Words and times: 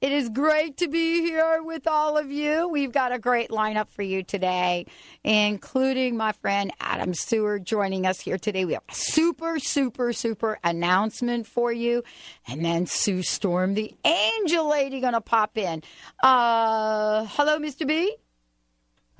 It 0.00 0.12
is 0.12 0.28
great 0.28 0.76
to 0.76 0.86
be 0.86 1.22
here 1.22 1.60
with 1.60 1.88
all 1.88 2.16
of 2.16 2.30
you. 2.30 2.68
We've 2.68 2.92
got 2.92 3.10
a 3.10 3.18
great 3.18 3.50
lineup 3.50 3.88
for 3.88 4.02
you 4.02 4.22
today, 4.22 4.86
including 5.24 6.16
my 6.16 6.30
friend 6.30 6.70
Adam 6.78 7.14
Seward 7.14 7.64
joining 7.64 8.06
us 8.06 8.20
here 8.20 8.38
today. 8.38 8.64
We 8.64 8.74
have 8.74 8.84
a 8.88 8.94
super, 8.94 9.58
super, 9.58 10.12
super 10.12 10.60
announcement 10.62 11.48
for 11.48 11.72
you. 11.72 12.04
And 12.46 12.64
then 12.64 12.86
Sue 12.86 13.24
Storm, 13.24 13.74
the 13.74 13.92
angel 14.04 14.70
lady, 14.70 15.00
going 15.00 15.14
to 15.14 15.20
pop 15.20 15.58
in. 15.58 15.82
Uh, 16.22 17.26
hello, 17.30 17.58
Mr. 17.58 17.84
B. 17.84 18.14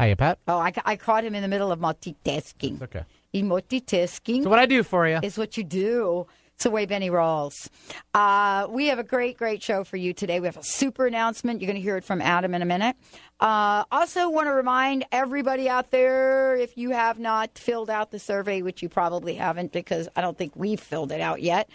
Hiya, 0.00 0.14
Pat. 0.14 0.38
Oh, 0.46 0.58
I, 0.58 0.72
I 0.84 0.94
caught 0.94 1.24
him 1.24 1.34
in 1.34 1.42
the 1.42 1.48
middle 1.48 1.72
of 1.72 1.80
multitasking. 1.80 2.80
Okay. 2.82 3.02
He 3.32 3.42
multitasking. 3.42 4.44
So 4.44 4.50
what 4.50 4.60
I 4.60 4.66
do 4.66 4.84
for 4.84 5.08
you? 5.08 5.18
is 5.24 5.36
what 5.36 5.56
you 5.56 5.64
do. 5.64 6.28
It's 6.58 6.64
the 6.64 6.72
way 6.72 6.86
Benny 6.86 7.08
rolls. 7.08 7.70
Uh, 8.12 8.66
we 8.68 8.88
have 8.88 8.98
a 8.98 9.04
great, 9.04 9.38
great 9.38 9.62
show 9.62 9.84
for 9.84 9.96
you 9.96 10.12
today. 10.12 10.40
We 10.40 10.48
have 10.48 10.56
a 10.56 10.64
super 10.64 11.06
announcement. 11.06 11.60
You're 11.60 11.68
going 11.68 11.76
to 11.76 11.80
hear 11.80 11.96
it 11.96 12.02
from 12.02 12.20
Adam 12.20 12.52
in 12.52 12.62
a 12.62 12.64
minute. 12.64 12.96
Uh, 13.38 13.84
also, 13.92 14.28
want 14.28 14.48
to 14.48 14.52
remind 14.52 15.06
everybody 15.12 15.68
out 15.68 15.92
there 15.92 16.56
if 16.56 16.76
you 16.76 16.90
have 16.90 17.20
not 17.20 17.56
filled 17.56 17.88
out 17.88 18.10
the 18.10 18.18
survey, 18.18 18.60
which 18.62 18.82
you 18.82 18.88
probably 18.88 19.36
haven't 19.36 19.70
because 19.70 20.08
I 20.16 20.20
don't 20.20 20.36
think 20.36 20.56
we've 20.56 20.80
filled 20.80 21.12
it 21.12 21.20
out 21.20 21.42
yet. 21.42 21.70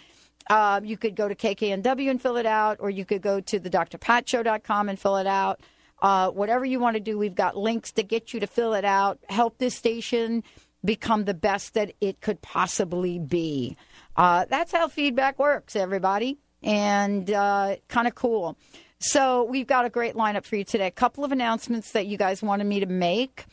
Um, 0.50 0.84
you 0.84 0.98
could 0.98 1.16
go 1.16 1.28
to 1.28 1.34
KKNW 1.34 2.10
and 2.10 2.20
fill 2.20 2.36
it 2.36 2.44
out, 2.44 2.76
or 2.78 2.90
you 2.90 3.06
could 3.06 3.22
go 3.22 3.40
to 3.40 3.58
the 3.58 3.70
drpatshow.com 3.70 4.90
and 4.90 4.98
fill 4.98 5.16
it 5.16 5.26
out. 5.26 5.62
Uh, 6.02 6.28
whatever 6.28 6.66
you 6.66 6.78
want 6.78 6.92
to 6.92 7.00
do, 7.00 7.16
we've 7.16 7.34
got 7.34 7.56
links 7.56 7.90
to 7.92 8.02
get 8.02 8.34
you 8.34 8.40
to 8.40 8.46
fill 8.46 8.74
it 8.74 8.84
out. 8.84 9.18
Help 9.30 9.56
this 9.56 9.74
station 9.74 10.44
become 10.84 11.24
the 11.24 11.34
best 11.34 11.74
that 11.74 11.92
it 12.00 12.20
could 12.20 12.42
possibly 12.42 13.18
be. 13.18 13.76
Uh, 14.16 14.44
that's 14.48 14.72
how 14.72 14.88
feedback 14.88 15.38
works, 15.38 15.74
everybody, 15.76 16.38
and 16.62 17.30
uh, 17.30 17.76
kind 17.88 18.06
of 18.06 18.14
cool. 18.14 18.56
So 18.98 19.44
we've 19.44 19.66
got 19.66 19.84
a 19.84 19.90
great 19.90 20.14
lineup 20.14 20.44
for 20.44 20.56
you 20.56 20.64
today. 20.64 20.86
A 20.86 20.90
couple 20.90 21.24
of 21.24 21.32
announcements 21.32 21.92
that 21.92 22.06
you 22.06 22.16
guys 22.16 22.42
wanted 22.42 22.64
me 22.64 22.80
to 22.80 22.86
make, 22.86 23.46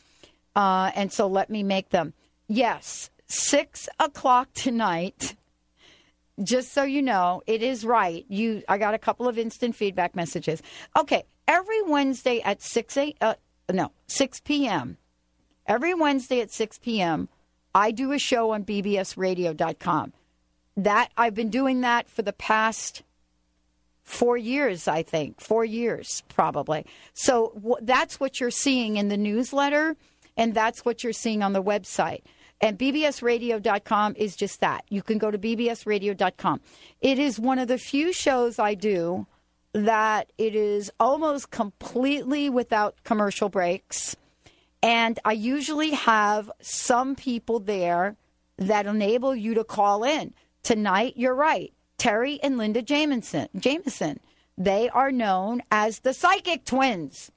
uh, 0.55 0.91
and 0.95 1.11
so 1.11 1.27
let 1.27 1.49
me 1.49 1.63
make 1.63 1.89
them. 1.89 2.13
Yes, 2.47 3.09
six 3.27 3.89
o'clock 3.99 4.49
tonight. 4.53 5.35
Just 6.41 6.73
so 6.73 6.83
you 6.83 7.01
know, 7.01 7.43
it 7.45 7.61
is 7.61 7.85
right. 7.85 8.25
You, 8.27 8.63
I 8.67 8.77
got 8.77 8.93
a 8.93 8.97
couple 8.97 9.27
of 9.27 9.37
instant 9.37 9.75
feedback 9.75 10.15
messages. 10.15 10.63
Okay, 10.97 11.23
every 11.47 11.81
Wednesday 11.83 12.41
at 12.41 12.61
six 12.61 12.97
a, 12.97 13.13
uh, 13.21 13.35
no 13.71 13.91
six 14.07 14.39
p.m. 14.39 14.97
Every 15.71 15.93
Wednesday 15.93 16.41
at 16.41 16.51
six 16.51 16.77
p.m. 16.77 17.29
I 17.73 17.91
do 17.91 18.11
a 18.11 18.19
show 18.19 18.51
on 18.51 18.65
bbsradio.com 18.65 20.11
that 20.75 21.11
I've 21.15 21.33
been 21.33 21.49
doing 21.49 21.79
that 21.79 22.09
for 22.09 22.23
the 22.23 22.33
past 22.33 23.03
four 24.03 24.35
years, 24.35 24.89
I 24.89 25.01
think, 25.01 25.39
four 25.39 25.63
years 25.63 26.23
probably. 26.27 26.85
So 27.13 27.53
w- 27.55 27.77
that's 27.83 28.19
what 28.19 28.41
you're 28.41 28.51
seeing 28.51 28.97
in 28.97 29.07
the 29.07 29.15
newsletter, 29.15 29.95
and 30.35 30.53
that's 30.53 30.83
what 30.83 31.05
you're 31.05 31.13
seeing 31.13 31.41
on 31.41 31.53
the 31.53 31.63
website. 31.63 32.23
And 32.59 32.77
bbsradio.com 32.77 34.15
is 34.17 34.35
just 34.35 34.59
that. 34.59 34.83
You 34.89 35.01
can 35.01 35.19
go 35.19 35.31
to 35.31 35.37
bbsradio.com. 35.37 36.59
It 36.99 37.17
is 37.17 37.39
one 37.39 37.59
of 37.59 37.69
the 37.69 37.77
few 37.77 38.11
shows 38.11 38.59
I 38.59 38.73
do 38.73 39.25
that 39.71 40.33
it 40.37 40.53
is 40.53 40.91
almost 40.99 41.49
completely 41.49 42.49
without 42.49 43.01
commercial 43.05 43.47
breaks. 43.47 44.17
And 44.83 45.19
I 45.23 45.33
usually 45.33 45.91
have 45.91 46.51
some 46.61 47.15
people 47.15 47.59
there 47.59 48.15
that 48.57 48.85
enable 48.85 49.35
you 49.35 49.53
to 49.55 49.63
call 49.63 50.03
in. 50.03 50.33
Tonight, 50.63 51.13
you're 51.15 51.35
right. 51.35 51.73
Terry 51.97 52.39
and 52.41 52.57
Linda 52.57 52.81
Jamison, 52.81 53.47
Jamison, 53.57 54.19
they 54.57 54.89
are 54.89 55.11
known 55.11 55.61
as 55.71 55.99
the 55.99 56.13
psychic 56.13 56.65
twins. 56.65 57.31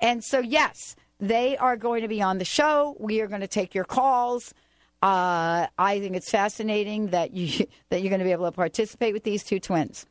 And 0.00 0.22
so, 0.22 0.40
yes, 0.40 0.94
they 1.18 1.56
are 1.56 1.76
going 1.76 2.02
to 2.02 2.08
be 2.08 2.22
on 2.22 2.38
the 2.38 2.44
show. 2.44 2.96
We 3.00 3.20
are 3.20 3.26
going 3.26 3.40
to 3.40 3.48
take 3.48 3.74
your 3.74 3.84
calls. 3.84 4.54
Uh, 5.02 5.66
I 5.78 6.00
think 6.00 6.16
it's 6.16 6.30
fascinating 6.30 7.08
that 7.08 7.32
you 7.32 7.66
that 7.88 8.02
you're 8.02 8.10
going 8.10 8.20
to 8.20 8.24
be 8.24 8.32
able 8.32 8.46
to 8.46 8.52
participate 8.52 9.14
with 9.14 9.24
these 9.24 9.42
two 9.42 9.60
twins. 9.60 10.06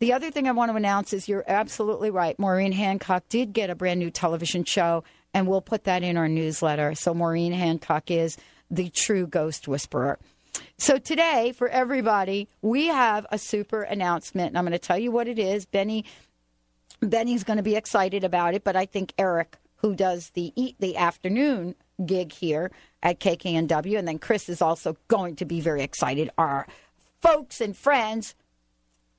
The 0.00 0.12
other 0.12 0.30
thing 0.30 0.46
I 0.46 0.52
want 0.52 0.70
to 0.70 0.76
announce 0.76 1.12
is 1.12 1.28
you're 1.28 1.44
absolutely 1.48 2.10
right. 2.10 2.38
Maureen 2.38 2.72
Hancock 2.72 3.24
did 3.28 3.52
get 3.52 3.68
a 3.68 3.74
brand 3.74 3.98
new 3.98 4.10
television 4.10 4.62
show, 4.64 5.02
and 5.34 5.46
we'll 5.46 5.60
put 5.60 5.84
that 5.84 6.02
in 6.02 6.16
our 6.16 6.28
newsletter. 6.28 6.94
So 6.94 7.14
Maureen 7.14 7.52
Hancock 7.52 8.10
is 8.10 8.36
the 8.70 8.90
true 8.90 9.26
ghost 9.26 9.68
whisperer. 9.68 10.18
So 10.76 10.98
today, 10.98 11.52
for 11.52 11.68
everybody, 11.68 12.48
we 12.62 12.86
have 12.86 13.26
a 13.30 13.38
super 13.38 13.82
announcement, 13.82 14.48
and 14.48 14.58
I'm 14.58 14.64
going 14.64 14.72
to 14.72 14.78
tell 14.78 14.98
you 14.98 15.10
what 15.10 15.28
it 15.28 15.38
is. 15.38 15.66
Benny, 15.66 16.04
Benny's 17.00 17.44
going 17.44 17.58
to 17.58 17.62
be 17.62 17.76
excited 17.76 18.24
about 18.24 18.54
it, 18.54 18.64
but 18.64 18.76
I 18.76 18.86
think 18.86 19.12
Eric, 19.18 19.56
who 19.76 19.94
does 19.94 20.30
the 20.30 20.52
eat 20.56 20.76
the 20.78 20.96
afternoon 20.96 21.74
gig 22.04 22.32
here 22.32 22.70
at 23.02 23.20
KKNW, 23.20 23.98
and 23.98 24.08
then 24.08 24.18
Chris 24.18 24.48
is 24.48 24.62
also 24.62 24.96
going 25.08 25.36
to 25.36 25.44
be 25.44 25.60
very 25.60 25.82
excited. 25.82 26.30
Our 26.38 26.66
folks 27.20 27.60
and 27.60 27.76
friends 27.76 28.34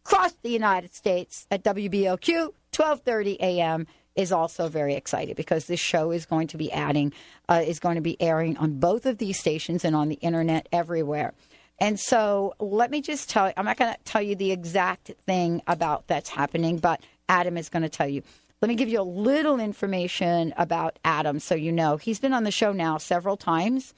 across 0.05 0.33
the 0.41 0.49
United 0.49 0.93
States 0.93 1.45
at 1.51 1.63
WBLQ 1.63 2.53
12:30 2.71 3.37
a.m. 3.39 3.87
is 4.19 4.33
also 4.33 4.67
very 4.67 4.95
excited 4.95 5.37
because 5.37 5.65
this 5.65 5.79
show 5.79 6.11
is 6.11 6.25
going 6.25 6.45
to 6.47 6.57
be 6.57 6.69
adding 6.73 7.13
uh, 7.47 7.63
is 7.65 7.79
going 7.79 7.95
to 7.95 8.01
be 8.01 8.21
airing 8.21 8.57
on 8.57 8.77
both 8.77 9.05
of 9.05 9.17
these 9.17 9.39
stations 9.39 9.85
and 9.85 9.95
on 9.95 10.09
the 10.09 10.15
internet 10.15 10.67
everywhere. 10.73 11.33
And 11.79 11.97
so 11.97 12.53
let 12.59 12.91
me 12.91 13.01
just 13.01 13.29
tell 13.29 13.47
you, 13.47 13.53
I'm 13.55 13.63
not 13.63 13.77
going 13.77 13.93
to 13.93 13.99
tell 14.03 14.21
you 14.21 14.35
the 14.35 14.51
exact 14.51 15.11
thing 15.25 15.61
about 15.67 16.07
that's 16.07 16.29
happening, 16.29 16.79
but 16.79 17.01
Adam 17.29 17.55
is 17.55 17.69
going 17.69 17.83
to 17.83 17.89
tell 17.89 18.09
you. 18.09 18.21
Let 18.61 18.67
me 18.67 18.75
give 18.75 18.89
you 18.89 18.99
a 18.99 19.03
little 19.03 19.57
information 19.57 20.53
about 20.57 20.99
Adam 21.05 21.39
so 21.39 21.55
you 21.55 21.71
know. 21.71 21.95
He's 21.95 22.19
been 22.19 22.33
on 22.33 22.43
the 22.43 22.51
show 22.51 22.73
now 22.73 22.97
several 22.97 23.37
times 23.37 23.93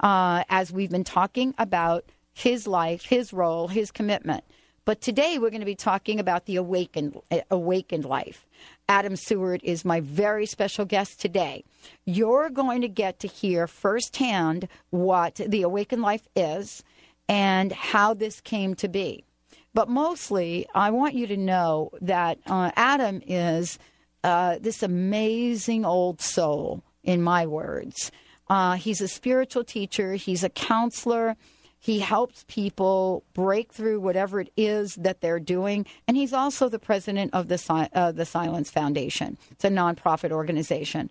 uh, 0.00 0.42
as 0.48 0.72
we've 0.72 0.90
been 0.90 1.04
talking 1.04 1.54
about 1.58 2.04
his 2.32 2.66
life, 2.66 3.04
his 3.04 3.32
role, 3.32 3.68
his 3.68 3.92
commitment. 3.92 4.42
But 4.84 5.00
today 5.00 5.38
we're 5.38 5.50
going 5.50 5.60
to 5.60 5.66
be 5.66 5.74
talking 5.74 6.18
about 6.18 6.46
the 6.46 6.56
awakened, 6.56 7.20
awakened 7.50 8.04
life. 8.04 8.46
Adam 8.88 9.16
Seward 9.16 9.60
is 9.62 9.84
my 9.84 10.00
very 10.00 10.46
special 10.46 10.84
guest 10.84 11.20
today. 11.20 11.64
You're 12.04 12.50
going 12.50 12.80
to 12.80 12.88
get 12.88 13.20
to 13.20 13.28
hear 13.28 13.66
firsthand 13.66 14.68
what 14.90 15.36
the 15.36 15.62
awakened 15.62 16.02
life 16.02 16.26
is 16.34 16.82
and 17.28 17.72
how 17.72 18.14
this 18.14 18.40
came 18.40 18.74
to 18.76 18.88
be. 18.88 19.24
But 19.72 19.88
mostly, 19.88 20.66
I 20.74 20.90
want 20.90 21.14
you 21.14 21.26
to 21.28 21.36
know 21.36 21.90
that 22.00 22.38
uh, 22.46 22.72
Adam 22.74 23.22
is 23.24 23.78
uh, 24.24 24.58
this 24.60 24.82
amazing 24.82 25.84
old 25.84 26.20
soul, 26.20 26.82
in 27.02 27.22
my 27.22 27.46
words. 27.46 28.10
Uh, 28.48 28.74
he's 28.74 29.00
a 29.00 29.08
spiritual 29.08 29.64
teacher, 29.64 30.14
he's 30.14 30.42
a 30.42 30.48
counselor. 30.48 31.36
He 31.82 32.00
helps 32.00 32.44
people 32.46 33.24
break 33.32 33.72
through 33.72 34.00
whatever 34.00 34.38
it 34.40 34.52
is 34.54 34.96
that 34.96 35.22
they're 35.22 35.40
doing, 35.40 35.86
and 36.06 36.14
he's 36.14 36.34
also 36.34 36.68
the 36.68 36.78
president 36.78 37.32
of 37.32 37.48
the 37.48 37.88
uh, 37.94 38.12
the 38.12 38.26
Silence 38.26 38.70
Foundation. 38.70 39.38
It's 39.50 39.64
a 39.64 39.70
nonprofit 39.70 40.30
organization. 40.30 41.08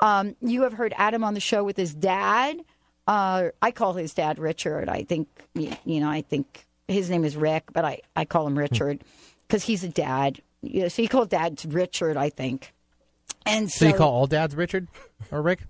Um, 0.00 0.34
you 0.40 0.62
have 0.62 0.72
heard 0.72 0.92
Adam 0.96 1.22
on 1.22 1.34
the 1.34 1.40
show 1.40 1.62
with 1.62 1.76
his 1.76 1.94
dad. 1.94 2.60
Uh, 3.06 3.50
I 3.62 3.70
call 3.70 3.92
his 3.94 4.12
dad 4.12 4.38
Richard. 4.40 4.88
I 4.88 5.04
think 5.04 5.28
you 5.54 6.00
know. 6.00 6.10
I 6.10 6.22
think 6.22 6.66
his 6.88 7.08
name 7.08 7.24
is 7.24 7.36
Rick, 7.36 7.72
but 7.72 7.84
I, 7.84 8.00
I 8.16 8.24
call 8.24 8.44
him 8.46 8.58
Richard 8.58 9.02
because 9.46 9.62
he's 9.64 9.84
a 9.84 9.88
dad. 9.88 10.40
You 10.62 10.82
know, 10.82 10.88
so 10.88 11.00
you 11.00 11.08
call 11.08 11.26
dad 11.26 11.64
Richard, 11.64 12.16
I 12.16 12.30
think. 12.30 12.74
And 13.46 13.70
so, 13.70 13.84
So 13.84 13.86
you 13.92 13.94
call 13.94 14.12
all 14.12 14.26
dads 14.26 14.56
Richard 14.56 14.88
or 15.30 15.40
Rick? 15.42 15.60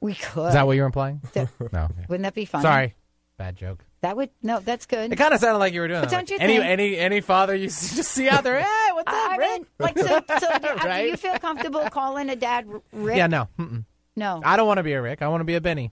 we 0.00 0.14
could. 0.14 0.48
Is 0.48 0.54
that 0.54 0.66
what 0.66 0.76
you're 0.76 0.84
implying? 0.86 1.20
That- 1.32 1.48
No. 1.72 1.88
Wouldn't 2.08 2.24
that 2.24 2.34
be 2.34 2.44
fun? 2.44 2.62
Sorry. 2.62 2.94
Bad 3.36 3.56
joke. 3.56 3.84
That 4.02 4.16
would 4.16 4.30
no. 4.42 4.60
That's 4.60 4.86
good. 4.86 5.12
It 5.12 5.16
kind 5.16 5.34
of 5.34 5.40
sounded 5.40 5.58
like 5.58 5.72
you 5.74 5.80
were 5.80 5.88
doing 5.88 6.00
But 6.02 6.10
that. 6.10 6.16
don't 6.16 6.30
you 6.30 6.36
Like, 6.36 6.44
any 6.44 6.58
think- 6.58 6.66
any 6.70 6.96
any 6.96 7.20
father 7.20 7.54
you 7.54 7.66
s- 7.68 7.96
just 7.96 8.12
see 8.12 8.28
out 8.28 8.44
there? 8.44 8.60
Hey, 8.60 8.88
what's 8.92 9.08
up, 9.08 9.14
I 9.30 9.36
Rick? 9.36 9.50
mean, 9.50 9.66
like, 9.80 9.98
so, 9.98 10.06
so 10.38 10.58
do, 10.58 10.68
uh, 10.68 10.78
do 10.82 10.88
Right? 10.88 11.10
you 11.10 11.16
feel 11.16 11.36
comfortable 11.38 11.80
calling 11.90 12.28
a 12.30 12.36
dad 12.36 12.66
R- 12.72 12.82
Rick? 12.92 13.16
yeah, 13.16 13.26
no. 13.26 13.48
Mm-mm. 13.58 13.84
No. 14.16 14.40
I 14.44 14.56
don't 14.56 14.68
want 14.68 14.78
to 14.78 14.84
be 14.84 14.92
a 14.92 15.02
Rick. 15.02 15.20
I 15.22 15.28
want 15.28 15.40
to 15.40 15.44
be 15.44 15.54
a 15.56 15.60
Benny. 15.60 15.90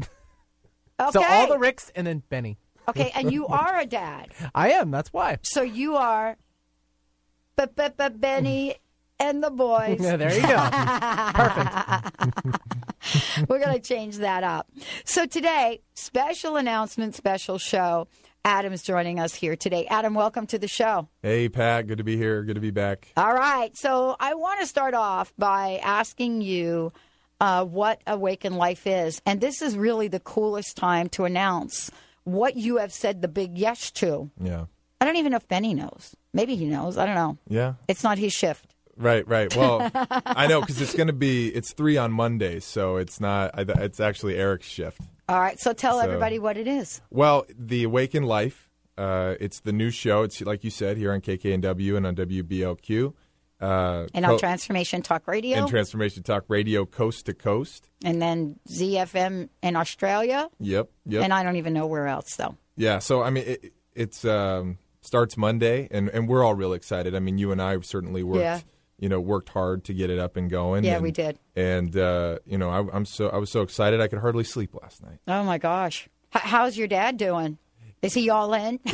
Okay. 0.00 0.08
So 1.12 1.22
all 1.22 1.48
the 1.48 1.58
Ricks 1.58 1.90
and 1.96 2.06
then 2.06 2.22
Benny. 2.28 2.56
okay, 2.88 3.10
and 3.14 3.30
you 3.32 3.46
are 3.48 3.78
a 3.80 3.84
dad. 3.86 4.28
I 4.54 4.70
am. 4.72 4.90
That's 4.90 5.12
why. 5.12 5.38
So 5.42 5.60
you 5.62 5.96
are 5.96 6.36
but 7.56 7.74
but 7.76 7.96
but 7.98 8.18
Benny 8.20 8.70
mm. 8.70 8.76
and 9.26 9.42
the 9.42 9.50
boys. 9.50 9.98
Yeah, 10.00 10.16
there 10.16 10.32
you 10.34 10.42
go. 10.42 10.56
Perfect. 11.34 12.56
We're 13.48 13.58
going 13.58 13.74
to 13.74 13.80
change 13.80 14.18
that 14.18 14.44
up. 14.44 14.68
So 15.04 15.26
today, 15.26 15.80
special 15.94 16.56
announcement, 16.56 17.14
special 17.14 17.58
show. 17.58 18.08
Adam's 18.44 18.82
joining 18.82 19.20
us 19.20 19.34
here 19.34 19.54
today. 19.54 19.86
Adam, 19.86 20.14
welcome 20.14 20.46
to 20.48 20.58
the 20.58 20.66
show. 20.66 21.08
Hey, 21.22 21.48
Pat. 21.48 21.86
Good 21.86 21.98
to 21.98 22.04
be 22.04 22.16
here. 22.16 22.42
Good 22.42 22.54
to 22.54 22.60
be 22.60 22.72
back. 22.72 23.12
All 23.16 23.32
right. 23.32 23.76
So 23.76 24.16
I 24.18 24.34
want 24.34 24.60
to 24.60 24.66
start 24.66 24.94
off 24.94 25.32
by 25.38 25.80
asking 25.82 26.42
you 26.42 26.92
uh, 27.40 27.64
what 27.64 28.00
Awaken 28.06 28.54
Life 28.54 28.86
is. 28.86 29.22
And 29.26 29.40
this 29.40 29.62
is 29.62 29.76
really 29.76 30.08
the 30.08 30.20
coolest 30.20 30.76
time 30.76 31.08
to 31.10 31.24
announce 31.24 31.90
what 32.24 32.56
you 32.56 32.78
have 32.78 32.92
said 32.92 33.22
the 33.22 33.28
big 33.28 33.58
yes 33.58 33.90
to. 33.92 34.30
Yeah. 34.40 34.66
I 35.00 35.04
don't 35.04 35.16
even 35.16 35.32
know 35.32 35.36
if 35.38 35.48
Benny 35.48 35.74
knows. 35.74 36.14
Maybe 36.32 36.54
he 36.56 36.66
knows. 36.66 36.96
I 36.96 37.06
don't 37.06 37.16
know. 37.16 37.38
Yeah. 37.48 37.74
It's 37.88 38.04
not 38.04 38.18
his 38.18 38.32
shift. 38.32 38.71
Right. 39.02 39.26
Right. 39.26 39.54
Well, 39.56 39.90
I 40.24 40.46
know 40.46 40.60
because 40.60 40.80
it's 40.80 40.94
going 41.00 41.08
to 41.08 41.12
be 41.12 41.48
it's 41.48 41.72
three 41.72 41.96
on 41.96 42.12
Monday, 42.12 42.60
so 42.60 42.96
it's 42.96 43.20
not. 43.20 43.50
It's 43.58 44.00
actually 44.00 44.36
Eric's 44.36 44.66
shift. 44.66 45.00
All 45.28 45.40
right. 45.40 45.58
So 45.60 45.72
tell 45.72 45.98
So- 45.98 46.04
everybody 46.04 46.38
what 46.38 46.56
it 46.56 46.66
is. 46.68 47.00
Well, 47.10 47.44
the 47.58 47.84
Awaken 47.84 48.22
Life. 48.24 48.68
Uh, 48.98 49.34
it's 49.40 49.60
the 49.60 49.72
new 49.72 49.90
show. 49.90 50.22
It's 50.22 50.40
like 50.42 50.62
you 50.64 50.70
said 50.70 50.96
here 50.98 51.12
on 51.12 51.20
KKNW 51.22 51.96
and 51.96 52.06
on 52.06 52.14
WBLQ. 52.14 53.14
Uh, 53.60 54.06
And 54.12 54.24
on 54.26 54.32
co- 54.32 54.38
Transformation 54.38 55.02
Talk 55.02 55.26
Radio. 55.26 55.56
and 55.58 55.68
Transformation 55.68 56.22
Talk 56.24 56.44
Radio, 56.48 56.84
coast 56.84 57.26
to 57.26 57.32
coast. 57.34 57.88
and 58.04 58.20
then 58.20 58.58
ZFM 58.68 59.48
in 59.62 59.76
Australia. 59.76 60.50
Yep. 60.58 60.90
Yep. 61.06 61.24
And 61.24 61.32
I 61.32 61.42
don't 61.42 61.56
even 61.56 61.72
know 61.72 61.86
where 61.86 62.06
else, 62.08 62.34
though. 62.36 62.56
Yeah, 62.76 62.98
so 62.98 63.22
I 63.22 63.30
mean, 63.30 63.44
it, 63.46 63.72
it's 63.94 64.24
um, 64.24 64.78
starts 65.00 65.36
Monday, 65.36 65.88
and, 65.90 66.08
and 66.10 66.28
we're 66.28 66.42
all 66.44 66.54
real 66.54 66.72
excited. 66.72 67.14
I 67.14 67.20
mean, 67.20 67.38
you 67.38 67.52
and 67.52 67.62
I 67.62 67.78
certainly 67.80 68.22
worked, 68.22 68.40
Yeah. 68.42 68.60
You 69.02 69.08
know, 69.08 69.18
worked 69.20 69.48
hard 69.50 69.82
to 69.84 69.92
get 69.92 70.08
it 70.10 70.18
up 70.20 70.36
and 70.36 70.48
going. 70.48 70.84
Yeah, 70.84 70.94
and, 70.94 71.02
we 71.02 71.10
did. 71.10 71.38
And 71.56 71.94
uh, 71.96 72.38
you 72.46 72.56
know, 72.56 72.70
I, 72.70 72.78
I'm 72.96 73.04
so 73.04 73.28
I 73.28 73.36
was 73.38 73.50
so 73.50 73.62
excited 73.62 74.00
I 74.00 74.06
could 74.08 74.20
hardly 74.20 74.44
sleep 74.44 74.74
last 74.80 75.02
night. 75.02 75.18
Oh, 75.26 75.42
my 75.42 75.58
gosh. 75.58 76.08
H- 76.34 76.42
how's 76.42 76.76
your 76.78 76.86
dad 76.88 77.16
doing? 77.16 77.58
Is 78.00 78.14
he 78.14 78.30
all 78.30 78.52
in? 78.54 78.80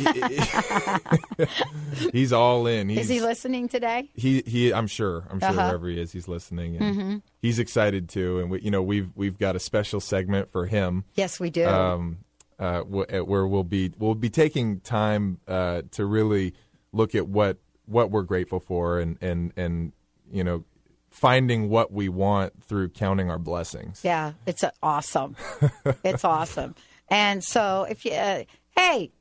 He's 2.11 2.31
all 2.33 2.67
in. 2.67 2.89
He's, 2.89 2.99
Is 3.01 3.09
he 3.09 3.21
listening 3.21 3.67
today? 3.67 4.09
He 4.13 4.43
he. 4.45 4.71
I'm 4.73 4.87
sure. 4.87 5.25
I'm 5.29 5.39
sure 5.39 5.49
Uh-huh. 5.49 5.65
wherever 5.67 5.87
he 5.87 5.99
is, 5.99 6.11
he's 6.11 6.27
listening, 6.27 6.77
and 6.77 7.21
he's 7.41 7.59
excited 7.59 8.09
too. 8.09 8.39
And 8.39 8.51
we, 8.51 8.61
you 8.61 8.71
know, 8.71 8.81
we've 8.83 9.09
we've 9.15 9.37
got 9.37 9.55
a 9.55 9.59
special 9.59 9.99
segment 9.99 10.51
for 10.51 10.65
him. 10.67 11.05
Yes, 11.15 11.39
we 11.39 11.49
do. 11.49 11.65
um, 11.67 12.19
uh, 12.59 12.81
where 12.81 13.47
we'll 13.47 13.63
be 13.63 13.91
we'll 13.97 14.15
be 14.15 14.29
taking 14.29 14.79
time 14.81 15.39
uh, 15.47 15.81
to 15.91 16.05
really 16.05 16.53
look 16.91 17.15
at 17.15 17.27
what 17.27 17.57
what 17.85 18.11
we're 18.11 18.21
grateful 18.23 18.59
for 18.59 18.99
and 18.99 19.17
and 19.21 19.53
and 19.57 19.91
you 20.31 20.43
know 20.43 20.63
finding 21.09 21.69
what 21.69 21.91
we 21.91 22.07
want 22.07 22.63
through 22.63 22.89
counting 22.89 23.29
our 23.29 23.39
blessings. 23.39 24.01
yeah, 24.03 24.33
it's 24.45 24.63
awesome. 24.81 25.35
it's 26.03 26.23
awesome. 26.23 26.75
And 27.09 27.43
so, 27.43 27.87
if 27.89 28.05
you, 28.05 28.11
uh, 28.11 28.43
hey, 28.77 29.11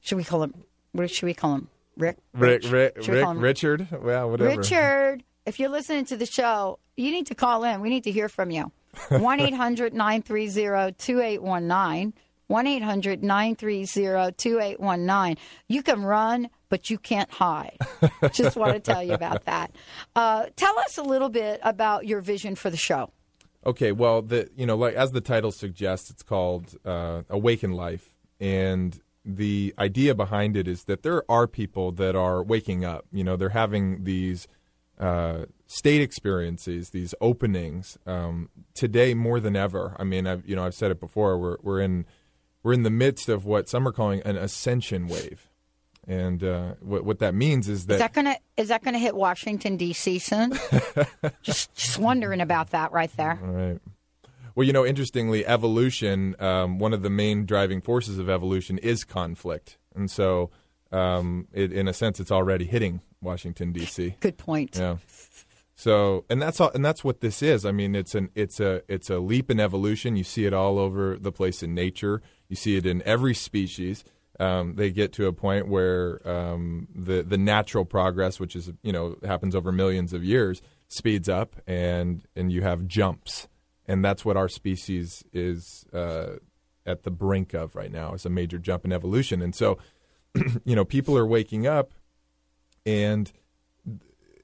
should 0.00 0.16
we 0.16 0.24
call 0.24 0.42
him? 0.42 0.54
What 0.92 1.10
should 1.10 1.26
we 1.26 1.34
call 1.34 1.54
him? 1.54 1.68
Rick? 1.96 2.16
Rick? 2.32 2.62
Rick, 2.70 2.96
Rick 2.96 3.06
him 3.06 3.38
Richard, 3.38 3.88
well, 3.92 4.30
whatever. 4.30 4.56
Richard, 4.56 5.22
if 5.44 5.60
you're 5.60 5.68
listening 5.68 6.06
to 6.06 6.16
the 6.16 6.26
show, 6.26 6.78
you 6.96 7.10
need 7.10 7.26
to 7.26 7.34
call 7.34 7.64
in. 7.64 7.80
We 7.80 7.90
need 7.90 8.04
to 8.04 8.10
hear 8.10 8.28
from 8.28 8.50
you. 8.50 8.72
1 9.08 9.40
800 9.40 9.92
930 9.92 10.94
2819. 10.98 12.14
1 12.46 12.66
800 12.66 13.22
930 13.22 14.32
2819. 14.36 15.36
You 15.68 15.82
can 15.82 16.02
run, 16.02 16.50
but 16.70 16.88
you 16.88 16.96
can't 16.96 17.30
hide. 17.30 17.76
Just 18.32 18.56
want 18.56 18.72
to 18.72 18.80
tell 18.80 19.02
you 19.02 19.12
about 19.12 19.44
that. 19.44 19.72
Uh, 20.16 20.46
tell 20.56 20.78
us 20.78 20.96
a 20.96 21.02
little 21.02 21.28
bit 21.28 21.60
about 21.62 22.06
your 22.06 22.22
vision 22.22 22.54
for 22.54 22.70
the 22.70 22.78
show. 22.78 23.12
Okay, 23.66 23.92
well, 23.92 24.22
the 24.22 24.48
you 24.56 24.64
know, 24.64 24.76
like 24.76 24.94
as 24.94 25.12
the 25.12 25.20
title 25.20 25.52
suggests, 25.52 26.08
it's 26.08 26.22
called 26.22 26.74
uh, 26.86 27.22
Awaken 27.28 27.72
Life, 27.72 28.14
and 28.40 28.98
the 29.22 29.74
idea 29.78 30.14
behind 30.14 30.56
it 30.56 30.66
is 30.66 30.84
that 30.84 31.02
there 31.02 31.30
are 31.30 31.46
people 31.46 31.92
that 31.92 32.16
are 32.16 32.42
waking 32.42 32.86
up. 32.86 33.04
You 33.12 33.22
know, 33.22 33.36
they're 33.36 33.50
having 33.50 34.04
these 34.04 34.48
uh, 34.98 35.44
state 35.66 36.00
experiences, 36.00 36.90
these 36.90 37.14
openings 37.20 37.98
um, 38.06 38.48
today 38.74 39.12
more 39.12 39.40
than 39.40 39.56
ever. 39.56 39.94
I 39.98 40.04
mean, 40.04 40.26
I've 40.26 40.48
you 40.48 40.56
know 40.56 40.64
I've 40.64 40.74
said 40.74 40.90
it 40.90 41.00
before. 41.00 41.38
We're 41.38 41.56
we're 41.62 41.80
in 41.80 42.06
we're 42.62 42.72
in 42.72 42.82
the 42.82 42.90
midst 42.90 43.28
of 43.28 43.44
what 43.44 43.68
some 43.68 43.86
are 43.86 43.92
calling 43.92 44.22
an 44.22 44.36
ascension 44.36 45.06
wave, 45.06 45.49
and 46.10 46.42
uh, 46.42 46.74
what 46.80 47.04
what 47.04 47.18
that 47.20 47.34
means 47.36 47.68
is 47.68 47.86
that 47.86 47.94
Is 47.94 48.00
that 48.00 48.12
gonna 48.12 48.36
is 48.56 48.68
that 48.68 48.82
gonna 48.82 48.98
hit 48.98 49.14
Washington 49.14 49.76
D.C. 49.76 50.18
soon? 50.18 50.58
just 51.42 51.72
just 51.74 51.98
wondering 51.98 52.40
about 52.40 52.70
that 52.70 52.90
right 52.90 53.16
there. 53.16 53.38
All 53.40 53.52
right. 53.52 53.78
Well, 54.56 54.66
you 54.66 54.72
know, 54.72 54.84
interestingly, 54.84 55.46
evolution, 55.46 56.34
um, 56.40 56.80
one 56.80 56.92
of 56.92 57.02
the 57.02 57.10
main 57.10 57.46
driving 57.46 57.80
forces 57.80 58.18
of 58.18 58.28
evolution 58.28 58.78
is 58.78 59.04
conflict. 59.04 59.78
And 59.94 60.10
so, 60.10 60.50
um, 60.90 61.46
it, 61.52 61.72
in 61.72 61.86
a 61.86 61.92
sense, 61.92 62.18
it's 62.18 62.32
already 62.32 62.64
hitting 62.64 63.02
Washington, 63.22 63.70
D.C. 63.70 64.16
Good 64.18 64.36
point. 64.36 64.76
Yeah. 64.76 64.96
So, 65.76 66.24
and 66.28 66.42
that's 66.42 66.60
all, 66.60 66.72
and 66.74 66.84
that's 66.84 67.04
what 67.04 67.20
this 67.20 67.40
is. 67.40 67.64
I 67.64 67.70
mean, 67.70 67.94
it's 67.94 68.16
an 68.16 68.30
it's 68.34 68.58
a 68.58 68.82
it's 68.88 69.08
a 69.08 69.20
leap 69.20 69.48
in 69.48 69.60
evolution. 69.60 70.16
You 70.16 70.24
see 70.24 70.44
it 70.44 70.52
all 70.52 70.80
over 70.80 71.16
the 71.16 71.30
place 71.30 71.62
in 71.62 71.72
nature. 71.72 72.20
You 72.48 72.56
see 72.56 72.76
it 72.76 72.84
in 72.84 73.00
every 73.04 73.34
species. 73.34 74.04
Um, 74.40 74.74
they 74.76 74.90
get 74.90 75.12
to 75.12 75.26
a 75.26 75.32
point 75.34 75.68
where 75.68 76.26
um, 76.26 76.88
the 76.94 77.22
the 77.22 77.36
natural 77.36 77.84
progress, 77.84 78.40
which 78.40 78.56
is 78.56 78.70
you 78.82 78.90
know 78.90 79.16
happens 79.22 79.54
over 79.54 79.70
millions 79.70 80.14
of 80.14 80.24
years, 80.24 80.62
speeds 80.88 81.28
up, 81.28 81.56
and 81.66 82.24
and 82.34 82.50
you 82.50 82.62
have 82.62 82.86
jumps, 82.86 83.48
and 83.86 84.02
that's 84.02 84.24
what 84.24 84.38
our 84.38 84.48
species 84.48 85.22
is 85.34 85.84
uh, 85.92 86.36
at 86.86 87.02
the 87.02 87.10
brink 87.10 87.52
of 87.52 87.76
right 87.76 87.92
now. 87.92 88.14
Is 88.14 88.24
a 88.24 88.30
major 88.30 88.58
jump 88.58 88.86
in 88.86 88.92
evolution, 88.92 89.42
and 89.42 89.54
so 89.54 89.78
you 90.64 90.74
know 90.74 90.86
people 90.86 91.18
are 91.18 91.26
waking 91.26 91.66
up, 91.66 91.92
and 92.86 93.30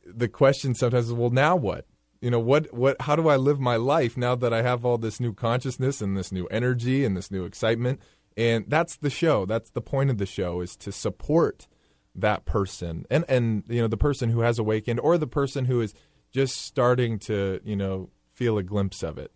the 0.07 0.29
question 0.29 0.75
sometimes 0.75 1.07
is, 1.07 1.13
well, 1.13 1.31
now 1.31 1.57
what? 1.57 1.87
You 2.21 2.31
know, 2.31 2.39
what, 2.39 2.73
what, 2.73 3.01
how 3.03 3.17
do 3.17 3.29
I 3.29 3.37
live 3.37 3.61
my 3.61 3.77
life 3.77 4.17
now 4.17 4.35
that 4.37 4.53
I 4.53 4.63
have 4.63 4.85
all 4.85 4.99
this 4.99 5.21
new 5.21 5.35
consciousness 5.35 6.01
and 6.01 6.17
this 6.17 6.33
new 6.33 6.47
energy 6.47 7.05
and 7.05 7.17
this 7.17 7.31
new 7.31 7.45
excitement? 7.45 8.01
And 8.37 8.67
that's 8.69 8.97
the 8.97 9.11
show. 9.11 9.47
That's 9.47 9.71
the 9.71 9.81
point 9.81 10.11
of 10.11 10.19
the 10.19 10.27
show 10.27 10.61
is 10.61 10.77
to 10.77 10.93
support 10.93 11.67
that 12.15 12.45
person 12.45 13.07
and, 13.11 13.25
and, 13.29 13.65
you 13.69 13.81
know, 13.81 13.89
the 13.89 13.97
person 13.97 14.31
who 14.31 14.41
has 14.41 14.59
awakened 14.59 15.01
or 15.01 15.19
the 15.19 15.27
person 15.27 15.67
who 15.67 15.81
is 15.81 15.95
just 16.33 16.63
starting 16.63 17.19
to, 17.21 17.61
you 17.65 17.77
know, 17.77 18.11
feel 18.33 18.59
a 18.59 18.63
glimpse 18.63 19.03
of 19.03 19.19
it 19.19 19.33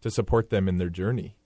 to 0.00 0.10
support 0.10 0.50
them 0.50 0.68
in 0.68 0.76
their 0.76 0.90
journey 0.90 1.36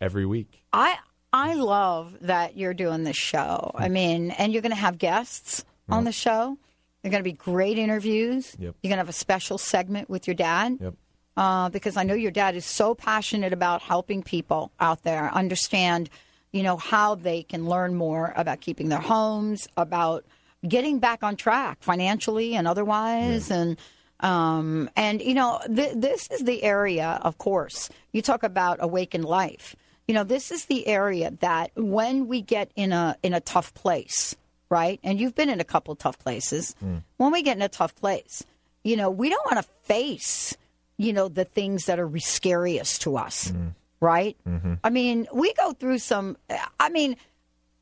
every 0.00 0.26
week. 0.26 0.62
I 0.72 0.96
I 1.32 1.54
love 1.54 2.16
that 2.22 2.56
you're 2.56 2.74
doing 2.74 3.04
this 3.04 3.16
show. 3.16 3.72
I 3.74 3.88
hmm. 3.88 3.92
mean, 3.92 4.30
and 4.32 4.52
you're 4.52 4.62
going 4.62 4.70
to 4.70 4.76
have 4.76 4.98
guests 4.98 5.64
on 5.88 6.04
the 6.04 6.12
show. 6.12 6.58
They're 7.02 7.10
going 7.10 7.22
to 7.22 7.30
be 7.30 7.32
great 7.32 7.78
interviews. 7.78 8.56
Yep. 8.58 8.74
You're 8.82 8.88
going 8.88 8.96
to 8.96 9.02
have 9.02 9.08
a 9.08 9.12
special 9.12 9.58
segment 9.58 10.10
with 10.10 10.26
your 10.26 10.34
dad. 10.34 10.78
Yep. 10.80 10.94
Uh, 11.36 11.68
because 11.68 11.96
I 11.96 12.02
know 12.02 12.14
your 12.14 12.30
dad 12.30 12.54
is 12.56 12.64
so 12.64 12.94
passionate 12.94 13.52
about 13.52 13.82
helping 13.82 14.22
people 14.22 14.72
out 14.80 15.02
there 15.02 15.30
understand, 15.34 16.08
you 16.50 16.62
know, 16.62 16.78
how 16.78 17.14
they 17.14 17.42
can 17.42 17.66
learn 17.68 17.94
more 17.94 18.32
about 18.36 18.60
keeping 18.62 18.88
their 18.88 19.00
homes, 19.00 19.68
about 19.76 20.24
getting 20.66 20.98
back 20.98 21.22
on 21.22 21.36
track 21.36 21.78
financially 21.82 22.54
and 22.54 22.66
otherwise, 22.66 23.50
and 23.50 23.76
um, 24.20 24.88
and 24.96 25.20
you 25.20 25.34
know, 25.34 25.60
th- 25.66 25.92
this 25.94 26.28
is 26.30 26.44
the 26.44 26.62
area, 26.62 27.20
of 27.22 27.36
course. 27.36 27.90
You 28.12 28.22
talk 28.22 28.42
about 28.42 28.78
awakened 28.80 29.26
life. 29.26 29.76
You 30.08 30.14
know, 30.14 30.24
this 30.24 30.50
is 30.50 30.66
the 30.66 30.86
area 30.86 31.32
that 31.40 31.70
when 31.74 32.28
we 32.28 32.40
get 32.40 32.70
in 32.76 32.92
a 32.92 33.16
in 33.22 33.34
a 33.34 33.40
tough 33.40 33.74
place, 33.74 34.34
right? 34.70 34.98
And 35.04 35.20
you've 35.20 35.34
been 35.34 35.50
in 35.50 35.60
a 35.60 35.64
couple 35.64 35.94
tough 35.96 36.18
places. 36.18 36.74
When 37.18 37.32
we 37.32 37.42
get 37.42 37.56
in 37.58 37.62
a 37.62 37.68
tough 37.68 37.94
place, 37.94 38.44
you 38.84 38.96
know, 38.96 39.10
we 39.10 39.28
don't 39.28 39.44
want 39.44 39.58
to 39.58 39.70
face, 39.84 40.56
you 40.98 41.12
know, 41.12 41.28
the 41.28 41.44
things 41.44 41.86
that 41.86 41.98
are 41.98 42.10
scariest 42.18 43.02
to 43.02 43.16
us, 43.16 43.52
right? 44.00 44.36
I 44.82 44.90
mean, 44.90 45.26
we 45.32 45.52
go 45.54 45.72
through 45.72 45.98
some. 45.98 46.36
I 46.80 46.88
mean, 46.88 47.16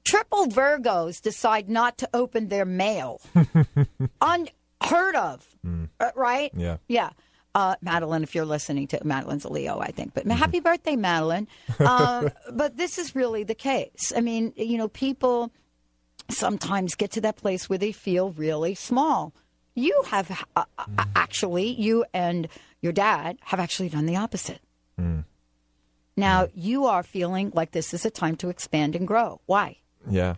triple 0.04 0.46
Virgos 0.46 1.20
decide 1.20 1.68
not 1.68 1.98
to 1.98 2.08
open 2.14 2.48
their 2.48 2.64
mail. 2.64 3.20
Unheard 4.20 5.14
of, 5.16 5.46
uh, 6.00 6.10
right? 6.14 6.50
Yeah. 6.54 6.76
Yeah. 6.88 7.10
Uh, 7.54 7.76
Madeline, 7.80 8.24
if 8.24 8.34
you're 8.34 8.44
listening 8.44 8.88
to 8.88 9.00
Madeline's 9.04 9.44
a 9.44 9.48
Leo, 9.48 9.78
I 9.78 9.92
think. 9.92 10.12
But 10.12 10.26
happy 10.26 10.58
birthday, 10.58 10.96
Madeline. 10.96 11.46
Uh, 11.78 12.30
but 12.52 12.76
this 12.76 12.98
is 12.98 13.14
really 13.14 13.44
the 13.44 13.54
case. 13.54 14.12
I 14.16 14.20
mean, 14.20 14.52
you 14.56 14.76
know, 14.76 14.88
people 14.88 15.52
sometimes 16.28 16.96
get 16.96 17.12
to 17.12 17.20
that 17.20 17.36
place 17.36 17.68
where 17.70 17.78
they 17.78 17.92
feel 17.92 18.32
really 18.32 18.74
small. 18.74 19.32
You 19.74 20.02
have 20.06 20.30
uh, 20.54 20.64
uh, 20.76 21.04
actually, 21.16 21.68
you 21.68 22.04
and 22.14 22.48
your 22.80 22.92
dad 22.92 23.38
have 23.42 23.60
actually 23.60 23.88
done 23.88 24.06
the 24.06 24.16
opposite. 24.16 24.60
Now, 26.16 26.48
you 26.54 26.86
are 26.86 27.02
feeling 27.02 27.50
like 27.54 27.72
this 27.72 27.92
is 27.92 28.04
a 28.04 28.10
time 28.10 28.36
to 28.36 28.48
expand 28.48 28.94
and 28.94 29.06
grow. 29.06 29.40
Why? 29.46 29.78
Yeah. 30.08 30.36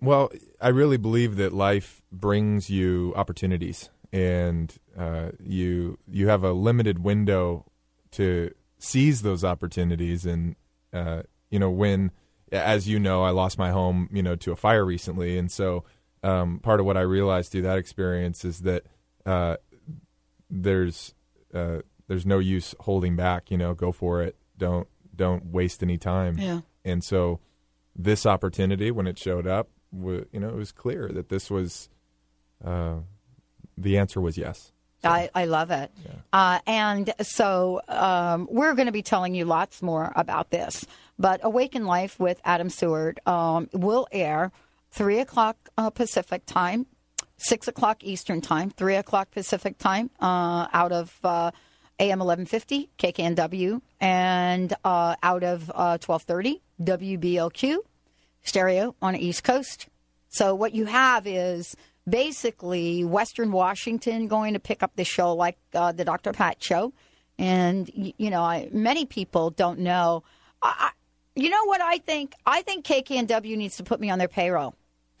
Well, 0.00 0.30
I 0.60 0.68
really 0.68 0.96
believe 0.96 1.36
that 1.36 1.52
life 1.52 2.02
brings 2.12 2.70
you 2.70 3.12
opportunities, 3.16 3.90
and 4.12 4.72
uh, 4.96 5.30
you 5.42 5.98
you 6.06 6.28
have 6.28 6.44
a 6.44 6.52
limited 6.52 7.02
window 7.02 7.64
to 8.12 8.54
seize 8.78 9.22
those 9.22 9.42
opportunities. 9.42 10.24
And 10.24 10.54
uh, 10.92 11.22
you 11.50 11.58
know, 11.58 11.70
when, 11.70 12.12
as 12.52 12.88
you 12.88 13.00
know, 13.00 13.24
I 13.24 13.30
lost 13.30 13.58
my 13.58 13.70
home, 13.70 14.08
you 14.12 14.22
know, 14.22 14.36
to 14.36 14.52
a 14.52 14.56
fire 14.56 14.84
recently, 14.84 15.36
and 15.36 15.50
so 15.50 15.84
um, 16.22 16.58
part 16.60 16.80
of 16.80 16.86
what 16.86 16.96
I 16.96 17.02
realized 17.02 17.52
through 17.52 17.62
that 17.62 17.78
experience 17.78 18.44
is 18.44 18.60
that 18.60 18.84
uh, 19.24 19.56
there's 20.50 21.14
uh, 21.54 21.78
there's 22.08 22.26
no 22.26 22.38
use 22.38 22.74
holding 22.80 23.16
back. 23.16 23.50
You 23.50 23.58
know, 23.58 23.74
go 23.74 23.92
for 23.92 24.22
it. 24.22 24.36
Don't 24.56 24.88
don't 25.14 25.46
waste 25.46 25.82
any 25.82 25.98
time. 25.98 26.38
Yeah. 26.38 26.60
And 26.84 27.02
so, 27.02 27.40
this 27.94 28.26
opportunity, 28.26 28.90
when 28.90 29.06
it 29.06 29.18
showed 29.18 29.46
up, 29.46 29.68
w- 29.96 30.26
you 30.32 30.40
know, 30.40 30.48
it 30.48 30.56
was 30.56 30.72
clear 30.72 31.08
that 31.08 31.28
this 31.28 31.50
was 31.50 31.88
uh, 32.64 32.96
the 33.76 33.98
answer 33.98 34.20
was 34.20 34.38
yes. 34.38 34.72
I, 35.04 35.30
I 35.34 35.44
love 35.44 35.70
it. 35.70 35.90
Uh, 36.32 36.58
and 36.66 37.12
so 37.22 37.80
um, 37.86 38.48
we're 38.50 38.74
going 38.74 38.86
to 38.86 38.92
be 38.92 39.02
telling 39.02 39.34
you 39.34 39.44
lots 39.44 39.82
more 39.82 40.12
about 40.16 40.50
this. 40.50 40.84
But 41.18 41.40
Awaken 41.44 41.86
Life 41.86 42.18
with 42.18 42.40
Adam 42.44 42.68
Seward 42.70 43.20
um, 43.26 43.68
will 43.72 44.08
air 44.10 44.52
3 44.90 45.18
o'clock 45.18 45.56
uh, 45.76 45.90
Pacific 45.90 46.44
time, 46.46 46.86
6 47.38 47.68
o'clock 47.68 48.02
Eastern 48.02 48.40
time, 48.40 48.70
3 48.70 48.96
o'clock 48.96 49.30
Pacific 49.30 49.78
time 49.78 50.10
uh, 50.20 50.66
out 50.72 50.92
of 50.92 51.18
uh, 51.22 51.50
AM 51.98 52.18
1150, 52.18 52.90
KKNW, 52.98 53.80
and 54.00 54.72
uh, 54.84 55.16
out 55.22 55.42
of 55.42 55.70
uh, 55.70 55.98
1230, 56.04 56.62
WBLQ, 56.82 57.78
stereo 58.42 58.94
on 59.00 59.14
the 59.14 59.24
East 59.24 59.44
Coast. 59.44 59.88
So 60.28 60.54
what 60.54 60.74
you 60.74 60.86
have 60.86 61.26
is 61.26 61.76
basically 62.08 63.04
Western 63.04 63.52
Washington 63.52 64.28
going 64.28 64.54
to 64.54 64.60
pick 64.60 64.82
up 64.82 64.92
the 64.96 65.04
show 65.04 65.34
like 65.34 65.56
uh, 65.74 65.92
the 65.92 66.04
Dr. 66.04 66.32
Pat 66.32 66.62
show. 66.62 66.92
And, 67.38 67.90
you 67.94 68.30
know, 68.30 68.42
I, 68.42 68.68
many 68.72 69.04
people 69.04 69.50
don't 69.50 69.80
know. 69.80 70.22
I, 70.62 70.90
you 71.36 71.50
know 71.50 71.64
what 71.66 71.80
I 71.80 71.98
think? 71.98 72.34
I 72.44 72.62
think 72.62 72.84
KKNW 72.84 73.56
needs 73.56 73.76
to 73.76 73.84
put 73.84 74.00
me 74.00 74.10
on 74.10 74.18
their 74.18 74.28
payroll. 74.28 74.74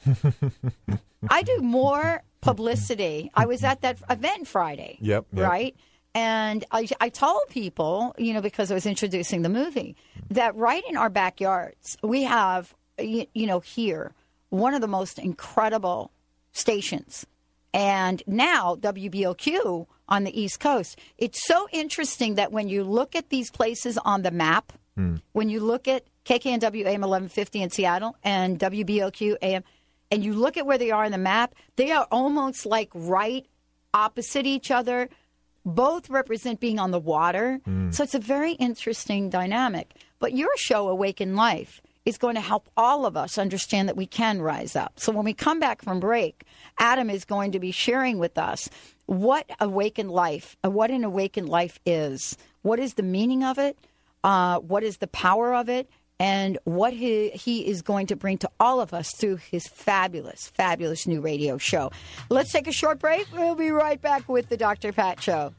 I 1.30 1.42
do 1.42 1.60
more 1.60 2.22
publicity. 2.40 3.30
I 3.34 3.46
was 3.46 3.62
at 3.62 3.82
that 3.82 3.98
event 4.08 4.48
Friday. 4.48 4.98
Yep, 5.00 5.26
yep. 5.32 5.48
Right? 5.48 5.76
And 6.14 6.64
I, 6.70 6.88
I 6.98 7.10
told 7.10 7.42
people, 7.50 8.14
you 8.16 8.32
know, 8.32 8.40
because 8.40 8.70
I 8.70 8.74
was 8.74 8.86
introducing 8.86 9.42
the 9.42 9.50
movie, 9.50 9.96
that 10.30 10.56
right 10.56 10.82
in 10.88 10.96
our 10.96 11.10
backyards, 11.10 11.98
we 12.02 12.22
have, 12.22 12.74
you, 12.98 13.26
you 13.34 13.46
know, 13.46 13.60
here, 13.60 14.14
one 14.48 14.72
of 14.72 14.80
the 14.80 14.88
most 14.88 15.18
incredible 15.18 16.10
stations. 16.52 17.26
And 17.74 18.22
now 18.26 18.76
WBLQ 18.76 19.86
on 20.08 20.24
the 20.24 20.40
East 20.40 20.60
Coast. 20.60 20.98
It's 21.18 21.46
so 21.46 21.68
interesting 21.72 22.36
that 22.36 22.52
when 22.52 22.68
you 22.68 22.84
look 22.84 23.14
at 23.14 23.28
these 23.28 23.50
places 23.50 23.98
on 23.98 24.22
the 24.22 24.30
map, 24.30 24.72
Hmm. 24.96 25.16
when 25.32 25.50
you 25.50 25.60
look 25.60 25.86
at 25.86 26.04
KKNW 26.24 26.86
AM 26.86 27.02
1150 27.02 27.62
in 27.62 27.70
Seattle 27.70 28.16
and 28.24 28.58
WBLQ 28.58 29.36
AM, 29.42 29.62
and 30.10 30.24
you 30.24 30.32
look 30.32 30.56
at 30.56 30.66
where 30.66 30.78
they 30.78 30.90
are 30.90 31.04
on 31.04 31.12
the 31.12 31.18
map, 31.18 31.54
they 31.76 31.90
are 31.90 32.06
almost 32.10 32.64
like 32.64 32.90
right 32.94 33.46
opposite 33.92 34.46
each 34.46 34.70
other. 34.70 35.08
Both 35.64 36.08
represent 36.08 36.60
being 36.60 36.78
on 36.78 36.92
the 36.92 36.98
water. 37.00 37.60
Hmm. 37.64 37.90
So 37.90 38.04
it's 38.04 38.14
a 38.14 38.20
very 38.20 38.52
interesting 38.52 39.30
dynamic. 39.30 39.92
But 40.18 40.32
your 40.32 40.56
show, 40.56 40.88
Awaken 40.88 41.36
Life, 41.36 41.80
is 42.06 42.18
going 42.18 42.36
to 42.36 42.40
help 42.40 42.68
all 42.76 43.04
of 43.04 43.16
us 43.16 43.36
understand 43.36 43.88
that 43.88 43.96
we 43.96 44.06
can 44.06 44.40
rise 44.40 44.76
up. 44.76 44.92
So 44.96 45.12
when 45.12 45.24
we 45.24 45.34
come 45.34 45.58
back 45.58 45.82
from 45.82 45.98
break, 45.98 46.44
Adam 46.78 47.10
is 47.10 47.24
going 47.24 47.52
to 47.52 47.58
be 47.58 47.72
sharing 47.72 48.18
with 48.18 48.38
us 48.38 48.70
what 49.06 49.50
awakened 49.60 50.10
life, 50.10 50.56
what 50.62 50.90
an 50.90 51.02
awakened 51.02 51.48
life 51.48 51.80
is, 51.84 52.36
what 52.62 52.78
is 52.78 52.94
the 52.94 53.02
meaning 53.02 53.42
of 53.42 53.58
it, 53.58 53.76
uh, 54.26 54.58
what 54.58 54.82
is 54.82 54.96
the 54.96 55.06
power 55.06 55.54
of 55.54 55.68
it, 55.68 55.88
and 56.18 56.58
what 56.64 56.92
he, 56.92 57.30
he 57.30 57.66
is 57.66 57.80
going 57.80 58.08
to 58.08 58.16
bring 58.16 58.38
to 58.38 58.50
all 58.58 58.80
of 58.80 58.92
us 58.92 59.14
through 59.14 59.36
his 59.36 59.68
fabulous, 59.68 60.48
fabulous 60.48 61.06
new 61.06 61.20
radio 61.20 61.58
show. 61.58 61.92
Let's 62.28 62.50
take 62.50 62.66
a 62.66 62.72
short 62.72 62.98
break. 62.98 63.28
We'll 63.32 63.54
be 63.54 63.70
right 63.70 64.02
back 64.02 64.28
with 64.28 64.48
the 64.48 64.56
Dr. 64.56 64.92
Pat 64.92 65.22
Show. 65.22 65.54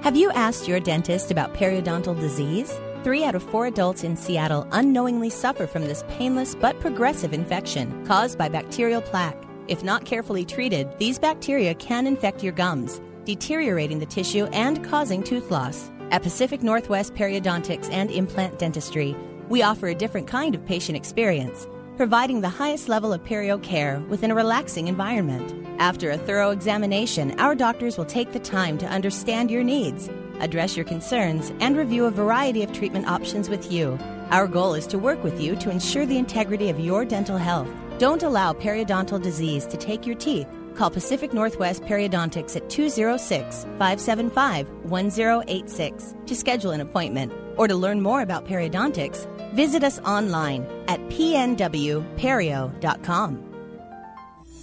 Have 0.00 0.16
you 0.16 0.30
asked 0.32 0.66
your 0.66 0.80
dentist 0.80 1.30
about 1.30 1.54
periodontal 1.54 2.18
disease? 2.18 2.80
Three 3.04 3.22
out 3.24 3.36
of 3.36 3.44
four 3.44 3.66
adults 3.66 4.02
in 4.02 4.16
Seattle 4.16 4.66
unknowingly 4.72 5.30
suffer 5.30 5.68
from 5.68 5.84
this 5.84 6.02
painless 6.08 6.56
but 6.56 6.80
progressive 6.80 7.32
infection 7.32 8.04
caused 8.06 8.36
by 8.36 8.48
bacterial 8.48 9.02
plaque. 9.02 9.40
If 9.68 9.84
not 9.84 10.04
carefully 10.04 10.44
treated, 10.44 10.88
these 10.98 11.18
bacteria 11.18 11.74
can 11.74 12.06
infect 12.06 12.42
your 12.42 12.54
gums, 12.54 13.00
deteriorating 13.28 13.98
the 13.98 14.06
tissue 14.06 14.46
and 14.54 14.82
causing 14.82 15.22
tooth 15.22 15.50
loss. 15.50 15.90
At 16.10 16.22
Pacific 16.22 16.62
Northwest 16.62 17.14
Periodontics 17.14 17.92
and 17.92 18.10
Implant 18.10 18.58
Dentistry, 18.58 19.14
we 19.50 19.60
offer 19.60 19.88
a 19.88 19.94
different 19.94 20.26
kind 20.26 20.54
of 20.54 20.64
patient 20.64 20.96
experience, 20.96 21.68
providing 21.98 22.40
the 22.40 22.48
highest 22.48 22.88
level 22.88 23.12
of 23.12 23.22
perio 23.24 23.62
care 23.62 24.00
within 24.08 24.30
a 24.30 24.34
relaxing 24.34 24.88
environment. 24.88 25.66
After 25.78 26.10
a 26.10 26.16
thorough 26.16 26.52
examination, 26.52 27.38
our 27.38 27.54
doctors 27.54 27.98
will 27.98 28.06
take 28.06 28.32
the 28.32 28.38
time 28.38 28.78
to 28.78 28.86
understand 28.86 29.50
your 29.50 29.62
needs, 29.62 30.08
address 30.40 30.74
your 30.74 30.86
concerns, 30.86 31.52
and 31.60 31.76
review 31.76 32.06
a 32.06 32.10
variety 32.10 32.62
of 32.62 32.72
treatment 32.72 33.08
options 33.08 33.50
with 33.50 33.70
you. 33.70 33.98
Our 34.30 34.48
goal 34.48 34.72
is 34.72 34.86
to 34.86 34.98
work 34.98 35.22
with 35.22 35.38
you 35.38 35.54
to 35.56 35.70
ensure 35.70 36.06
the 36.06 36.16
integrity 36.16 36.70
of 36.70 36.80
your 36.80 37.04
dental 37.04 37.36
health. 37.36 37.68
Don't 37.98 38.22
allow 38.22 38.54
periodontal 38.54 39.20
disease 39.22 39.66
to 39.66 39.76
take 39.76 40.06
your 40.06 40.16
teeth. 40.16 40.48
Call 40.78 40.90
Pacific 40.90 41.32
Northwest 41.32 41.82
Periodontics 41.82 42.54
at 42.54 42.70
206 42.70 43.64
575 43.64 44.68
1086 44.84 46.14
to 46.26 46.36
schedule 46.36 46.70
an 46.70 46.80
appointment. 46.80 47.32
Or 47.56 47.66
to 47.66 47.74
learn 47.74 48.00
more 48.00 48.22
about 48.22 48.46
periodontics, 48.46 49.26
visit 49.54 49.82
us 49.82 49.98
online 50.00 50.64
at 50.86 51.00
pnwperio.com. 51.08 52.04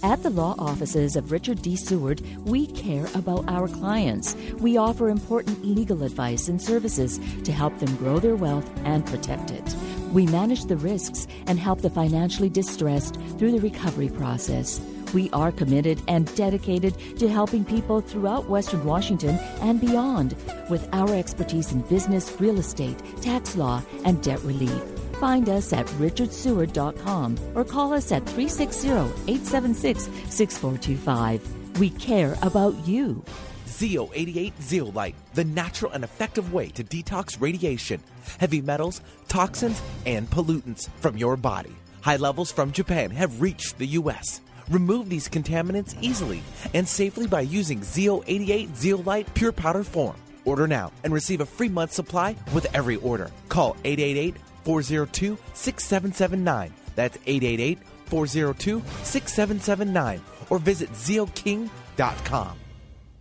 At 0.02 0.22
the 0.22 0.30
law 0.30 0.54
offices 0.58 1.16
of 1.16 1.32
Richard 1.32 1.60
D. 1.60 1.76
Seward, 1.76 2.22
we 2.46 2.66
care 2.68 3.08
about 3.14 3.46
our 3.48 3.68
clients. 3.68 4.34
We 4.58 4.78
offer 4.78 5.10
important 5.10 5.66
legal 5.66 6.02
advice 6.02 6.48
and 6.48 6.62
services 6.62 7.20
to 7.44 7.52
help 7.52 7.78
them 7.78 7.94
grow 7.96 8.20
their 8.20 8.36
wealth 8.36 8.70
and 8.84 9.04
protect 9.04 9.50
it. 9.50 9.76
We 10.14 10.26
manage 10.26 10.64
the 10.64 10.78
risks 10.78 11.26
and 11.46 11.58
help 11.58 11.82
the 11.82 11.90
financially 11.90 12.48
distressed 12.48 13.16
through 13.38 13.52
the 13.52 13.60
recovery 13.60 14.08
process. 14.08 14.80
We 15.14 15.30
are 15.30 15.52
committed 15.52 16.00
and 16.08 16.34
dedicated 16.34 16.94
to 17.18 17.28
helping 17.28 17.64
people 17.64 18.00
throughout 18.00 18.48
Western 18.48 18.84
Washington 18.84 19.36
and 19.60 19.80
beyond 19.80 20.36
with 20.68 20.88
our 20.92 21.14
expertise 21.14 21.72
in 21.72 21.80
business, 21.82 22.34
real 22.40 22.58
estate, 22.58 22.98
tax 23.22 23.56
law, 23.56 23.82
and 24.04 24.22
debt 24.22 24.42
relief. 24.42 24.82
Find 25.20 25.48
us 25.48 25.72
at 25.72 25.86
richardseward.com 25.86 27.38
or 27.54 27.64
call 27.64 27.94
us 27.94 28.12
at 28.12 28.26
360 28.26 28.88
876 28.88 30.04
6425. 30.28 31.78
We 31.80 31.90
care 31.90 32.36
about 32.42 32.74
you. 32.86 33.22
Zeo 33.66 34.10
88 34.14 34.54
Zeolite, 34.60 35.14
the 35.34 35.44
natural 35.44 35.92
and 35.92 36.02
effective 36.04 36.52
way 36.52 36.68
to 36.68 36.84
detox 36.84 37.38
radiation, 37.40 38.00
heavy 38.38 38.62
metals, 38.62 39.02
toxins, 39.28 39.82
and 40.06 40.30
pollutants 40.30 40.88
from 41.00 41.18
your 41.18 41.36
body. 41.36 41.74
High 42.00 42.16
levels 42.16 42.52
from 42.52 42.72
Japan 42.72 43.10
have 43.10 43.42
reached 43.42 43.78
the 43.78 43.86
U.S. 43.98 44.40
Remove 44.70 45.08
these 45.08 45.28
contaminants 45.28 45.96
easily 46.00 46.42
and 46.74 46.86
safely 46.86 47.26
by 47.26 47.42
using 47.42 47.80
Zeo 47.80 48.24
88 48.26 48.76
Zeolite 48.76 49.34
pure 49.34 49.52
powder 49.52 49.84
form. 49.84 50.16
Order 50.44 50.66
now 50.66 50.92
and 51.04 51.12
receive 51.12 51.40
a 51.40 51.46
free 51.46 51.68
month 51.68 51.92
supply 51.92 52.36
with 52.52 52.66
every 52.74 52.96
order. 52.96 53.30
Call 53.48 53.76
888 53.84 54.36
402 54.64 55.38
6779. 55.54 56.72
That's 56.94 57.16
888 57.26 57.78
402 58.06 58.82
6779 59.02 60.20
or 60.50 60.58
visit 60.58 60.90
zeoking.com. 60.92 62.58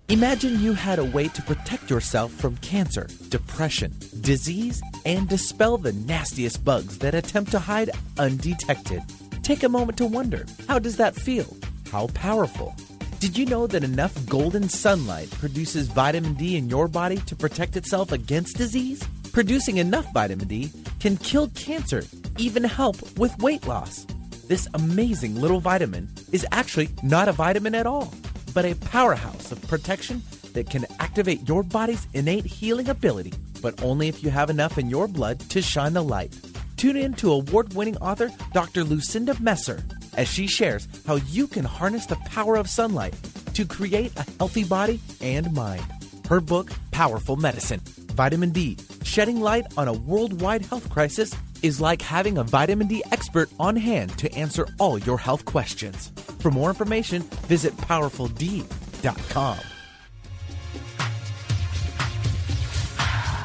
Imagine 0.07 0.59
you 0.59 0.73
had 0.73 0.99
a 0.99 1.03
way 1.03 1.27
to 1.29 1.41
protect 1.41 1.89
yourself 1.89 2.31
from 2.31 2.57
cancer, 2.57 3.07
depression, 3.29 3.91
disease, 4.21 4.79
and 5.03 5.27
dispel 5.27 5.79
the 5.79 5.93
nastiest 5.93 6.63
bugs 6.63 6.99
that 6.99 7.15
attempt 7.15 7.49
to 7.51 7.59
hide 7.59 7.89
undetected. 8.19 9.01
Take 9.45 9.61
a 9.61 9.69
moment 9.69 9.95
to 9.99 10.07
wonder 10.07 10.47
how 10.67 10.79
does 10.79 10.97
that 10.97 11.13
feel? 11.15 11.45
How 11.91 12.07
powerful? 12.15 12.73
Did 13.19 13.37
you 13.37 13.45
know 13.45 13.67
that 13.67 13.83
enough 13.83 14.25
golden 14.25 14.67
sunlight 14.67 15.29
produces 15.29 15.87
vitamin 15.87 16.33
D 16.33 16.57
in 16.57 16.67
your 16.67 16.87
body 16.87 17.17
to 17.17 17.35
protect 17.35 17.77
itself 17.77 18.11
against 18.11 18.57
disease? 18.57 19.07
Producing 19.33 19.77
enough 19.77 20.11
vitamin 20.15 20.47
D 20.47 20.71
can 20.99 21.17
kill 21.17 21.49
cancer, 21.49 22.03
even 22.39 22.63
help 22.63 22.97
with 23.19 23.37
weight 23.37 23.67
loss. 23.67 24.07
This 24.47 24.67
amazing 24.73 25.35
little 25.35 25.59
vitamin 25.59 26.09
is 26.31 26.47
actually 26.51 26.89
not 27.03 27.27
a 27.27 27.31
vitamin 27.31 27.75
at 27.75 27.85
all, 27.85 28.11
but 28.55 28.65
a 28.65 28.73
powerhouse 28.73 29.51
of 29.51 29.61
protection 29.67 30.23
that 30.53 30.71
can 30.71 30.87
activate 30.99 31.47
your 31.47 31.61
body's 31.61 32.07
innate 32.15 32.45
healing 32.45 32.89
ability, 32.89 33.33
but 33.61 33.79
only 33.83 34.07
if 34.07 34.23
you 34.23 34.31
have 34.31 34.49
enough 34.49 34.79
in 34.79 34.89
your 34.89 35.07
blood 35.07 35.39
to 35.51 35.61
shine 35.61 35.93
the 35.93 36.01
light. 36.01 36.33
Tune 36.77 36.97
in 36.97 37.13
to 37.15 37.31
award 37.31 37.73
winning 37.73 37.97
author 37.97 38.29
Dr. 38.53 38.83
Lucinda 38.83 39.39
Messer 39.41 39.83
as 40.17 40.27
she 40.27 40.47
shares 40.47 40.87
how 41.05 41.15
you 41.15 41.47
can 41.47 41.65
harness 41.65 42.05
the 42.05 42.15
power 42.17 42.55
of 42.55 42.69
sunlight 42.69 43.15
to 43.53 43.65
create 43.65 44.11
a 44.17 44.25
healthy 44.37 44.63
body 44.63 44.99
and 45.21 45.53
mind. 45.53 45.85
Her 46.29 46.41
book, 46.41 46.71
Powerful 46.91 47.35
Medicine 47.35 47.81
Vitamin 48.15 48.51
D, 48.51 48.77
shedding 49.03 49.41
light 49.41 49.65
on 49.77 49.87
a 49.87 49.93
worldwide 49.93 50.65
health 50.65 50.89
crisis, 50.89 51.33
is 51.61 51.81
like 51.81 52.01
having 52.01 52.37
a 52.37 52.43
vitamin 52.43 52.87
D 52.87 53.03
expert 53.11 53.49
on 53.59 53.75
hand 53.75 54.17
to 54.19 54.33
answer 54.33 54.67
all 54.79 54.97
your 54.99 55.17
health 55.17 55.45
questions. 55.45 56.11
For 56.39 56.51
more 56.51 56.69
information, 56.69 57.23
visit 57.47 57.75
powerfulD.com. 57.77 59.57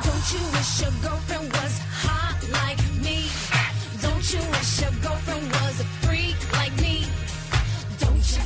Don't 0.02 0.32
you 0.32 0.52
wish 0.52 0.80
your 0.82 0.90
girlfriend 1.02 1.52
was 1.52 1.78
hot 1.78 2.49
like 2.52 2.89
you 4.32 4.38
wish 4.50 4.80
your 4.80 4.90
girlfriend 5.02 5.50
was 5.50 5.80
a 5.80 5.84
freak 6.06 6.52
like 6.52 6.76
me? 6.80 7.04
Don't 7.99 8.37
you? 8.37 8.42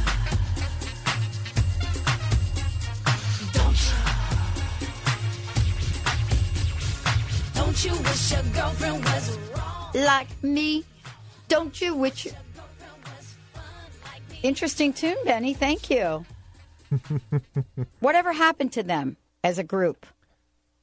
Don't 3.53 3.79
you? 3.85 3.97
Don't 7.55 7.85
you 7.85 7.93
wish 8.03 8.33
your 8.33 8.43
girlfriend 8.55 9.05
was 9.05 9.39
wrong? 9.55 9.91
Like 9.95 10.43
me. 10.43 10.85
Don't 11.49 11.79
you? 11.81 11.95
wish 11.95 12.25
Which 12.25 12.29
interesting 14.43 14.93
tune, 14.95 15.17
Benny. 15.25 15.53
Thank 15.53 15.91
you. 15.91 16.25
Whatever 18.01 18.33
happened 18.33 18.73
to 18.73 18.83
them 18.83 19.19
as 19.43 19.59
a 19.59 19.65
group? 19.65 20.07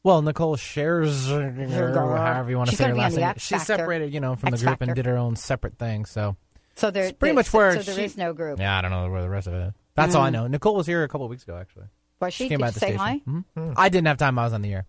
Well, 0.03 0.21
Nicole 0.23 0.55
shares, 0.55 1.27
however 1.27 2.49
you 2.49 2.57
want 2.57 2.69
to 2.69 2.71
She's 2.71 2.77
say 2.79 2.85
gonna 2.85 2.89
her 2.89 2.95
be 2.95 2.97
on 2.97 2.97
last 2.97 3.13
the 3.13 3.19
name. 3.19 3.29
X 3.29 3.43
She 3.43 3.53
Factor. 3.55 3.65
separated, 3.65 4.13
you 4.13 4.19
know, 4.19 4.35
from 4.35 4.47
X 4.49 4.59
the 4.61 4.65
group 4.65 4.79
Factor. 4.79 4.83
and 4.85 4.95
did 4.95 5.05
her 5.05 5.17
own 5.17 5.35
separate 5.35 5.77
thing. 5.77 6.05
So 6.05 6.35
So 6.75 6.89
there, 6.89 7.03
It's 7.03 7.11
pretty 7.17 7.31
there- 7.31 7.35
much 7.35 7.53
where 7.53 7.71
so 7.73 7.83
there 7.83 7.95
she- 7.95 8.03
is 8.05 8.17
no 8.17 8.33
group. 8.33 8.59
yeah, 8.59 8.77
I 8.77 8.81
don't 8.81 8.89
know 8.91 9.09
where 9.11 9.21
the 9.21 9.29
rest 9.29 9.45
of 9.47 9.53
it 9.53 9.67
is. 9.67 9.73
That's 9.93 10.15
all 10.15 10.23
I 10.23 10.29
know. 10.31 10.47
Nicole 10.47 10.75
was 10.75 10.87
here 10.87 11.03
a 11.03 11.07
couple 11.07 11.27
weeks 11.27 11.43
ago, 11.43 11.55
actually. 11.57 11.85
Was 12.19 12.33
she? 12.33 12.47
came 12.47 12.57
Did 12.57 12.61
by 12.61 12.67
you 12.67 12.71
the 12.71 12.79
say 12.79 12.85
station. 12.97 12.99
hi? 12.99 13.21
Mhm. 13.57 13.73
I 13.77 13.89
didn't 13.89 14.07
have 14.07 14.17
time. 14.17 14.39
I 14.39 14.43
was 14.45 14.53
on 14.53 14.61
the 14.61 14.73
air. 14.73 14.85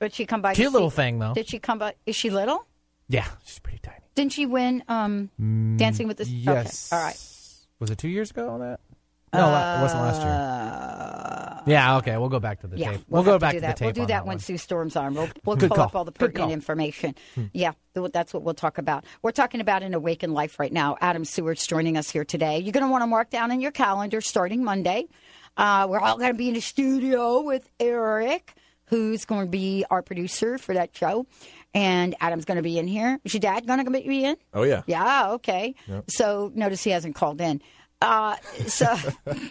Did 0.00 0.14
she 0.14 0.24
come 0.26 0.40
by? 0.42 0.54
to 0.54 0.60
Cute 0.60 0.72
little 0.72 0.90
see- 0.90 0.96
thing, 0.96 1.18
though. 1.18 1.34
Did 1.34 1.48
she 1.48 1.58
come 1.58 1.78
by? 1.78 1.94
Is 2.06 2.16
she 2.16 2.30
little? 2.30 2.66
Yeah, 3.08 3.26
she's 3.44 3.58
pretty 3.58 3.78
tiny. 3.82 3.98
Didn't 4.14 4.32
she 4.32 4.46
win 4.46 4.82
um, 4.88 5.30
Dancing 5.76 6.08
with 6.08 6.16
the 6.18 6.24
Mm, 6.24 6.44
Yes. 6.44 6.90
Okay. 6.92 6.98
All 7.00 7.06
right. 7.06 7.18
Was 7.80 7.90
it 7.90 7.98
two 7.98 8.08
years 8.08 8.30
ago 8.30 8.48
on 8.50 8.60
that? 8.60 8.80
No, 9.34 9.40
la- 9.40 9.78
it 9.78 9.82
wasn't 9.82 10.02
last 10.02 10.22
year. 10.22 11.31
Yeah, 11.66 11.96
okay. 11.98 12.16
We'll 12.16 12.28
go 12.28 12.40
back 12.40 12.60
to 12.60 12.66
the 12.66 12.76
Yeah, 12.78 12.92
tape. 12.92 13.00
we'll, 13.08 13.22
go 13.22 13.32
have 13.32 13.40
to 13.40 13.44
back 13.44 13.52
do 13.52 13.56
to, 13.58 13.60
that. 13.62 13.76
the 13.76 13.78
tape. 13.80 13.86
We'll 13.86 13.92
do 13.94 14.00
on 14.02 14.06
that 14.08 14.14
that 14.14 14.26
when. 14.26 14.38
Sue 14.38 14.58
Storm's 14.58 14.96
on. 14.96 15.14
We'll, 15.14 15.28
we'll 15.44 15.56
Good 15.56 15.68
pull 15.68 15.76
call. 15.76 15.84
up 15.86 15.94
all 15.96 16.04
the 16.04 16.12
pertinent 16.12 16.36
call. 16.38 16.46
Hmm. 16.48 16.52
information. 16.52 17.14
Yeah, 17.52 17.72
that's 17.94 18.32
what 18.34 18.42
we'll 18.42 18.54
talk 18.54 18.78
about. 18.78 19.04
We're 19.22 19.32
talking 19.32 19.60
about 19.60 19.82
an 19.82 19.94
awakened 19.94 20.34
life 20.34 20.58
right 20.58 20.72
now. 20.72 20.96
Adam 21.00 21.24
Seward's 21.24 21.66
joining 21.66 21.96
us 21.96 22.10
here 22.10 22.24
today. 22.24 22.58
You're 22.58 22.72
going 22.72 22.84
to 22.86 22.90
want 22.90 23.02
to 23.02 23.06
mark 23.06 23.30
down 23.30 23.50
in 23.50 23.60
your 23.60 23.72
calendar 23.72 24.20
starting 24.20 24.64
Monday. 24.64 25.06
Uh, 25.56 25.86
we're 25.88 26.00
all 26.00 26.16
going 26.18 26.32
to 26.32 26.38
be 26.38 26.48
in 26.48 26.54
the 26.54 26.60
studio 26.60 27.42
with 27.42 27.68
Eric, 27.78 28.54
who's 28.86 29.24
going 29.24 29.46
to 29.46 29.50
be 29.50 29.84
our 29.90 30.02
producer 30.02 30.56
for 30.58 30.74
that 30.74 30.96
show. 30.96 31.26
And 31.74 32.14
Adam's 32.20 32.44
going 32.44 32.56
to 32.56 32.62
be 32.62 32.78
in 32.78 32.86
here. 32.86 33.18
Is 33.24 33.32
your 33.32 33.40
dad 33.40 33.66
going 33.66 33.82
to 33.84 33.90
be 33.90 34.24
in? 34.24 34.36
Oh 34.52 34.62
yeah. 34.62 34.82
Yeah, 34.86 35.30
okay. 35.32 35.74
So 36.06 36.52
notice 36.54 36.84
he 36.84 36.90
hasn't 36.90 37.14
called 37.14 37.40
in. 37.40 37.62
Uh, 38.02 38.36
so 38.66 38.94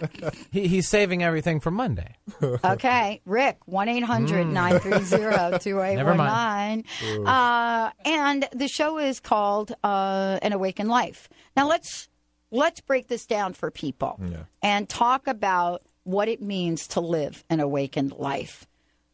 He, 0.52 0.68
he's 0.68 0.88
saving 0.88 1.24
everything 1.24 1.60
for 1.60 1.72
Monday. 1.72 2.16
Okay, 2.64 3.22
Rick, 3.26 3.60
1 3.66 3.88
800 3.90 4.46
930 4.48 5.60
2819. 5.60 7.26
Uh, 7.26 7.92
And 8.06 8.48
the 8.54 8.68
show 8.68 8.98
is 8.98 9.20
called 9.20 9.74
uh, 9.84 10.40
An 10.42 10.54
Awakened 10.54 10.90
Life. 10.90 11.30
Now, 11.56 11.68
let's 11.68 12.10
let's 12.52 12.82
break 12.82 13.08
this 13.08 13.26
down 13.26 13.54
for 13.54 13.72
people 13.72 14.20
Yeah. 14.22 14.44
and 14.62 14.88
talk 14.90 15.28
about 15.28 15.82
what 16.04 16.28
it 16.28 16.42
means 16.42 16.88
to 16.90 17.00
live 17.00 17.44
an 17.50 17.60
awakened 17.60 18.12
life. 18.14 18.68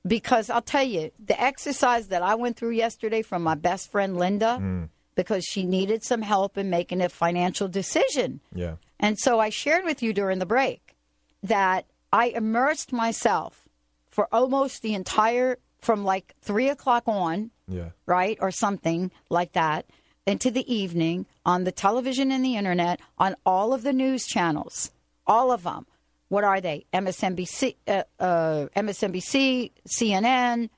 Because 0.05 0.49
I'll 0.49 0.61
tell 0.61 0.83
you, 0.83 1.11
the 1.23 1.39
exercise 1.39 2.07
that 2.07 2.21
I 2.23 2.35
went 2.35 2.55
through 2.57 2.71
yesterday 2.71 3.21
from 3.21 3.43
my 3.43 3.55
best 3.55 3.91
friend 3.91 4.17
Linda, 4.17 4.87
because 5.15 5.43
she 5.43 5.63
needed 5.65 6.03
some 6.03 6.21
help 6.21 6.57
in 6.57 6.69
making 6.69 7.01
a 7.01 7.09
financial 7.09 7.67
decision. 7.67 8.39
Yeah. 8.53 8.75
And 8.99 9.17
so 9.19 9.39
I 9.39 9.49
shared 9.49 9.85
with 9.85 10.01
you 10.01 10.13
during 10.13 10.39
the 10.39 10.45
break 10.45 10.95
that 11.43 11.85
I 12.11 12.27
immersed 12.27 12.91
myself 12.91 13.67
for 14.09 14.27
almost 14.31 14.81
the 14.81 14.93
entire, 14.95 15.57
from 15.79 16.03
like 16.03 16.35
three 16.41 16.69
o'clock 16.69 17.03
on, 17.05 17.51
Yeah. 17.67 17.89
right, 18.05 18.37
or 18.41 18.49
something 18.51 19.11
like 19.29 19.51
that, 19.53 19.85
into 20.25 20.49
the 20.51 20.65
evening 20.73 21.25
on 21.45 21.63
the 21.63 21.71
television 21.71 22.31
and 22.31 22.43
the 22.43 22.55
internet, 22.55 22.99
on 23.17 23.35
all 23.45 23.73
of 23.73 23.83
the 23.83 23.93
news 23.93 24.25
channels, 24.25 24.91
all 25.27 25.51
of 25.51 25.63
them. 25.63 25.85
What 26.29 26.43
are 26.43 26.59
they? 26.59 26.85
MSNBC, 26.93 27.75
uh, 27.87 28.03
uh, 28.19 28.67
MSNBC, 28.75 29.71
CNN, 29.87 30.69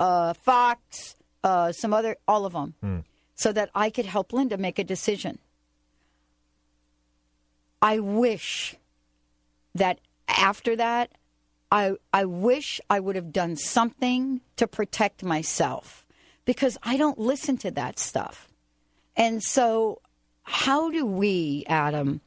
uh, 0.00 0.32
Fox, 0.34 1.14
uh, 1.44 1.70
some 1.72 1.92
other, 1.92 2.16
all 2.26 2.44
of 2.46 2.52
them, 2.54 3.04
so 3.36 3.52
that 3.52 3.70
I 3.74 3.90
could 3.90 4.06
help 4.06 4.32
Linda 4.32 4.56
make 4.56 4.78
a 4.80 4.84
decision. 4.84 5.38
I 7.82 7.98
wish 7.98 8.76
that 9.74 10.00
after 10.28 10.76
that, 10.76 11.12
I 11.70 11.94
I 12.12 12.24
wish 12.24 12.80
I 12.88 13.00
would 13.00 13.16
have 13.16 13.32
done 13.32 13.56
something 13.56 14.40
to 14.56 14.66
protect 14.66 15.22
myself 15.22 16.06
because 16.44 16.78
I 16.82 16.96
don't 16.96 17.18
listen 17.18 17.56
to 17.58 17.70
that 17.72 17.98
stuff. 17.98 18.48
And 19.16 19.42
so, 19.42 20.00
how 20.42 20.90
do 20.90 21.04
we, 21.04 21.64
Adam, 21.68 22.20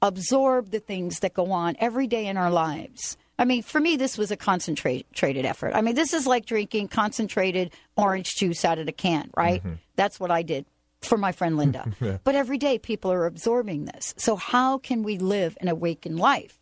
absorb 0.00 0.70
the 0.70 0.80
things 0.80 1.20
that 1.20 1.34
go 1.34 1.52
on 1.52 1.76
every 1.78 2.06
day 2.06 2.26
in 2.26 2.36
our 2.36 2.50
lives? 2.50 3.16
I 3.38 3.44
mean, 3.44 3.62
for 3.62 3.80
me, 3.80 3.96
this 3.96 4.18
was 4.18 4.30
a 4.30 4.36
concentrated 4.36 5.46
effort. 5.46 5.72
I 5.74 5.80
mean, 5.80 5.94
this 5.94 6.12
is 6.12 6.26
like 6.26 6.44
drinking 6.46 6.88
concentrated 6.88 7.72
orange 7.96 8.34
juice 8.36 8.64
out 8.64 8.78
of 8.78 8.86
the 8.86 8.92
can, 8.92 9.30
right? 9.36 9.60
Mm-hmm. 9.60 9.74
That's 9.96 10.20
what 10.20 10.30
I 10.30 10.42
did 10.42 10.66
for 11.04 11.18
my 11.18 11.32
friend 11.32 11.56
Linda. 11.56 11.90
But 12.24 12.34
every 12.34 12.58
day, 12.58 12.78
people 12.78 13.12
are 13.12 13.26
absorbing 13.26 13.86
this. 13.86 14.14
So, 14.16 14.36
how 14.36 14.78
can 14.78 15.02
we 15.02 15.18
live 15.18 15.56
an 15.60 15.68
awakened 15.68 16.18
life 16.18 16.58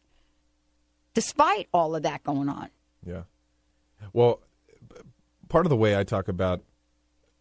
despite 1.15 1.69
all 1.73 1.95
of 1.95 2.03
that 2.03 2.23
going 2.25 2.49
on? 2.49 2.69
Yeah. 3.05 3.23
Well, 4.13 4.41
part 5.49 5.67
of 5.67 5.71
the 5.71 5.77
way 5.77 5.99
I 5.99 6.05
talk 6.05 6.29
about 6.29 6.63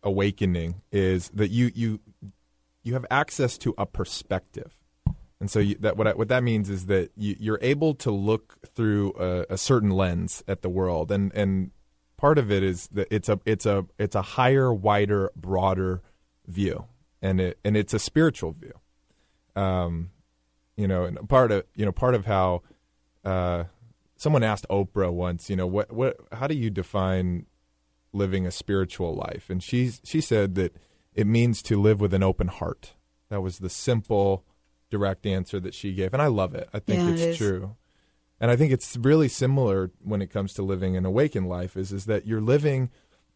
awakening 0.03 0.81
is 0.91 1.29
that 1.29 1.49
you 1.49 1.71
you 1.73 1.99
you 2.83 2.93
have 2.93 3.05
access 3.11 3.57
to 3.59 3.73
a 3.77 3.85
perspective, 3.85 4.77
and 5.39 5.49
so 5.49 5.59
you, 5.59 5.75
that 5.75 5.97
what 5.97 6.07
I, 6.07 6.11
what 6.13 6.27
that 6.27 6.43
means 6.43 6.69
is 6.69 6.87
that 6.87 7.11
you, 7.15 7.35
you're 7.39 7.59
able 7.61 7.93
to 7.95 8.11
look 8.11 8.57
through 8.75 9.13
a, 9.17 9.53
a 9.53 9.57
certain 9.57 9.91
lens 9.91 10.43
at 10.47 10.61
the 10.61 10.69
world, 10.69 11.11
and 11.11 11.33
and 11.33 11.71
part 12.17 12.37
of 12.37 12.51
it 12.51 12.63
is 12.63 12.87
that 12.91 13.07
it's 13.09 13.29
a 13.29 13.39
it's 13.45 13.65
a 13.65 13.85
it's 13.97 14.15
a 14.15 14.21
higher, 14.21 14.73
wider, 14.73 15.31
broader 15.35 16.01
view, 16.47 16.85
and 17.21 17.39
it 17.41 17.59
and 17.63 17.75
it's 17.77 17.93
a 17.93 17.99
spiritual 17.99 18.53
view. 18.53 18.73
Um, 19.55 20.11
you 20.77 20.87
know, 20.87 21.03
and 21.03 21.27
part 21.27 21.51
of 21.51 21.63
you 21.75 21.85
know 21.85 21.91
part 21.91 22.15
of 22.15 22.25
how 22.25 22.61
uh, 23.25 23.65
someone 24.15 24.43
asked 24.43 24.65
Oprah 24.69 25.11
once, 25.11 25.49
you 25.49 25.55
know, 25.55 25.67
what 25.67 25.91
what 25.91 26.17
how 26.31 26.47
do 26.47 26.55
you 26.55 26.69
define 26.69 27.45
living 28.13 28.45
a 28.45 28.51
spiritual 28.51 29.15
life? 29.15 29.49
And 29.49 29.61
she 29.61 29.91
she 30.03 30.21
said 30.21 30.55
that 30.55 30.75
it 31.13 31.27
means 31.27 31.61
to 31.63 31.81
live 31.81 31.99
with 31.99 32.13
an 32.13 32.23
open 32.23 32.47
heart. 32.47 32.93
That 33.29 33.41
was 33.41 33.59
the 33.59 33.69
simple, 33.69 34.45
direct 34.89 35.25
answer 35.25 35.59
that 35.59 35.73
she 35.73 35.93
gave, 35.93 36.13
and 36.13 36.21
I 36.21 36.27
love 36.27 36.55
it. 36.55 36.69
I 36.73 36.79
think 36.79 37.01
Yeah, 37.01 37.09
it's 37.11 37.21
is. 37.21 37.37
true. 37.37 37.75
And 38.41 38.49
I 38.49 38.55
think 38.55 38.71
it's 38.71 38.95
really 38.95 39.27
similar 39.27 39.91
when 40.01 40.21
it 40.21 40.31
comes 40.31 40.53
to 40.53 40.61
living 40.63 40.95
an 40.95 41.05
awakened 41.05 41.49
life 41.49 41.75
is 41.75 41.91
is 41.91 42.05
that 42.05 42.25
you're 42.25 42.39
living 42.41 42.89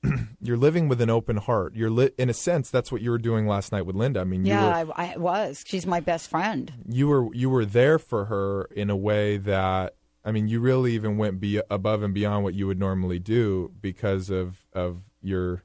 you're 0.41 0.57
living 0.57 0.87
with 0.87 1.01
an 1.01 1.09
open 1.09 1.37
heart. 1.37 1.75
You're 1.75 1.89
li- 1.89 2.11
in 2.17 2.29
a 2.29 2.33
sense 2.33 2.69
that's 2.69 2.91
what 2.91 3.01
you 3.01 3.11
were 3.11 3.17
doing 3.17 3.47
last 3.47 3.71
night 3.71 3.85
with 3.85 3.95
Linda. 3.95 4.21
I 4.21 4.23
mean, 4.23 4.45
you 4.45 4.53
were 4.53 4.59
Yeah, 4.59 4.85
I, 4.95 5.13
I 5.13 5.17
was. 5.17 5.63
She's 5.65 5.85
my 5.85 5.99
best 5.99 6.29
friend. 6.29 6.71
you 6.87 7.07
were 7.07 7.33
you 7.33 7.49
were 7.49 7.65
there 7.65 7.99
for 7.99 8.25
her 8.25 8.65
in 8.75 8.89
a 8.89 8.95
way 8.95 9.37
that 9.37 9.95
I 10.25 10.31
mean 10.31 10.47
you 10.47 10.59
really 10.59 10.93
even 10.93 11.17
went 11.17 11.39
be 11.39 11.61
above 11.69 12.03
and 12.03 12.13
beyond 12.13 12.43
what 12.43 12.53
you 12.53 12.67
would 12.67 12.79
normally 12.79 13.19
do 13.19 13.71
because 13.81 14.29
of 14.29 14.65
of 14.73 15.01
your 15.21 15.63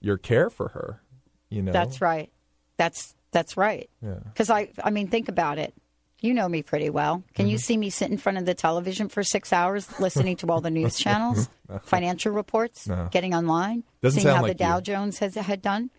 your 0.00 0.16
care 0.18 0.50
for 0.50 0.68
her. 0.68 1.02
You 1.48 1.62
know, 1.62 1.72
That's 1.72 2.00
right. 2.00 2.30
That's 2.76 3.14
that's 3.32 3.56
right. 3.56 3.88
Yeah. 4.02 4.18
Because 4.24 4.50
I, 4.50 4.70
I 4.82 4.90
mean, 4.90 5.08
think 5.08 5.28
about 5.28 5.58
it. 5.58 5.74
You 6.20 6.34
know 6.34 6.48
me 6.48 6.62
pretty 6.62 6.90
well. 6.90 7.22
Can 7.34 7.46
Mm-hmm. 7.46 7.52
you 7.52 7.58
see 7.58 7.76
me 7.76 7.88
sit 7.90 8.10
in 8.10 8.18
front 8.18 8.36
of 8.38 8.44
the 8.44 8.54
television 8.54 9.08
for 9.08 9.22
six 9.22 9.52
hours 9.52 9.88
listening 10.00 10.36
to 10.38 10.46
all 10.48 10.60
the 10.60 10.70
news 10.70 10.98
channels, 11.04 11.48
financial 11.82 12.32
reports, 12.32 12.86
No. 12.86 13.08
getting 13.10 13.34
online, 13.34 13.84
Doesn't 14.02 14.20
seeing 14.20 14.34
how 14.34 14.42
like 14.42 14.50
the 14.52 14.54
Dow 14.64 14.76
you. 14.76 14.82
Jones 14.82 15.18
has 15.20 15.34
had 15.34 15.62
done? 15.62 15.90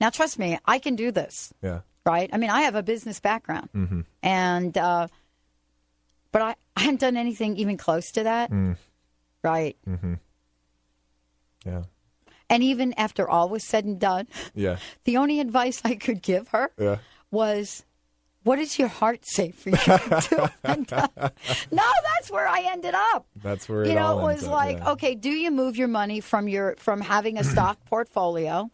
Now, 0.00 0.10
trust 0.10 0.38
me, 0.38 0.58
I 0.64 0.78
can 0.78 0.96
do 0.96 1.10
this, 1.10 1.52
Yeah. 1.62 1.80
right? 2.04 2.28
I 2.32 2.38
mean, 2.38 2.50
I 2.50 2.62
have 2.62 2.74
a 2.74 2.82
business 2.82 3.20
background, 3.20 3.68
Mm-hmm. 3.74 4.00
and 4.22 4.76
uh, 4.78 5.08
but 6.32 6.42
I, 6.42 6.54
I 6.76 6.80
haven't 6.80 7.00
done 7.00 7.16
anything 7.16 7.56
even 7.56 7.76
close 7.76 8.10
to 8.12 8.22
that, 8.24 8.50
Mm. 8.50 8.76
right? 9.42 9.76
Yeah. 11.64 11.82
And 12.48 12.62
even 12.62 12.94
after 12.96 13.28
all 13.28 13.48
was 13.48 13.64
said 13.64 13.84
and 13.84 13.98
done, 13.98 14.28
Yeah. 14.54 14.76
the 15.04 15.16
only 15.16 15.40
advice 15.40 15.80
I 15.84 15.96
could 15.96 16.22
give 16.22 16.48
her 16.48 16.70
Yeah. 16.78 16.98
was, 17.30 17.84
"What 18.46 18.56
does 18.56 18.78
your 18.78 18.88
heart 18.88 19.20
say 19.24 19.50
for 19.50 19.70
you 19.70 19.76
to 19.76 20.26
do?" 20.30 20.48
And, 20.64 20.92
uh, 20.92 21.08
no, 21.70 21.82
that's 22.14 22.30
where 22.30 22.46
I 22.48 22.60
ended 22.72 22.94
up. 22.94 23.26
That's 23.42 23.68
where 23.68 23.84
you 23.84 23.92
it 23.92 23.94
know 23.96 24.06
all 24.06 24.20
it 24.28 24.34
was 24.34 24.44
up, 24.44 24.50
like, 24.50 24.78
yeah. 24.78 24.90
okay, 24.92 25.14
do 25.14 25.30
you 25.30 25.50
move 25.50 25.76
your 25.76 25.88
money 25.88 26.20
from 26.20 26.48
your 26.48 26.76
from 26.76 27.00
having 27.00 27.38
a 27.38 27.44
stock 27.52 27.78
portfolio 27.86 28.70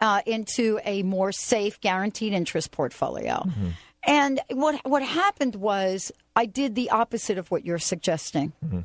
uh, 0.00 0.20
into 0.26 0.80
a 0.84 1.02
more 1.02 1.32
safe, 1.32 1.80
guaranteed 1.80 2.32
interest 2.32 2.70
portfolio? 2.70 3.34
Mm-hmm. 3.46 3.68
And 4.04 4.40
what 4.50 4.80
what 4.84 5.02
happened 5.02 5.54
was 5.56 6.10
I 6.34 6.46
did 6.46 6.74
the 6.74 6.90
opposite 6.90 7.38
of 7.38 7.50
what 7.50 7.64
you're 7.64 7.78
suggesting. 7.78 8.52
Mm-hmm. 8.64 8.80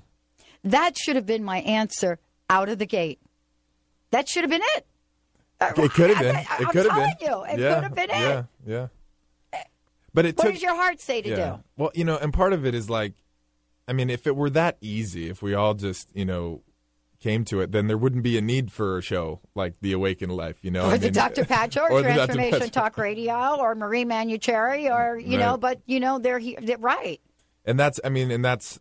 That 0.64 0.98
should 0.98 1.16
have 1.16 1.26
been 1.26 1.44
my 1.44 1.60
answer 1.62 2.20
out 2.50 2.70
of 2.70 2.78
the 2.78 2.86
gate. 2.86 3.20
That 4.12 4.30
should 4.30 4.44
have 4.44 4.50
been 4.52 4.62
it. 4.76 4.86
It 5.60 5.92
could 5.92 6.10
have 6.12 6.20
been. 6.28 6.36
I, 6.36 6.42
It 6.42 6.48
am 6.62 6.66
could 6.68 6.86
have 6.86 6.94
telling 6.94 7.14
been. 7.20 7.28
you, 7.28 7.44
it 7.46 7.60
yeah. 7.60 7.74
could 7.76 7.84
have 7.84 7.96
been 7.96 8.10
Yeah. 8.10 8.40
it. 8.40 8.46
Yeah. 8.66 8.88
But 10.14 10.26
it 10.26 10.38
What 10.38 10.46
took. 10.46 10.54
does 10.54 10.62
your 10.64 10.76
heart 10.76 11.00
say 11.00 11.22
to 11.22 11.30
yeah. 11.30 11.36
do? 11.58 11.64
Well, 11.78 11.92
you 11.94 12.04
know, 12.04 12.18
and 12.18 12.34
part 12.34 12.54
of 12.54 12.66
it 12.66 12.74
is 12.74 12.90
like, 12.90 13.14
I 13.88 13.94
mean, 13.94 14.10
if 14.10 14.26
it 14.28 14.36
were 14.36 14.50
that 14.52 14.78
easy, 14.82 15.30
if 15.30 15.42
we 15.42 15.54
all 15.54 15.74
just, 15.74 16.10
you 16.16 16.26
know, 16.26 16.64
came 17.20 17.44
to 17.46 17.62
it, 17.62 17.72
then 17.72 17.88
there 17.88 17.98
wouldn't 17.98 18.24
be 18.24 18.38
a 18.38 18.42
need 18.42 18.72
for 18.72 18.98
a 18.98 19.02
show 19.02 19.42
like 19.56 19.76
The 19.82 19.92
Awakened 19.94 20.32
Life, 20.36 20.58
you 20.62 20.70
know? 20.72 20.84
Or 20.86 20.92
I 20.94 20.98
the 20.98 21.08
mean- 21.08 21.14
Dr. 21.14 21.46
Patch 21.54 21.78
or. 21.78 21.90
Transformation 22.02 22.70
Talk 22.70 22.98
Radio 22.98 23.58
or 23.60 23.76
Marie 23.76 24.06
Manuchehri 24.06 24.94
or, 24.94 25.18
you 25.18 25.38
know, 25.38 25.58
but, 25.58 25.82
you 25.86 26.00
know, 26.00 26.20
they're, 26.20 26.40
here, 26.40 26.58
they're 26.62 26.78
right. 26.78 27.20
and 27.66 27.80
that's 27.80 28.00
i 28.04 28.10
mean 28.10 28.32
and 28.32 28.46
that's 28.46 28.80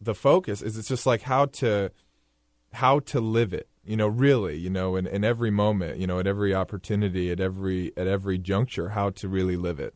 the 0.00 0.14
focus 0.14 0.60
is 0.62 0.76
it's 0.76 0.88
just 0.88 1.06
like 1.06 1.22
how 1.22 1.46
to 1.46 1.90
how 2.74 2.98
to 3.00 3.20
live 3.20 3.52
it 3.54 3.68
you 3.84 3.96
know 3.96 4.06
really 4.06 4.56
you 4.56 4.68
know 4.70 4.96
in, 4.96 5.06
in 5.06 5.24
every 5.24 5.50
moment 5.50 5.98
you 5.98 6.06
know 6.06 6.18
at 6.18 6.26
every 6.26 6.54
opportunity 6.54 7.30
at 7.30 7.40
every 7.40 7.90
at 7.96 8.06
every 8.06 8.36
juncture 8.38 8.90
how 8.90 9.08
to 9.10 9.28
really 9.28 9.56
live 9.56 9.80
it 9.80 9.94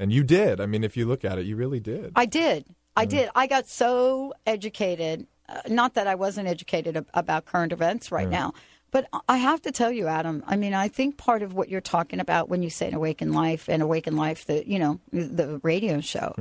and 0.00 0.12
you 0.12 0.24
did 0.24 0.60
i 0.60 0.66
mean 0.66 0.82
if 0.82 0.96
you 0.96 1.04
look 1.06 1.24
at 1.24 1.38
it 1.38 1.44
you 1.46 1.54
really 1.54 1.78
did 1.80 2.10
I 2.16 2.26
did. 2.26 2.64
I 2.96 3.04
did. 3.04 3.30
I 3.36 3.46
got 3.46 3.68
so 3.68 4.34
educated. 4.46 5.26
Uh, 5.48 5.60
not 5.68 5.94
that 5.94 6.06
I 6.06 6.16
wasn't 6.16 6.48
educated 6.48 6.96
ab- 6.96 7.08
about 7.14 7.44
current 7.46 7.72
events 7.72 8.10
right 8.10 8.28
now, 8.28 8.52
but 8.90 9.06
I 9.28 9.36
have 9.38 9.62
to 9.62 9.70
tell 9.72 9.92
you, 9.92 10.06
Adam. 10.08 10.42
I 10.46 10.56
mean, 10.56 10.74
I 10.74 10.88
think 10.88 11.16
part 11.16 11.42
of 11.42 11.54
what 11.54 11.68
you're 11.70 11.80
talking 11.80 12.20
about 12.20 12.48
when 12.50 12.62
you 12.62 12.68
say 12.70 12.88
an 12.88 12.94
awakened 12.94 13.32
life 13.32 13.68
and 13.68 13.80
awakened 13.82 14.16
life, 14.16 14.44
the 14.46 14.68
you 14.68 14.78
know 14.78 15.00
the 15.12 15.60
radio 15.62 16.00
show, 16.00 16.34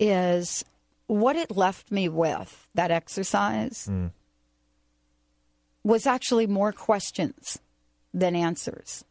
is 0.00 0.64
what 1.06 1.36
it 1.36 1.50
left 1.54 1.92
me 1.92 2.08
with. 2.08 2.68
That 2.74 2.90
exercise 2.90 3.86
was 5.84 6.06
actually 6.06 6.46
more 6.46 6.72
questions 6.72 7.60
than 8.14 8.34
answers. 8.34 9.04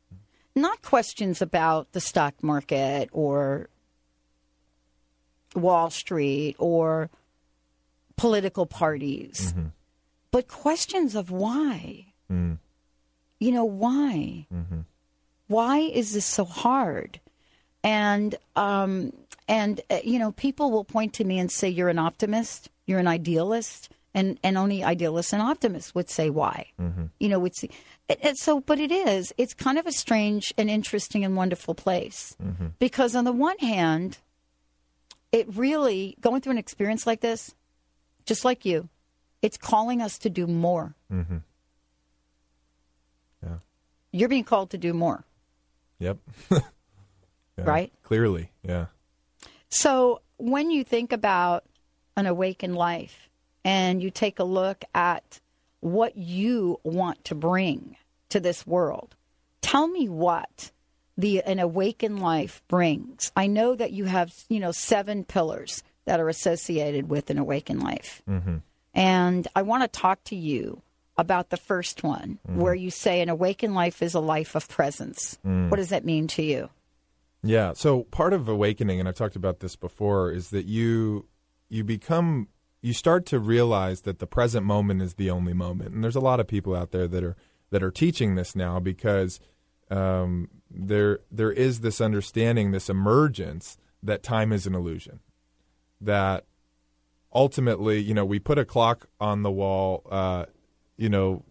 Not 0.55 0.81
questions 0.81 1.41
about 1.41 1.91
the 1.93 2.01
stock 2.01 2.43
market 2.43 3.09
or 3.13 3.69
Wall 5.55 5.89
Street 5.89 6.55
or 6.57 7.09
political 8.15 8.65
parties, 8.65 9.53
mm-hmm. 9.53 9.67
but 10.31 10.47
questions 10.47 11.15
of 11.15 11.31
why. 11.31 12.05
Mm. 12.31 12.57
You 13.39 13.51
know, 13.51 13.65
why? 13.65 14.45
Mm-hmm. 14.53 14.81
Why 15.47 15.79
is 15.79 16.13
this 16.13 16.25
so 16.25 16.45
hard? 16.45 17.19
And 17.83 18.35
um, 18.55 19.11
and 19.47 19.81
uh, 19.89 19.99
you 20.03 20.19
know, 20.19 20.31
people 20.31 20.71
will 20.71 20.85
point 20.85 21.13
to 21.15 21.23
me 21.23 21.39
and 21.39 21.51
say, 21.51 21.67
"You're 21.67 21.89
an 21.89 21.99
optimist. 21.99 22.69
You're 22.85 22.99
an 22.99 23.07
idealist." 23.07 23.89
And 24.13 24.37
and 24.43 24.57
only 24.57 24.83
idealists 24.83 25.33
and 25.33 25.41
optimists 25.41 25.95
would 25.95 26.09
say 26.09 26.29
why. 26.29 26.67
Mm-hmm. 26.79 27.05
You 27.19 27.29
know, 27.29 27.39
would 27.39 27.55
see. 27.55 27.69
And- 28.07 28.19
and 28.21 28.37
so, 28.37 28.59
but 28.59 28.79
it 28.79 28.91
is. 28.91 29.33
It's 29.37 29.53
kind 29.53 29.77
of 29.77 29.87
a 29.87 29.91
strange 29.91 30.53
and 30.57 30.69
interesting 30.69 31.23
and 31.23 31.35
wonderful 31.35 31.73
place 31.73 32.35
because, 32.77 33.15
on 33.15 33.23
the 33.23 33.31
one 33.31 33.57
hand, 33.59 34.17
it 35.31 35.47
really 35.55 36.15
going 36.21 36.41
through 36.41 36.51
an 36.51 36.57
experience 36.57 37.05
like 37.07 37.21
this, 37.21 37.53
just 38.25 38.43
like 38.45 38.65
you, 38.65 38.89
it's 39.41 39.57
calling 39.57 40.01
us 40.01 40.17
to 40.19 40.29
do 40.29 40.45
more. 40.47 40.95
Mm-hmm. 41.11 41.37
Yeah. 43.43 43.57
You're 44.11 44.29
being 44.29 44.43
called 44.43 44.69
to 44.71 44.77
do 44.77 44.93
more, 44.93 45.23
yep 45.99 46.17
Yeah. 46.49 46.61
right? 47.65 47.93
clearly 48.03 48.51
yeah 48.63 48.87
So 49.69 50.21
when 50.37 50.69
you 50.71 50.83
think 50.83 51.11
about 51.11 51.63
an 52.17 52.25
awakened 52.25 52.75
life 52.75 53.29
and 53.63 54.01
you 54.01 54.09
take 54.11 54.39
a 54.39 54.43
look 54.43 54.83
at 54.93 55.39
what 55.79 56.17
you 56.17 56.79
want 56.83 57.23
to 57.25 57.35
bring 57.35 57.95
to 58.29 58.39
this 58.39 58.65
world, 58.67 59.15
tell 59.61 59.87
me 59.87 60.07
what 60.09 60.71
the 61.21 61.41
an 61.43 61.59
awakened 61.59 62.19
life 62.19 62.61
brings. 62.67 63.31
I 63.35 63.47
know 63.47 63.75
that 63.75 63.91
you 63.91 64.05
have, 64.05 64.33
you 64.49 64.59
know, 64.59 64.71
seven 64.71 65.23
pillars 65.23 65.83
that 66.05 66.19
are 66.19 66.29
associated 66.29 67.09
with 67.09 67.29
an 67.29 67.37
awakened 67.37 67.83
life. 67.83 68.21
Mm-hmm. 68.27 68.57
And 68.93 69.47
I 69.55 69.61
want 69.61 69.83
to 69.83 69.87
talk 69.87 70.23
to 70.25 70.35
you 70.35 70.81
about 71.17 71.49
the 71.49 71.57
first 71.57 72.03
one, 72.03 72.39
mm-hmm. 72.47 72.59
where 72.59 72.73
you 72.73 72.89
say 72.89 73.21
an 73.21 73.29
awakened 73.29 73.75
life 73.75 74.01
is 74.01 74.13
a 74.15 74.19
life 74.19 74.55
of 74.55 74.67
presence. 74.67 75.37
Mm. 75.45 75.69
What 75.69 75.77
does 75.77 75.89
that 75.89 76.03
mean 76.03 76.27
to 76.29 76.41
you? 76.41 76.69
Yeah. 77.43 77.73
So 77.73 78.03
part 78.05 78.33
of 78.33 78.49
awakening, 78.49 78.99
and 78.99 79.07
I've 79.07 79.15
talked 79.15 79.35
about 79.35 79.59
this 79.59 79.75
before, 79.75 80.31
is 80.31 80.49
that 80.49 80.65
you 80.65 81.27
you 81.69 81.83
become 81.83 82.47
you 82.81 82.93
start 82.93 83.25
to 83.27 83.39
realize 83.39 84.01
that 84.01 84.19
the 84.19 84.27
present 84.27 84.65
moment 84.65 85.01
is 85.01 85.13
the 85.13 85.29
only 85.29 85.53
moment. 85.53 85.93
And 85.93 86.03
there's 86.03 86.15
a 86.15 86.21
lot 86.21 86.39
of 86.39 86.47
people 86.47 86.75
out 86.75 86.91
there 86.91 87.07
that 87.07 87.23
are 87.23 87.35
that 87.69 87.83
are 87.83 87.91
teaching 87.91 88.35
this 88.35 88.55
now 88.55 88.79
because 88.79 89.39
um, 89.89 90.49
there 90.73 91.19
there 91.31 91.51
is 91.51 91.81
this 91.81 92.01
understanding, 92.01 92.71
this 92.71 92.89
emergence 92.89 93.77
that 94.03 94.23
time 94.23 94.51
is 94.51 94.65
an 94.65 94.75
illusion. 94.75 95.19
That 95.99 96.45
ultimately, 97.33 97.99
you 97.99 98.13
know, 98.13 98.25
we 98.25 98.39
put 98.39 98.57
a 98.57 98.65
clock 98.65 99.07
on 99.19 99.43
the 99.43 99.51
wall, 99.51 100.07
uh, 100.09 100.45
you 100.97 101.09
know, 101.09 101.43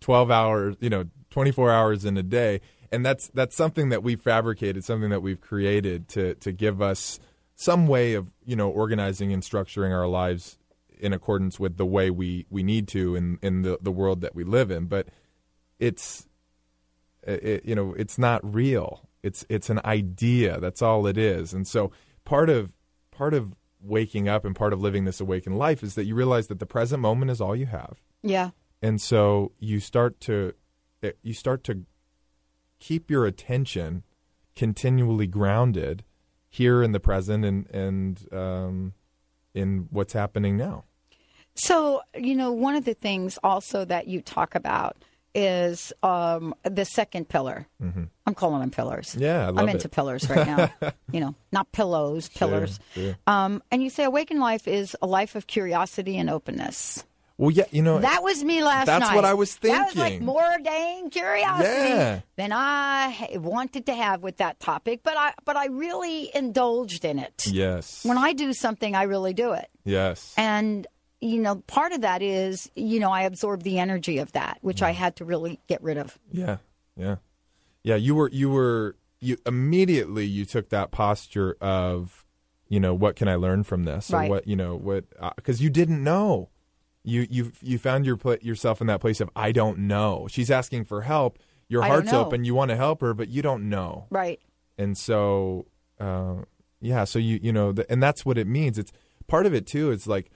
12 0.00 0.30
hours, 0.30 0.76
you 0.80 0.90
know, 0.90 1.04
24 1.30 1.70
hours 1.70 2.04
in 2.04 2.16
a 2.16 2.22
day. 2.22 2.60
And 2.90 3.04
that's 3.04 3.28
that's 3.28 3.54
something 3.54 3.90
that 3.90 4.02
we've 4.02 4.20
fabricated, 4.20 4.84
something 4.84 5.10
that 5.10 5.20
we've 5.20 5.40
created 5.40 6.08
to 6.10 6.34
to 6.36 6.52
give 6.52 6.80
us 6.80 7.20
some 7.54 7.86
way 7.86 8.14
of, 8.14 8.30
you 8.44 8.56
know, 8.56 8.70
organizing 8.70 9.32
and 9.32 9.42
structuring 9.42 9.92
our 9.92 10.06
lives 10.06 10.58
in 11.00 11.12
accordance 11.12 11.58
with 11.58 11.76
the 11.76 11.86
way 11.86 12.08
we, 12.10 12.46
we 12.50 12.62
need 12.62 12.88
to 12.88 13.14
in, 13.14 13.38
in 13.42 13.62
the, 13.62 13.78
the 13.80 13.90
world 13.90 14.20
that 14.20 14.34
we 14.34 14.44
live 14.44 14.70
in. 14.70 14.86
But 14.86 15.08
it's 15.78 16.27
it, 17.22 17.64
you 17.64 17.74
know, 17.74 17.94
it's 17.94 18.18
not 18.18 18.40
real. 18.54 19.08
It's 19.22 19.44
it's 19.48 19.70
an 19.70 19.80
idea. 19.84 20.60
That's 20.60 20.82
all 20.82 21.06
it 21.06 21.18
is. 21.18 21.52
And 21.52 21.66
so 21.66 21.92
part 22.24 22.50
of 22.50 22.72
part 23.10 23.34
of 23.34 23.54
waking 23.80 24.28
up 24.28 24.44
and 24.44 24.54
part 24.54 24.72
of 24.72 24.80
living 24.80 25.04
this 25.04 25.20
awakened 25.20 25.58
life 25.58 25.82
is 25.82 25.94
that 25.94 26.04
you 26.04 26.14
realize 26.14 26.48
that 26.48 26.58
the 26.58 26.66
present 26.66 27.00
moment 27.00 27.30
is 27.30 27.40
all 27.40 27.54
you 27.54 27.66
have. 27.66 28.00
Yeah. 28.22 28.50
And 28.82 29.00
so 29.00 29.52
you 29.58 29.80
start 29.80 30.20
to 30.20 30.54
eh, 31.02 31.12
you 31.22 31.34
start 31.34 31.64
to 31.64 31.84
keep 32.78 33.10
your 33.10 33.26
attention 33.26 34.04
continually 34.54 35.26
grounded 35.26 36.04
here 36.48 36.82
in 36.82 36.92
the 36.92 37.00
present 37.00 37.44
and 37.44 37.68
and 37.70 38.32
um, 38.32 38.92
in 39.54 39.88
what's 39.90 40.12
happening 40.12 40.56
now. 40.56 40.84
So, 41.54 42.02
you 42.14 42.36
know, 42.36 42.52
one 42.52 42.76
of 42.76 42.84
the 42.84 42.94
things 42.94 43.36
also 43.42 43.84
that 43.84 44.06
you 44.06 44.20
talk 44.22 44.54
about 44.54 45.04
is 45.34 45.92
um, 46.02 46.54
the 46.64 46.84
second 46.84 47.28
pillar. 47.28 47.66
I'm 47.80 48.34
calling 48.34 48.60
them 48.60 48.70
pillars. 48.70 49.10
Mm-hmm. 49.10 49.22
Yeah, 49.22 49.42
I 49.46 49.50
love 49.50 49.58
I'm 49.58 49.68
into 49.68 49.86
it. 49.86 49.90
pillars 49.92 50.28
right 50.28 50.46
now. 50.46 50.70
you 51.12 51.20
know, 51.20 51.34
not 51.52 51.70
pillows, 51.72 52.28
pillars. 52.28 52.78
sure. 52.94 53.16
Um, 53.26 53.62
and 53.70 53.82
you 53.82 53.90
say 53.90 54.04
awakened 54.04 54.40
life 54.40 54.68
is 54.68 54.96
a 55.00 55.06
life 55.06 55.34
of 55.34 55.46
curiosity 55.46 56.18
and 56.18 56.28
openness. 56.28 57.04
Well, 57.38 57.52
yeah, 57.52 57.66
you 57.70 57.82
know 57.82 58.00
That 58.00 58.24
was 58.24 58.42
me 58.42 58.64
last 58.64 58.86
That's 58.86 58.98
night. 59.00 59.06
That's 59.10 59.14
what 59.14 59.24
I 59.24 59.34
was 59.34 59.54
thinking. 59.54 59.78
That 59.78 59.86
was 59.86 59.96
like 59.96 60.20
more 60.20 60.56
dang 60.64 61.08
curiosity 61.08 61.68
Yeah. 61.68 62.20
than 62.34 62.50
I 62.52 63.28
wanted 63.34 63.86
to 63.86 63.94
have 63.94 64.24
with 64.24 64.38
that 64.38 64.58
topic, 64.58 65.00
but 65.04 65.16
I 65.16 65.34
but 65.44 65.56
I 65.56 65.66
really 65.66 66.34
indulged 66.34 67.04
in 67.04 67.20
it. 67.20 67.46
Yes. 67.46 68.04
When 68.04 68.18
I 68.18 68.32
do 68.32 68.52
something, 68.52 68.96
I 68.96 69.04
really 69.04 69.34
do 69.34 69.52
it. 69.52 69.68
yes. 69.84 70.34
And 70.36 70.88
you 71.20 71.38
know, 71.40 71.56
part 71.66 71.92
of 71.92 72.02
that 72.02 72.22
is, 72.22 72.70
you 72.74 73.00
know, 73.00 73.10
I 73.10 73.22
absorbed 73.22 73.62
the 73.64 73.78
energy 73.78 74.18
of 74.18 74.32
that, 74.32 74.58
which 74.60 74.78
Mm. 74.80 74.86
I 74.86 74.90
had 74.92 75.16
to 75.16 75.24
really 75.24 75.58
get 75.66 75.82
rid 75.82 75.96
of. 75.98 76.18
Yeah, 76.30 76.58
yeah, 76.96 77.16
yeah. 77.82 77.96
You 77.96 78.14
were 78.14 78.30
you 78.30 78.50
were 78.50 78.96
you 79.20 79.36
immediately 79.46 80.24
you 80.26 80.44
took 80.44 80.68
that 80.70 80.90
posture 80.90 81.56
of 81.60 82.24
you 82.70 82.78
know, 82.78 82.92
what 82.92 83.16
can 83.16 83.28
I 83.28 83.36
learn 83.36 83.64
from 83.64 83.84
this, 83.84 84.10
Right. 84.10 84.26
or 84.26 84.30
what 84.30 84.46
you 84.46 84.54
know, 84.54 84.76
what 84.76 85.04
because 85.36 85.62
you 85.62 85.70
didn't 85.70 86.02
know. 86.04 86.50
You 87.02 87.26
you 87.30 87.52
you 87.62 87.78
found 87.78 88.04
your 88.04 88.16
pla- 88.18 88.36
yourself 88.42 88.80
in 88.82 88.86
that 88.88 89.00
place 89.00 89.20
of 89.20 89.30
I 89.34 89.52
don't 89.52 89.78
know. 89.80 90.28
She's 90.30 90.50
asking 90.50 90.84
for 90.84 91.02
help. 91.02 91.38
Your 91.68 91.82
heart's 91.82 92.12
open. 92.12 92.44
You 92.44 92.54
want 92.54 92.70
to 92.70 92.76
help 92.76 93.00
her, 93.00 93.12
but 93.14 93.28
you 93.28 93.40
don't 93.42 93.68
know 93.68 94.06
Right. 94.10 94.40
and 94.76 94.96
so 94.98 95.66
uh, 95.98 96.42
yeah 96.80 97.04
so 97.04 97.18
you 97.18 97.38
you 97.42 97.52
know 97.52 97.72
the, 97.72 97.90
and 97.90 98.02
that's 98.02 98.24
what 98.26 98.38
it 98.38 98.46
means 98.46 98.78
it's 98.78 98.92
part 99.26 99.46
of 99.46 99.52
it 99.54 99.66
too 99.66 99.90
it's 99.90 100.06
like 100.06 100.30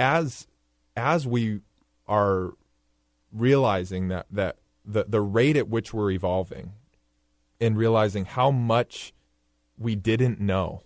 as 0.00 0.48
as 0.96 1.26
we 1.26 1.60
are 2.08 2.54
realizing 3.30 4.08
that 4.08 4.26
that 4.30 4.56
the 4.84 5.04
the 5.06 5.20
rate 5.20 5.56
at 5.56 5.68
which 5.68 5.94
we're 5.94 6.10
evolving 6.10 6.72
and 7.60 7.76
realizing 7.76 8.24
how 8.24 8.50
much 8.50 9.12
we 9.78 9.94
didn't 9.94 10.40
know 10.40 10.82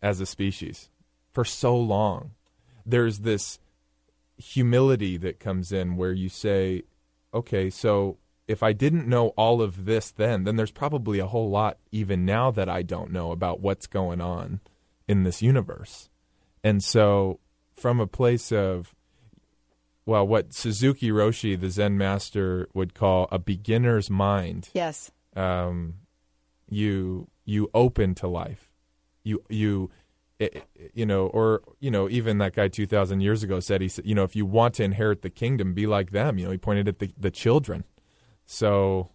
as 0.00 0.20
a 0.20 0.26
species 0.26 0.88
for 1.32 1.44
so 1.44 1.76
long 1.76 2.30
there's 2.86 3.20
this 3.20 3.58
humility 4.38 5.16
that 5.16 5.38
comes 5.38 5.72
in 5.72 5.96
where 5.96 6.12
you 6.12 6.28
say 6.28 6.82
okay 7.34 7.68
so 7.68 8.16
if 8.48 8.62
I 8.62 8.72
didn't 8.72 9.06
know 9.06 9.28
all 9.28 9.62
of 9.62 9.84
this 9.84 10.10
then, 10.10 10.44
then 10.44 10.56
there's 10.56 10.72
probably 10.72 11.18
a 11.20 11.26
whole 11.26 11.48
lot 11.48 11.78
even 11.90 12.24
now 12.24 12.50
that 12.50 12.68
I 12.68 12.82
don't 12.82 13.12
know 13.12 13.30
about 13.30 13.60
what's 13.60 13.86
going 13.86 14.20
on 14.20 14.60
in 15.08 15.22
this 15.22 15.42
universe. 15.42 16.10
And 16.64 16.82
so, 16.82 17.38
from 17.74 18.00
a 18.00 18.06
place 18.06 18.52
of, 18.52 18.94
well, 20.06 20.26
what 20.26 20.52
Suzuki 20.52 21.10
Roshi, 21.10 21.58
the 21.60 21.70
Zen 21.70 21.96
master, 21.96 22.68
would 22.74 22.94
call 22.94 23.28
a 23.30 23.38
beginner's 23.38 24.10
mind, 24.10 24.68
Yes. 24.74 25.10
um, 25.36 25.94
you 26.68 27.28
you 27.44 27.68
open 27.74 28.14
to 28.16 28.28
life. 28.28 28.70
You 29.24 29.42
you 29.48 29.90
it, 30.38 30.64
you 30.94 31.06
know, 31.06 31.26
or 31.28 31.62
you 31.80 31.90
know, 31.90 32.08
even 32.08 32.38
that 32.38 32.54
guy 32.54 32.68
two 32.68 32.86
thousand 32.86 33.20
years 33.20 33.42
ago 33.42 33.60
said 33.60 33.80
he 33.80 33.88
said, 33.88 34.06
you 34.06 34.14
know, 34.14 34.24
if 34.24 34.34
you 34.34 34.44
want 34.46 34.74
to 34.74 34.84
inherit 34.84 35.22
the 35.22 35.30
kingdom, 35.30 35.74
be 35.74 35.86
like 35.86 36.10
them. 36.10 36.38
You 36.38 36.46
know, 36.46 36.50
he 36.50 36.58
pointed 36.58 36.88
at 36.88 36.98
the 36.98 37.12
the 37.16 37.30
children. 37.30 37.84
So, 38.44 39.10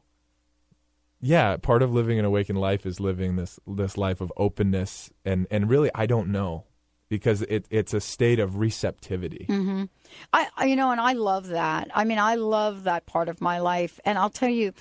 yeah, 1.19 1.57
part 1.57 1.81
of 1.81 1.91
living 1.93 2.17
an 2.19 2.25
awakened 2.25 2.59
life 2.59 2.85
is 2.85 2.99
living 2.99 3.35
this 3.35 3.59
this 3.67 3.97
life 3.97 4.21
of 4.21 4.31
openness 4.37 5.11
and 5.25 5.47
and 5.51 5.69
really, 5.69 5.89
I 5.93 6.05
don't 6.05 6.29
know 6.29 6.65
because 7.09 7.41
it 7.43 7.65
it's 7.69 7.93
a 7.93 8.01
state 8.01 8.39
of 8.39 8.57
receptivity. 8.57 9.45
I, 10.33 10.47
I- 10.57 10.65
you 10.65 10.75
know, 10.75 10.91
and 10.91 10.99
I 11.01 11.13
love 11.13 11.47
that. 11.47 11.89
I 11.93 12.03
mean, 12.03 12.19
I 12.19 12.35
love 12.35 12.83
that 12.83 13.05
part 13.05 13.29
of 13.29 13.41
my 13.41 13.59
life, 13.59 13.99
and 14.05 14.17
I'll 14.17 14.29
tell 14.29 14.49
you, 14.49 14.73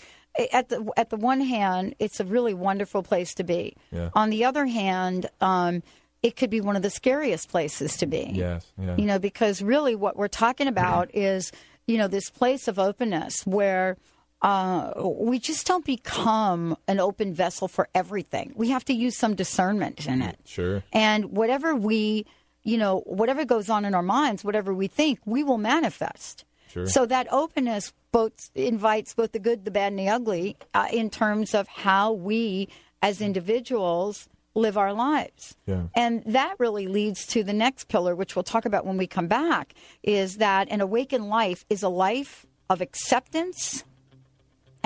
at 0.52 0.68
the 0.68 0.90
at 0.96 1.10
the 1.10 1.16
one 1.16 1.40
hand, 1.40 1.94
it's 1.98 2.20
a 2.20 2.24
really 2.24 2.54
wonderful 2.54 3.02
place 3.02 3.34
to 3.34 3.44
be. 3.44 3.76
Yeah. 3.92 4.10
On 4.14 4.30
the 4.30 4.44
other 4.44 4.66
hand, 4.66 5.26
um, 5.40 5.82
it 6.22 6.36
could 6.36 6.50
be 6.50 6.60
one 6.60 6.76
of 6.76 6.82
the 6.82 6.90
scariest 6.90 7.48
places 7.48 7.96
to 7.98 8.06
be. 8.06 8.30
Yes, 8.34 8.66
yeah. 8.80 8.96
You 8.96 9.06
know, 9.06 9.18
because 9.18 9.62
really, 9.62 9.94
what 9.94 10.16
we're 10.16 10.28
talking 10.28 10.66
about 10.68 11.10
is, 11.14 11.52
you 11.86 11.98
know, 11.98 12.08
this 12.08 12.30
place 12.30 12.68
of 12.68 12.78
openness 12.78 13.46
where. 13.46 13.96
Uh, 14.42 14.92
we 14.96 15.38
just 15.38 15.66
don't 15.66 15.84
become 15.84 16.76
an 16.86 17.00
open 17.00 17.34
vessel 17.34 17.68
for 17.68 17.88
everything. 17.94 18.52
We 18.54 18.70
have 18.70 18.84
to 18.84 18.92
use 18.92 19.16
some 19.16 19.34
discernment 19.34 20.06
in 20.06 20.22
it. 20.22 20.38
Sure. 20.44 20.82
And 20.92 21.32
whatever 21.32 21.74
we, 21.74 22.26
you 22.62 22.76
know, 22.76 23.00
whatever 23.06 23.44
goes 23.44 23.70
on 23.70 23.84
in 23.84 23.94
our 23.94 24.02
minds, 24.02 24.44
whatever 24.44 24.74
we 24.74 24.88
think, 24.88 25.20
we 25.24 25.42
will 25.42 25.58
manifest. 25.58 26.44
Sure. 26.68 26.86
So 26.86 27.06
that 27.06 27.26
openness 27.32 27.92
both 28.12 28.50
invites 28.54 29.14
both 29.14 29.32
the 29.32 29.38
good, 29.38 29.64
the 29.64 29.70
bad, 29.70 29.92
and 29.92 29.98
the 29.98 30.08
ugly 30.08 30.56
uh, 30.74 30.88
in 30.92 31.10
terms 31.10 31.54
of 31.54 31.66
how 31.68 32.12
we 32.12 32.68
as 33.02 33.20
individuals 33.20 34.28
live 34.54 34.76
our 34.76 34.92
lives. 34.92 35.56
Yeah. 35.66 35.84
And 35.94 36.22
that 36.24 36.56
really 36.58 36.86
leads 36.86 37.26
to 37.28 37.44
the 37.44 37.52
next 37.52 37.88
pillar, 37.88 38.14
which 38.14 38.34
we'll 38.34 38.42
talk 38.42 38.64
about 38.64 38.86
when 38.86 38.96
we 38.96 39.06
come 39.06 39.28
back, 39.28 39.74
is 40.02 40.38
that 40.38 40.68
an 40.70 40.80
awakened 40.80 41.28
life 41.28 41.64
is 41.68 41.82
a 41.82 41.88
life 41.88 42.46
of 42.68 42.80
acceptance 42.80 43.84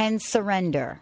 and 0.00 0.22
surrender. 0.22 0.98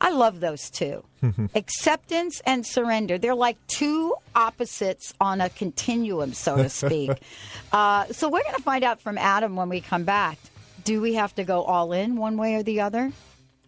I 0.00 0.10
love 0.10 0.40
those 0.40 0.68
two. 0.68 1.04
Acceptance 1.54 2.42
and 2.44 2.66
surrender. 2.66 3.18
They're 3.18 3.36
like 3.36 3.56
two 3.68 4.16
opposites 4.34 5.14
on 5.20 5.40
a 5.40 5.48
continuum, 5.48 6.32
so 6.32 6.56
to 6.56 6.68
speak. 6.68 7.12
uh, 7.72 8.06
so 8.06 8.28
we're 8.28 8.42
going 8.42 8.56
to 8.56 8.62
find 8.62 8.82
out 8.82 9.00
from 9.00 9.16
Adam 9.16 9.54
when 9.54 9.68
we 9.68 9.80
come 9.80 10.02
back. 10.02 10.38
Do 10.82 11.00
we 11.00 11.14
have 11.14 11.32
to 11.36 11.44
go 11.44 11.62
all 11.62 11.92
in 11.92 12.16
one 12.16 12.36
way 12.36 12.56
or 12.56 12.64
the 12.64 12.80
other? 12.80 13.12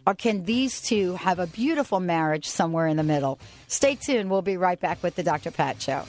Or 0.08 0.14
can 0.16 0.44
these 0.44 0.80
two 0.80 1.14
have 1.14 1.38
a 1.38 1.46
beautiful 1.46 2.00
marriage 2.00 2.48
somewhere 2.48 2.88
in 2.88 2.96
the 2.96 3.04
middle? 3.04 3.38
Stay 3.68 3.94
tuned. 3.94 4.28
We'll 4.28 4.42
be 4.42 4.56
right 4.56 4.78
back 4.78 5.04
with 5.04 5.14
the 5.14 5.22
Dr. 5.22 5.52
Pat 5.52 5.80
Show. 5.80 6.02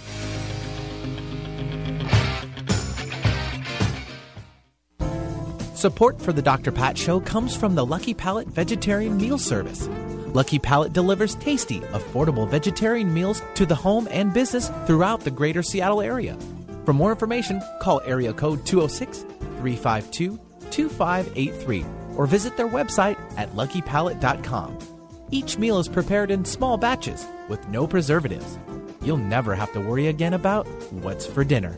Support 5.86 6.19
for 6.19 6.34
the 6.34 6.41
Dr. 6.41 6.71
Pat 6.71 6.98
Show 6.98 7.19
comes 7.19 7.56
from 7.56 7.76
the 7.76 7.86
Lucky 7.86 8.15
Palette 8.15 8.48
Vegetarian 8.48 9.17
Meal 9.17 9.38
Service. 9.38 9.88
Lucky 10.34 10.58
Palette 10.58 10.93
delivers 10.93 11.36
tasty, 11.36 11.80
affordable 11.93 12.50
vegetarian 12.50 13.13
meals 13.13 13.43
to 13.54 13.67
the 13.67 13.76
home 13.76 14.08
and 14.10 14.34
business 14.34 14.71
throughout 14.88 15.19
the 15.21 15.30
greater 15.30 15.62
Seattle 15.62 16.02
area. 16.02 16.36
For 16.86 16.93
more 16.93 17.12
information, 17.12 17.62
call 17.82 18.02
area 18.02 18.34
code 18.34 18.65
206 18.65 19.19
352 19.60 20.39
2583 20.71 21.86
or 22.17 22.26
visit 22.26 22.58
their 22.58 22.67
website 22.67 23.19
at 23.38 23.52
luckypalette.com. 23.52 24.80
Each 25.30 25.60
meal 25.60 25.78
is 25.78 25.88
prepared 25.88 26.32
in 26.32 26.45
small 26.45 26.78
batches 26.78 27.28
with 27.48 27.69
no 27.69 27.86
preservatives. 27.86 28.58
You'll 29.04 29.17
never 29.17 29.54
have 29.54 29.71
to 29.74 29.82
worry 29.82 30.08
again 30.08 30.34
about 30.34 30.65
what's 30.91 31.28
for 31.28 31.43
dinner. 31.43 31.78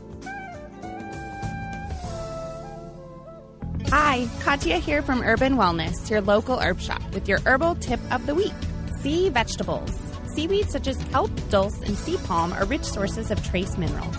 Hi, 3.89 4.28
Katya 4.41 4.80
here 4.80 5.02
from 5.02 5.21
Urban 5.21 5.56
Wellness, 5.56 6.10
your 6.10 6.19
local 6.19 6.60
herb 6.60 6.82
shop, 6.82 7.02
with 7.13 7.30
your 7.30 7.39
herbal 7.45 7.76
tip 7.76 8.02
of 8.12 8.26
the 8.26 8.36
week. 8.36 8.52
Sea 9.00 9.30
vegetables. 9.30 9.89
Seaweeds 10.26 10.73
such 10.73 10.89
as 10.89 11.02
kelp, 11.06 11.32
dulse, 11.50 11.82
and 11.84 11.97
sea 11.97 12.17
palm 12.26 12.52
are 12.52 12.65
rich 12.65 12.84
sources 12.84 13.32
of 13.32 13.41
trace 13.45 13.78
minerals. 13.78 14.17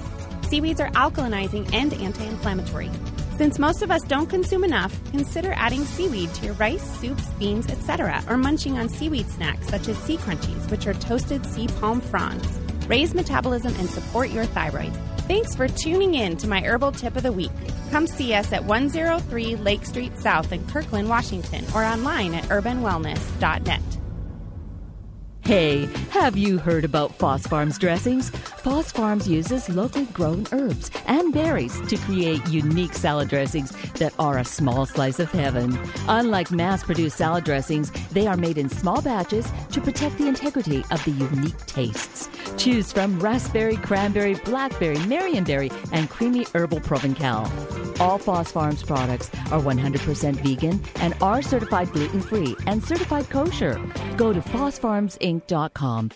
Seaweeds 0.48 0.80
are 0.80 0.90
alkalinizing 0.92 1.70
and 1.74 1.92
anti 1.92 2.24
inflammatory. 2.24 2.90
Since 3.36 3.58
most 3.58 3.82
of 3.82 3.90
us 3.90 4.00
don't 4.08 4.30
consume 4.30 4.64
enough, 4.64 4.98
consider 5.10 5.52
adding 5.52 5.84
seaweed 5.84 6.32
to 6.36 6.46
your 6.46 6.54
rice, 6.54 6.82
soups, 6.98 7.28
beans, 7.38 7.70
etc., 7.70 8.24
or 8.26 8.38
munching 8.38 8.78
on 8.78 8.88
seaweed 8.88 9.28
snacks 9.28 9.68
such 9.68 9.86
as 9.86 9.98
sea 9.98 10.16
crunchies, 10.16 10.70
which 10.70 10.86
are 10.86 10.94
toasted 10.94 11.44
sea 11.44 11.68
palm 11.78 12.00
fronds. 12.00 12.48
Raise 12.86 13.12
metabolism 13.12 13.74
and 13.78 13.90
support 13.90 14.30
your 14.30 14.46
thyroid. 14.46 14.94
Thanks 15.28 15.54
for 15.54 15.68
tuning 15.68 16.14
in 16.14 16.38
to 16.38 16.48
my 16.48 16.62
herbal 16.62 16.92
tip 16.92 17.14
of 17.14 17.22
the 17.22 17.30
week. 17.30 17.50
Come 17.90 18.06
see 18.06 18.32
us 18.32 18.50
at 18.50 18.64
103 18.64 19.56
Lake 19.56 19.84
Street 19.84 20.18
South 20.18 20.52
in 20.52 20.66
Kirkland, 20.68 21.06
Washington, 21.10 21.66
or 21.74 21.84
online 21.84 22.32
at 22.32 22.44
urbanwellness.net. 22.44 23.82
Hey, 25.48 25.86
have 26.10 26.36
you 26.36 26.58
heard 26.58 26.84
about 26.84 27.14
Foss 27.14 27.46
Farms 27.46 27.78
dressings? 27.78 28.28
Foss 28.28 28.92
Farms 28.92 29.26
uses 29.26 29.70
locally 29.70 30.04
grown 30.04 30.46
herbs 30.52 30.90
and 31.06 31.32
berries 31.32 31.80
to 31.88 31.96
create 31.96 32.46
unique 32.50 32.92
salad 32.92 33.30
dressings 33.30 33.70
that 33.94 34.12
are 34.18 34.36
a 34.36 34.44
small 34.44 34.84
slice 34.84 35.18
of 35.18 35.30
heaven. 35.30 35.78
Unlike 36.06 36.50
mass 36.50 36.84
produced 36.84 37.16
salad 37.16 37.44
dressings, 37.44 37.90
they 38.10 38.26
are 38.26 38.36
made 38.36 38.58
in 38.58 38.68
small 38.68 39.00
batches 39.00 39.50
to 39.72 39.80
protect 39.80 40.18
the 40.18 40.28
integrity 40.28 40.84
of 40.90 41.02
the 41.06 41.12
unique 41.12 41.64
tastes. 41.64 42.28
Choose 42.58 42.92
from 42.92 43.18
raspberry, 43.18 43.76
cranberry, 43.76 44.34
blackberry, 44.34 44.96
marionberry, 44.96 45.72
and 45.92 46.10
creamy 46.10 46.46
herbal 46.54 46.80
Provencal. 46.80 47.50
All 48.00 48.18
Foss 48.18 48.52
Farms 48.52 48.82
products 48.82 49.28
are 49.50 49.60
100% 49.60 50.36
vegan 50.36 50.80
and 50.96 51.14
are 51.20 51.42
certified 51.42 51.92
gluten 51.92 52.20
free 52.20 52.56
and 52.66 52.82
certified 52.82 53.28
kosher. 53.30 53.80
Go 54.16 54.32
to 54.32 54.40
fossfarmsinc.com. 54.40 56.10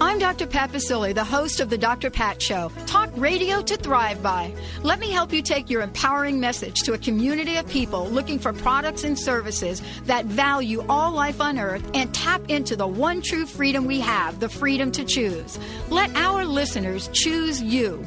I'm 0.00 0.18
Dr. 0.18 0.46
Pat 0.46 0.70
Baccili, 0.70 1.14
the 1.14 1.24
host 1.24 1.60
of 1.60 1.68
the 1.68 1.76
Dr. 1.76 2.08
Pat 2.08 2.40
Show. 2.40 2.70
Talk 2.86 3.10
radio 3.16 3.60
to 3.62 3.76
thrive 3.76 4.22
by. 4.22 4.54
Let 4.82 4.98
me 4.98 5.10
help 5.10 5.32
you 5.32 5.42
take 5.42 5.68
your 5.68 5.82
empowering 5.82 6.40
message 6.40 6.82
to 6.82 6.94
a 6.94 6.98
community 6.98 7.56
of 7.56 7.68
people 7.68 8.08
looking 8.08 8.38
for 8.38 8.52
products 8.52 9.04
and 9.04 9.18
services 9.18 9.82
that 10.04 10.24
value 10.24 10.84
all 10.88 11.12
life 11.12 11.40
on 11.40 11.58
earth 11.58 11.88
and 11.94 12.14
tap 12.14 12.42
into 12.48 12.76
the 12.76 12.86
one 12.86 13.20
true 13.20 13.44
freedom 13.44 13.86
we 13.86 14.00
have 14.00 14.40
the 14.40 14.48
freedom 14.48 14.90
to 14.92 15.04
choose. 15.04 15.58
Let 15.90 16.14
our 16.16 16.44
listeners 16.44 17.08
choose 17.12 17.60
you. 17.60 18.06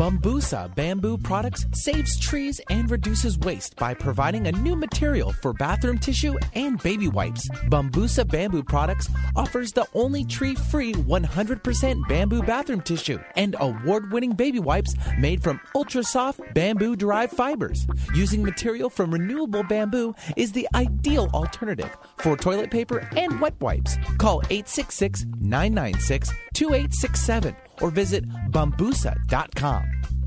Bambusa 0.00 0.74
Bamboo 0.74 1.18
Products 1.18 1.66
saves 1.74 2.18
trees 2.18 2.58
and 2.70 2.90
reduces 2.90 3.38
waste 3.40 3.76
by 3.76 3.92
providing 3.92 4.46
a 4.46 4.52
new 4.52 4.74
material 4.74 5.30
for 5.30 5.52
bathroom 5.52 5.98
tissue 5.98 6.38
and 6.54 6.82
baby 6.82 7.08
wipes. 7.08 7.46
Bambusa 7.68 8.26
Bamboo 8.26 8.62
Products 8.62 9.10
offers 9.36 9.72
the 9.72 9.86
only 9.92 10.24
tree 10.24 10.54
free 10.54 10.94
100% 10.94 12.08
bamboo 12.08 12.42
bathroom 12.44 12.80
tissue 12.80 13.18
and 13.36 13.56
award 13.60 14.10
winning 14.10 14.32
baby 14.32 14.58
wipes 14.58 14.94
made 15.18 15.42
from 15.42 15.60
ultra 15.74 16.02
soft 16.02 16.40
bamboo 16.54 16.96
derived 16.96 17.34
fibers. 17.34 17.86
Using 18.14 18.42
material 18.42 18.88
from 18.88 19.10
renewable 19.10 19.64
bamboo 19.64 20.14
is 20.34 20.50
the 20.50 20.66
ideal 20.74 21.28
alternative 21.34 21.94
for 22.16 22.38
toilet 22.38 22.70
paper 22.70 23.06
and 23.18 23.38
wet 23.38 23.60
wipes. 23.60 23.98
Call 24.16 24.40
866 24.48 25.26
996 25.42 26.30
2867 26.54 27.54
or 27.80 27.90
visit 27.90 28.24
bambusa.com. 28.50 30.19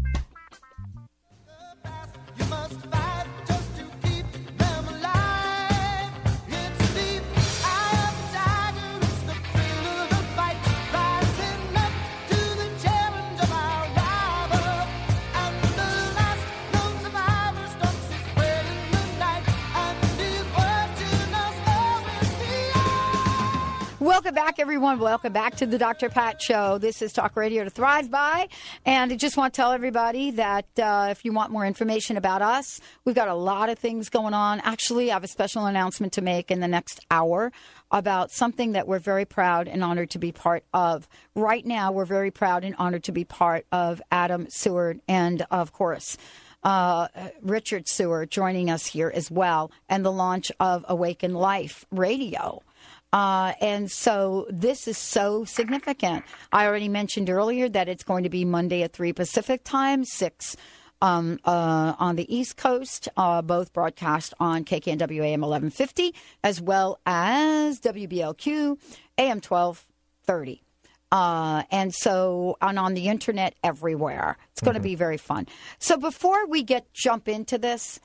Welcome 24.24 24.36
back, 24.36 24.58
everyone. 24.58 25.00
Welcome 25.00 25.34
back 25.34 25.58
to 25.58 25.66
the 25.66 25.78
Dr. 25.78 26.08
Pat 26.08 26.42
Show. 26.42 26.78
This 26.78 27.02
is 27.02 27.12
Talk 27.12 27.36
Radio 27.36 27.66
to 27.66 27.70
Thrive 27.70 28.10
By. 28.10 28.48
And 28.86 29.12
I 29.12 29.18
just 29.18 29.36
want 29.36 29.54
to 29.54 29.58
tell 29.58 29.74
everybody 29.74 30.32
that 30.32 30.66
uh, 30.80 31.10
if 31.12 31.26
you 31.26 31.34
want 31.34 31.52
more 31.52 31.66
information 31.66 32.16
about 32.16 32.42
us, 32.42 32.80
we've 33.04 33.16
got 33.16 33.28
a 33.28 33.34
lot 33.34 33.68
of 33.68 33.78
things 33.78 34.08
going 34.08 34.34
on. 34.34 34.62
Actually, 34.62 35.12
I 35.12 35.16
have 35.16 35.26
a 35.26 35.28
special 35.28 35.66
announcement 35.66 36.14
to 36.14 36.22
make 36.22 36.52
in 36.52 36.62
the 36.62 36.70
next 36.70 37.02
hour 37.12 37.52
about 37.92 38.32
something 38.32 38.72
that 38.72 38.88
we're 38.88 38.98
very 38.98 39.26
proud 39.26 39.68
and 39.68 39.84
honored 39.84 40.12
to 40.12 40.20
be 40.20 40.32
part 40.32 40.64
of. 40.74 41.06
Right 41.36 41.66
now, 41.66 41.92
we're 41.92 42.06
very 42.06 42.32
proud 42.32 42.64
and 42.64 42.76
honored 42.80 43.04
to 43.04 43.12
be 43.12 43.26
part 43.26 43.66
of 43.74 44.02
Adam 44.10 44.48
Seward 44.50 45.02
and, 45.06 45.46
of 45.52 45.74
course, 45.74 46.18
uh, 46.64 47.10
Richard 47.42 47.90
Seward 47.90 48.32
joining 48.32 48.70
us 48.70 48.86
here 48.86 49.12
as 49.14 49.30
well, 49.30 49.70
and 49.90 50.06
the 50.06 50.14
launch 50.14 50.50
of 50.62 50.86
Awaken 50.88 51.34
Life 51.34 51.84
Radio. 51.92 52.64
Uh, 53.14 53.54
and 53.62 53.92
so 53.92 54.48
this 54.50 54.88
is 54.88 54.98
so 54.98 55.46
significant. 55.46 56.26
I 56.52 56.66
already 56.66 56.90
mentioned 56.90 57.30
earlier 57.30 57.70
that 57.70 57.88
it's 57.88 58.04
going 58.04 58.24
to 58.24 58.30
be 58.30 58.44
Monday 58.44 58.82
at 58.82 58.92
3 58.92 59.14
Pacific 59.14 59.64
time, 59.64 60.04
6 60.04 60.58
um, 61.00 61.40
uh, 61.46 61.94
on 62.00 62.16
the 62.16 62.36
East 62.36 62.58
Coast, 62.58 63.08
uh, 63.16 63.44
both 63.44 63.72
broadcast 63.72 64.34
on 64.40 64.66
KKNW 64.66 65.22
AM 65.22 65.42
1150, 65.42 66.16
as 66.44 66.60
well 66.60 67.00
as 67.06 67.80
WBLQ 67.82 68.80
AM 69.20 69.38
1230. 69.38 70.64
Uh, 71.12 71.62
and 71.70 71.94
so, 71.94 72.58
and 72.62 72.80
on 72.80 72.96
the 72.96 73.10
internet 73.10 73.54
everywhere. 73.64 74.38
It's 74.54 74.62
going 74.62 74.74
to 74.74 74.82
be 74.82 74.96
very 74.96 75.18
fun. 75.18 75.46
So, 75.78 75.96
before 75.98 76.48
we 76.48 76.64
get 76.64 76.92
jump 76.92 77.28
into 77.28 77.60
this, 77.60 78.00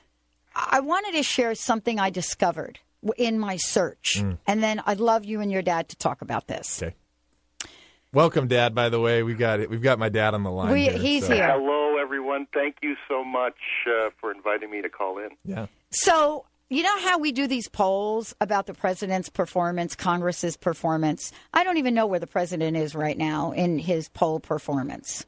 I 0.53 0.79
wanted 0.81 1.13
to 1.13 1.23
share 1.23 1.55
something 1.55 1.99
I 1.99 2.11
discovered 2.11 2.79
in 3.17 3.39
my 3.39 3.57
search, 3.57 4.15
mm. 4.17 4.37
and 4.47 4.61
then 4.61 4.81
I'd 4.85 4.99
love 4.99 5.25
you 5.25 5.41
and 5.41 5.51
your 5.51 5.61
dad 5.61 5.89
to 5.89 5.95
talk 5.95 6.21
about 6.21 6.47
this. 6.47 6.81
Okay. 6.81 6.95
Welcome, 8.11 8.47
Dad. 8.47 8.73
By 8.73 8.89
the 8.89 8.99
way, 8.99 9.21
we 9.21 9.35
got 9.35 9.59
it. 9.59 9.69
We've 9.69 9.83
got 9.83 9.99
my 9.99 10.09
dad 10.09 10.33
on 10.33 10.43
the 10.43 10.49
line. 10.49 10.71
We- 10.71 10.83
here, 10.83 10.97
he's 10.97 11.27
so- 11.27 11.33
here. 11.33 11.47
Hello, 11.47 11.97
everyone. 12.01 12.47
Thank 12.53 12.77
you 12.81 12.95
so 13.07 13.23
much 13.23 13.55
uh, 13.87 14.09
for 14.19 14.31
inviting 14.31 14.71
me 14.71 14.81
to 14.81 14.89
call 14.89 15.19
in. 15.19 15.29
Yeah. 15.45 15.67
So, 15.91 16.45
you 16.69 16.81
know 16.83 16.99
how 16.99 17.19
we 17.19 17.31
do 17.31 17.47
these 17.47 17.67
polls 17.67 18.35
about 18.41 18.65
the 18.65 18.73
president's 18.73 19.29
performance, 19.29 19.95
Congress's 19.95 20.57
performance? 20.57 21.31
I 21.53 21.63
don't 21.63 21.77
even 21.77 21.93
know 21.93 22.07
where 22.07 22.19
the 22.19 22.27
president 22.27 22.77
is 22.77 22.95
right 22.95 23.17
now 23.17 23.51
in 23.51 23.77
his 23.79 24.09
poll 24.09 24.39
performance. 24.39 25.25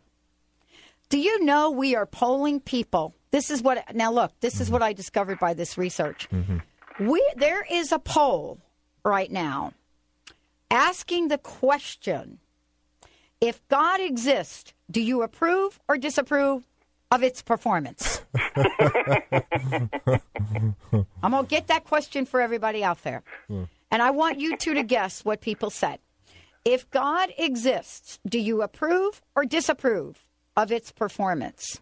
Do 1.10 1.20
you 1.20 1.44
know 1.44 1.70
we 1.70 1.96
are 1.96 2.06
polling 2.06 2.62
people? 2.62 3.14
This 3.32 3.52
is 3.52 3.62
what 3.62 3.94
now 3.94 4.12
look, 4.12 4.32
this 4.40 4.60
is 4.60 4.68
mm-hmm. 4.68 4.74
what 4.74 4.84
I 4.84 4.94
discovered 4.94 5.40
by 5.40 5.54
this 5.54 5.78
research. 5.78 6.28
Mm-hmm. 6.32 6.58
We 7.02 7.28
there 7.36 7.66
is 7.68 7.92
a 7.92 7.98
poll 7.98 8.60
right 9.04 9.32
now 9.32 9.74
asking 10.70 11.30
the 11.30 11.40
question 11.40 12.38
if 13.42 13.68
God 13.70 14.00
exists, 14.00 14.76
do 14.92 15.02
you 15.02 15.24
approve 15.24 15.80
or 15.90 15.98
disapprove 15.98 16.64
of 17.10 17.24
its 17.24 17.42
performance? 17.42 18.22
I'm 18.36 20.22
going 21.32 21.44
to 21.44 21.50
get 21.50 21.66
that 21.70 21.86
question 21.86 22.28
for 22.28 22.40
everybody 22.40 22.84
out 22.84 23.02
there. 23.02 23.24
And 23.90 24.04
I 24.04 24.12
want 24.12 24.40
you 24.40 24.56
two 24.56 24.76
to 24.76 24.84
guess 24.84 25.26
what 25.26 25.42
people 25.42 25.72
said. 25.72 25.98
If 26.64 26.88
God 26.92 27.34
exists, 27.36 28.20
do 28.28 28.38
you 28.38 28.62
approve 28.62 29.24
or 29.36 29.44
disapprove 29.44 30.28
of 30.56 30.72
its 30.72 30.92
performance? 30.92 31.82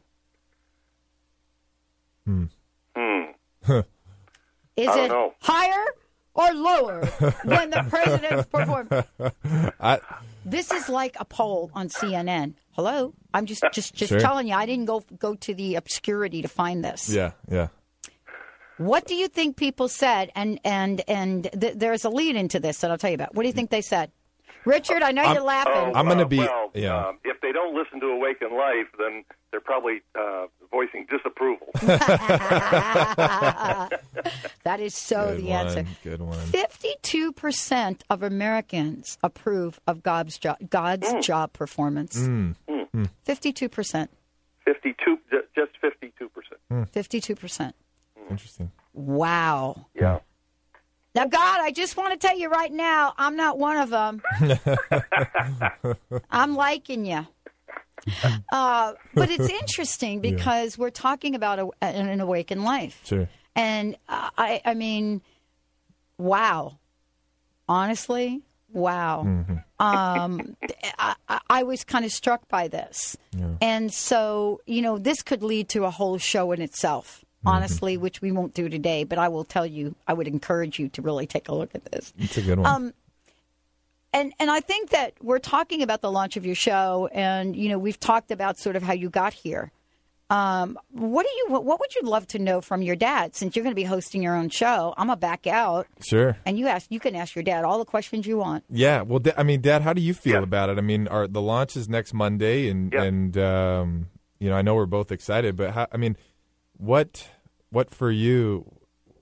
Hmm. 2.25 2.45
Is 4.81 4.95
it 4.95 5.07
know. 5.09 5.33
higher 5.41 5.85
or 6.33 6.53
lower 6.53 7.05
when 7.43 7.69
the 7.69 7.83
president's 7.89 8.47
performance? 8.47 9.07
I, 9.79 9.99
This 10.45 10.71
is 10.71 10.87
like 10.89 11.15
a 11.19 11.25
poll 11.25 11.71
on 11.73 11.89
CNN. 11.89 12.53
Hello, 12.71 13.13
I'm 13.33 13.45
just 13.45 13.63
just 13.73 13.93
just 13.93 14.09
Sure. 14.09 14.19
telling 14.19 14.47
you. 14.47 14.55
I 14.55 14.65
didn't 14.65 14.85
go 14.85 15.03
go 15.19 15.35
to 15.35 15.53
the 15.53 15.75
obscurity 15.75 16.41
to 16.41 16.47
find 16.47 16.83
this. 16.83 17.09
yeah, 17.13 17.31
yeah. 17.49 17.67
What 18.77 19.05
do 19.05 19.15
you 19.15 19.27
think 19.27 19.57
people 19.57 19.89
said? 19.89 20.31
And 20.35 20.59
and 20.63 21.01
and 21.07 21.49
th- 21.59 21.73
there's 21.75 22.05
a 22.05 22.09
lead 22.09 22.35
into 22.37 22.59
this 22.61 22.79
that 22.79 22.91
I'll 22.91 22.97
tell 22.97 23.09
you 23.09 23.15
about. 23.15 23.35
What 23.35 23.43
do 23.43 23.47
you 23.47 23.53
think 23.53 23.69
they 23.71 23.81
said? 23.81 24.11
Richard, 24.65 25.01
I 25.03 25.11
know 25.11 25.23
you're 25.33 25.41
laughing. 25.43 25.93
I'm 25.95 26.07
gonna 26.07 26.23
uh, 26.23 26.27
be- 26.27 26.37
Well, 26.39 26.71
yeah. 26.73 27.07
um, 27.07 27.19
if 27.25 27.41
they 27.41 27.51
don't 27.51 27.75
listen 27.75 27.99
to 27.99 28.07
Awaken 28.07 28.51
Life, 28.55 28.87
then 28.97 29.23
they're 29.51 29.59
probably 29.59 30.01
uh, 30.15 30.47
voicing 30.71 31.07
disapproval. 31.09 31.67
that 34.63 34.79
is 34.79 34.95
so 34.95 35.35
Good 35.35 35.41
the 35.43 35.49
one, 35.49 35.67
answer. 35.67 35.85
Good 36.03 36.21
one. 36.21 36.37
Fifty-two 36.37 37.33
percent 37.33 38.03
of 38.09 38.23
Americans 38.23 39.17
approve 39.23 39.79
of 39.87 40.03
God's 40.03 40.37
job 40.37 40.57
God's 40.69 41.13
job 41.25 41.53
performance. 41.53 42.17
Mm. 42.17 42.55
Fifty-two 43.23 43.69
percent. 43.69 44.11
52, 44.65 45.17
just 45.55 45.71
52%. 45.81 46.89
Fifty-two 46.89 47.35
percent. 47.35 47.75
Interesting. 48.29 48.71
Wow. 48.93 49.87
Yeah. 49.95 50.19
Now, 51.15 51.25
God, 51.25 51.59
I 51.61 51.71
just 51.71 51.97
want 51.97 52.19
to 52.19 52.27
tell 52.27 52.37
you 52.37 52.49
right 52.49 52.71
now, 52.71 53.13
I'm 53.17 53.35
not 53.35 53.57
one 53.57 53.77
of 53.77 53.89
them. 53.89 54.21
I'm 56.29 56.55
liking 56.55 57.05
you. 57.05 57.25
Uh, 58.51 58.93
but 59.13 59.29
it's 59.29 59.49
interesting 59.49 60.19
because 60.21 60.77
we're 60.77 60.89
talking 60.89 61.35
about 61.35 61.59
a, 61.59 61.69
an, 61.81 62.07
an 62.09 62.21
awakened 62.21 62.63
life. 62.63 63.01
Sure. 63.05 63.29
And 63.55 63.95
uh, 64.07 64.29
I, 64.37 64.61
I 64.65 64.73
mean, 64.73 65.21
wow. 66.17 66.77
Honestly, 67.67 68.41
wow. 68.71 69.21
Um, 69.79 70.55
I, 70.99 71.15
I- 71.27 71.39
I 71.51 71.63
was 71.63 71.83
kind 71.83 72.05
of 72.05 72.11
struck 72.11 72.47
by 72.47 72.67
this. 72.67 73.17
And 73.61 73.91
so, 73.93 74.61
you 74.65 74.81
know, 74.81 74.97
this 74.97 75.21
could 75.21 75.43
lead 75.43 75.69
to 75.69 75.83
a 75.85 75.89
whole 75.89 76.17
show 76.17 76.51
in 76.51 76.61
itself, 76.61 77.23
honestly, 77.45 77.97
which 77.97 78.21
we 78.21 78.31
won't 78.31 78.53
do 78.53 78.69
today. 78.69 79.03
But 79.03 79.17
I 79.19 79.27
will 79.27 79.43
tell 79.43 79.65
you, 79.65 79.95
I 80.07 80.13
would 80.13 80.27
encourage 80.27 80.79
you 80.79 80.89
to 80.89 81.01
really 81.01 81.27
take 81.27 81.47
a 81.49 81.55
look 81.55 81.71
at 81.75 81.85
this. 81.91 82.13
It's 82.17 82.37
a 82.37 82.41
good 82.41 82.59
one. 82.59 82.67
Um, 82.67 82.93
and 84.13 84.33
and 84.39 84.49
I 84.49 84.59
think 84.59 84.89
that 84.91 85.13
we're 85.21 85.39
talking 85.39 85.81
about 85.81 86.01
the 86.01 86.11
launch 86.11 86.37
of 86.37 86.45
your 86.45 86.55
show, 86.55 87.09
and 87.11 87.55
you 87.55 87.69
know 87.69 87.77
we've 87.79 87.99
talked 87.99 88.31
about 88.31 88.57
sort 88.57 88.75
of 88.75 88.83
how 88.83 88.93
you 88.93 89.09
got 89.09 89.33
here. 89.33 89.71
Um, 90.31 90.77
what 90.91 91.23
do 91.25 91.29
you 91.37 91.45
what, 91.49 91.65
what 91.65 91.79
would 91.79 91.95
you 91.95 92.03
love 92.03 92.27
to 92.27 92.39
know 92.39 92.61
from 92.61 92.83
your 92.83 92.95
dad 92.95 93.35
since 93.35 93.55
you're 93.55 93.63
going 93.63 93.71
to 93.73 93.75
be 93.75 93.83
hosting 93.83 94.21
your 94.21 94.35
own 94.35 94.49
show? 94.49 94.93
I'm 94.95 95.07
gonna 95.07 95.17
back 95.17 95.47
out, 95.47 95.87
sure. 96.05 96.37
and 96.45 96.59
you 96.59 96.67
ask 96.67 96.85
you 96.91 96.99
can 96.99 97.15
ask 97.15 97.33
your 97.35 97.43
dad 97.43 97.63
all 97.65 97.79
the 97.79 97.85
questions 97.85 98.27
you 98.27 98.37
want. 98.37 98.63
Yeah. 98.69 99.01
Well, 99.01 99.17
Da- 99.19 99.33
I 99.35 99.41
mean, 99.43 99.61
Dad, 99.61 99.81
how 99.81 99.93
do 99.93 100.01
you 100.01 100.13
feel 100.13 100.33
Yeah. 100.35 100.43
about 100.43 100.69
it? 100.69 100.77
I 100.77 100.81
mean, 100.81 101.07
our 101.07 101.27
the 101.27 101.41
launch 101.41 101.75
is 101.75 101.89
next 101.89 102.13
Monday, 102.13 102.69
and 102.69 102.93
Yeah. 102.93 103.03
and 103.03 103.37
um, 103.39 104.07
you 104.39 104.49
know, 104.49 104.55
I 104.55 104.61
know 104.61 104.75
we're 104.75 104.85
both 104.85 105.11
excited, 105.11 105.55
but 105.55 105.71
how, 105.71 105.87
I 105.91 105.97
mean, 105.97 106.15
what 106.77 107.27
what 107.71 107.89
for 107.89 108.11
you? 108.11 108.65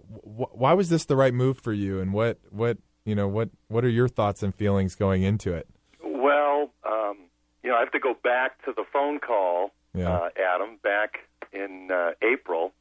Wh- 0.10 0.54
why 0.58 0.74
was 0.74 0.90
this 0.90 1.06
the 1.06 1.16
right 1.16 1.34
move 1.34 1.58
for 1.58 1.72
you? 1.72 2.02
And 2.02 2.12
what 2.14 2.38
what 2.50 2.80
you 3.08 3.16
know 3.16 3.28
what 3.28 3.50
what 3.70 3.84
are 3.86 3.90
your 3.90 4.08
thoughts 4.10 4.44
and 4.44 4.54
feelings 4.54 4.94
going 4.96 5.24
into 5.24 5.54
it? 5.54 5.68
Well, 6.04 6.70
um, 6.86 7.18
you 7.64 7.70
know, 7.72 7.78
I 7.78 7.80
have 7.80 7.92
to 7.94 8.00
go 8.00 8.14
back 8.22 8.64
to 8.66 8.74
the 8.76 8.84
phone 8.92 9.20
call, 9.20 9.72
Yeah. 9.94 10.12
uh, 10.12 10.30
Adam, 10.54 10.78
back 10.84 11.20
in 11.54 11.90
uh, 11.92 12.12
April 12.22 12.74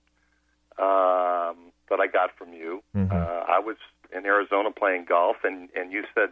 um, 0.79 1.73
that 1.89 2.01
I 2.01 2.07
got 2.13 2.37
from 2.37 2.53
you. 2.53 2.83
Mhm. 2.95 3.11
Uh, 3.13 3.45
I 3.49 3.59
was 3.61 3.77
in 4.13 4.27
Arizona 4.27 4.71
playing 4.71 5.05
golf, 5.05 5.37
and, 5.45 5.69
and 5.75 5.93
you 5.93 6.05
said, 6.15 6.31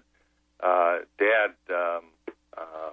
uh, 0.61 0.99
Dad, 1.19 1.55
um, 1.71 2.05
uh, 2.57 2.91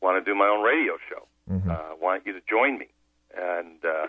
want 0.00 0.22
to 0.22 0.28
do 0.30 0.34
my 0.34 0.46
own 0.48 0.62
radio 0.64 0.96
show. 1.08 1.26
uh, 1.50 1.72
I 1.92 1.94
want 1.94 2.26
you 2.26 2.32
to 2.34 2.40
join 2.48 2.78
me. 2.78 2.88
And 3.36 3.82
uh, 3.84 4.08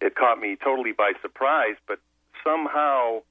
it 0.00 0.14
caught 0.14 0.38
me 0.40 0.56
totally 0.56 0.92
by 0.92 1.12
surprise, 1.20 1.76
but 1.86 1.98
somehow 2.44 3.22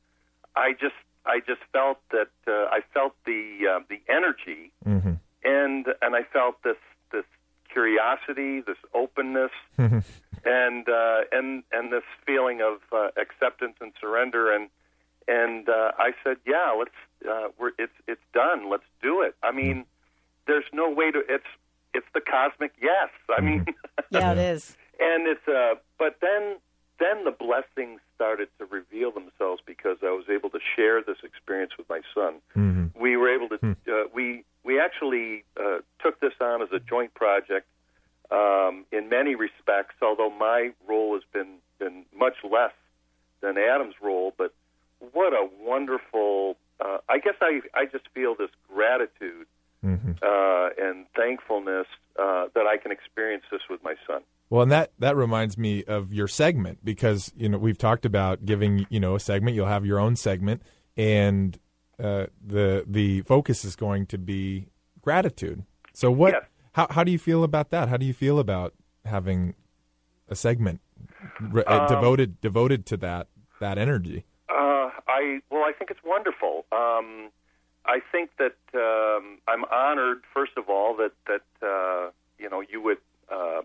I 0.55 0.73
just 0.73 0.95
I 1.35 1.39
just 1.51 1.61
felt 1.71 1.99
that 2.11 2.31
uh, 2.47 2.51
I 2.77 2.79
felt 2.93 3.13
the 3.25 3.43
uh, 3.71 3.79
the 3.89 3.99
energy, 4.19 4.71
Mm-hmm. 4.87 5.13
and 5.43 5.85
and 6.01 6.15
I 6.15 6.23
felt 6.33 6.55
this 6.63 6.81
this 7.11 7.25
curiosity, 7.71 8.61
this 8.61 8.81
openness, 8.93 9.51
and 9.77 10.87
uh, 10.89 11.19
and 11.31 11.63
and 11.71 11.91
this 11.91 12.03
feeling 12.25 12.61
of 12.61 12.77
uh, 12.91 13.09
acceptance 13.25 13.75
and 13.81 13.91
surrender, 14.01 14.51
and 14.55 14.69
and 15.27 15.69
uh, 15.69 15.91
I 15.97 16.11
said, 16.23 16.37
yeah, 16.45 16.73
let's 16.77 16.99
uh, 17.29 17.49
we're 17.59 17.71
it's 17.77 17.93
it's 18.07 18.21
done, 18.33 18.69
let's 18.69 18.89
do 19.01 19.21
it. 19.21 19.35
I 19.43 19.51
mean, 19.51 19.85
there's 20.47 20.65
no 20.73 20.89
way 20.89 21.11
to 21.11 21.19
it's 21.29 21.51
it's 21.93 22.07
the 22.13 22.21
cosmic 22.21 22.71
yes. 22.81 23.09
I 23.37 23.41
mean, 23.41 23.65
Yeah, 24.11 24.31
it 24.33 24.37
is. 24.39 24.75
and 24.99 25.27
it's 25.27 25.47
uh 25.47 25.75
but 25.97 26.17
then 26.21 26.57
then 26.99 27.23
the 27.25 27.31
blessings 27.31 27.99
started 28.19 28.49
to 28.59 28.65
reveal 28.65 29.11
themselves 29.11 29.61
because 29.65 29.97
I 30.03 30.11
was 30.11 30.25
able 30.29 30.49
to 30.49 30.59
share 30.75 31.01
this 31.01 31.19
experience 31.23 31.71
with 31.77 31.87
my 31.87 32.01
son. 32.13 32.33
Mm-hmm. 32.53 32.99
We 32.99 33.15
were 33.15 33.33
able 33.33 33.47
to 33.57 33.57
uh, 33.71 34.03
we 34.13 34.43
we 34.65 34.77
actually 34.77 35.45
uh, 35.57 35.77
took 36.03 36.19
this 36.19 36.33
on 36.41 36.61
as 36.61 36.67
a 36.73 36.79
joint 36.79 37.13
project 37.13 37.65
um, 38.29 38.85
in 38.91 39.07
many 39.07 39.35
respects. 39.35 39.95
Although 40.01 40.31
my 40.31 40.71
role 40.85 41.13
has 41.13 41.23
been 41.31 41.55
been 41.79 42.03
much 42.13 42.35
less 42.43 42.73
than 43.39 43.57
Adam's 43.57 43.95
role, 44.01 44.33
but 44.37 44.53
what 45.13 45.31
a 45.31 45.47
wonderful! 45.61 46.57
Uh, 46.81 46.97
I 47.07 47.19
guess 47.19 47.35
I 47.39 47.61
I 47.73 47.85
just 47.85 48.09
feel 48.13 48.35
this 48.35 48.51
gratitude 48.67 49.47
Mm-hmm. 49.81 50.11
uh, 50.21 50.69
and 50.77 51.05
thankfulness 51.15 51.87
uh, 52.19 52.47
that 52.53 52.65
I 52.67 52.75
can 52.75 52.91
experience 52.91 53.45
this 53.49 53.61
with 53.69 53.81
my 53.81 53.95
son. 54.05 54.23
Well, 54.49 54.63
and 54.63 54.71
that 54.71 54.91
that 54.99 55.15
reminds 55.15 55.57
me 55.57 55.83
of 55.83 56.11
your 56.11 56.27
segment 56.27 56.83
because 56.83 57.31
you 57.35 57.49
know 57.49 57.57
we've 57.57 57.77
talked 57.77 58.05
about 58.05 58.45
giving 58.45 58.87
you 58.89 58.99
know 58.99 59.15
a 59.15 59.19
segment. 59.19 59.55
You'll 59.55 59.67
have 59.67 59.85
your 59.85 59.99
own 59.99 60.15
segment, 60.15 60.63
and 60.97 61.57
uh, 62.01 62.27
the 62.45 62.83
the 62.87 63.21
focus 63.21 63.63
is 63.63 63.75
going 63.75 64.07
to 64.07 64.17
be 64.17 64.67
gratitude. 65.01 65.63
So 65.93 66.09
what? 66.11 66.33
Yes. 66.33 66.43
How 66.73 66.87
how 66.89 67.03
do 67.03 67.11
you 67.11 67.19
feel 67.19 67.43
about 67.43 67.69
that? 67.71 67.89
How 67.89 67.97
do 67.97 68.05
you 68.05 68.13
feel 68.13 68.39
about 68.39 68.73
having 69.05 69.53
a 70.29 70.35
segment 70.35 70.81
re- 71.39 71.63
uh, 71.65 71.81
Um, 71.81 71.87
devoted 71.87 72.41
devoted 72.41 72.85
to 72.87 72.97
that 72.97 73.27
that 73.59 73.77
energy? 73.77 74.25
Uh, 74.49 74.89
I 75.07 75.41
well, 75.51 75.63
I 75.63 75.73
think 75.77 75.91
it's 75.91 76.03
wonderful. 76.03 76.65
Um, 76.71 77.29
I 77.85 77.99
think 78.11 78.31
that 78.37 78.57
um, 78.73 79.39
I'm 79.47 79.65
honored, 79.65 80.21
first 80.33 80.53
of 80.57 80.69
all, 80.69 80.95
that 80.97 81.11
that 81.27 81.65
uh, 81.65 82.11
you 82.37 82.49
know 82.49 82.61
you 82.61 82.81
would 82.81 82.99
uh, 83.31 83.61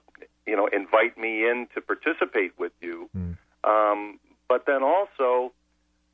you 0.46 0.56
know 0.56 0.66
invite 0.66 1.16
me 1.18 1.48
in 1.48 1.66
to 1.74 1.80
participate 1.80 2.52
with 2.58 2.72
you. 2.80 3.08
Um, 3.64 4.18
but 4.48 4.66
then 4.66 4.82
also, 4.82 5.52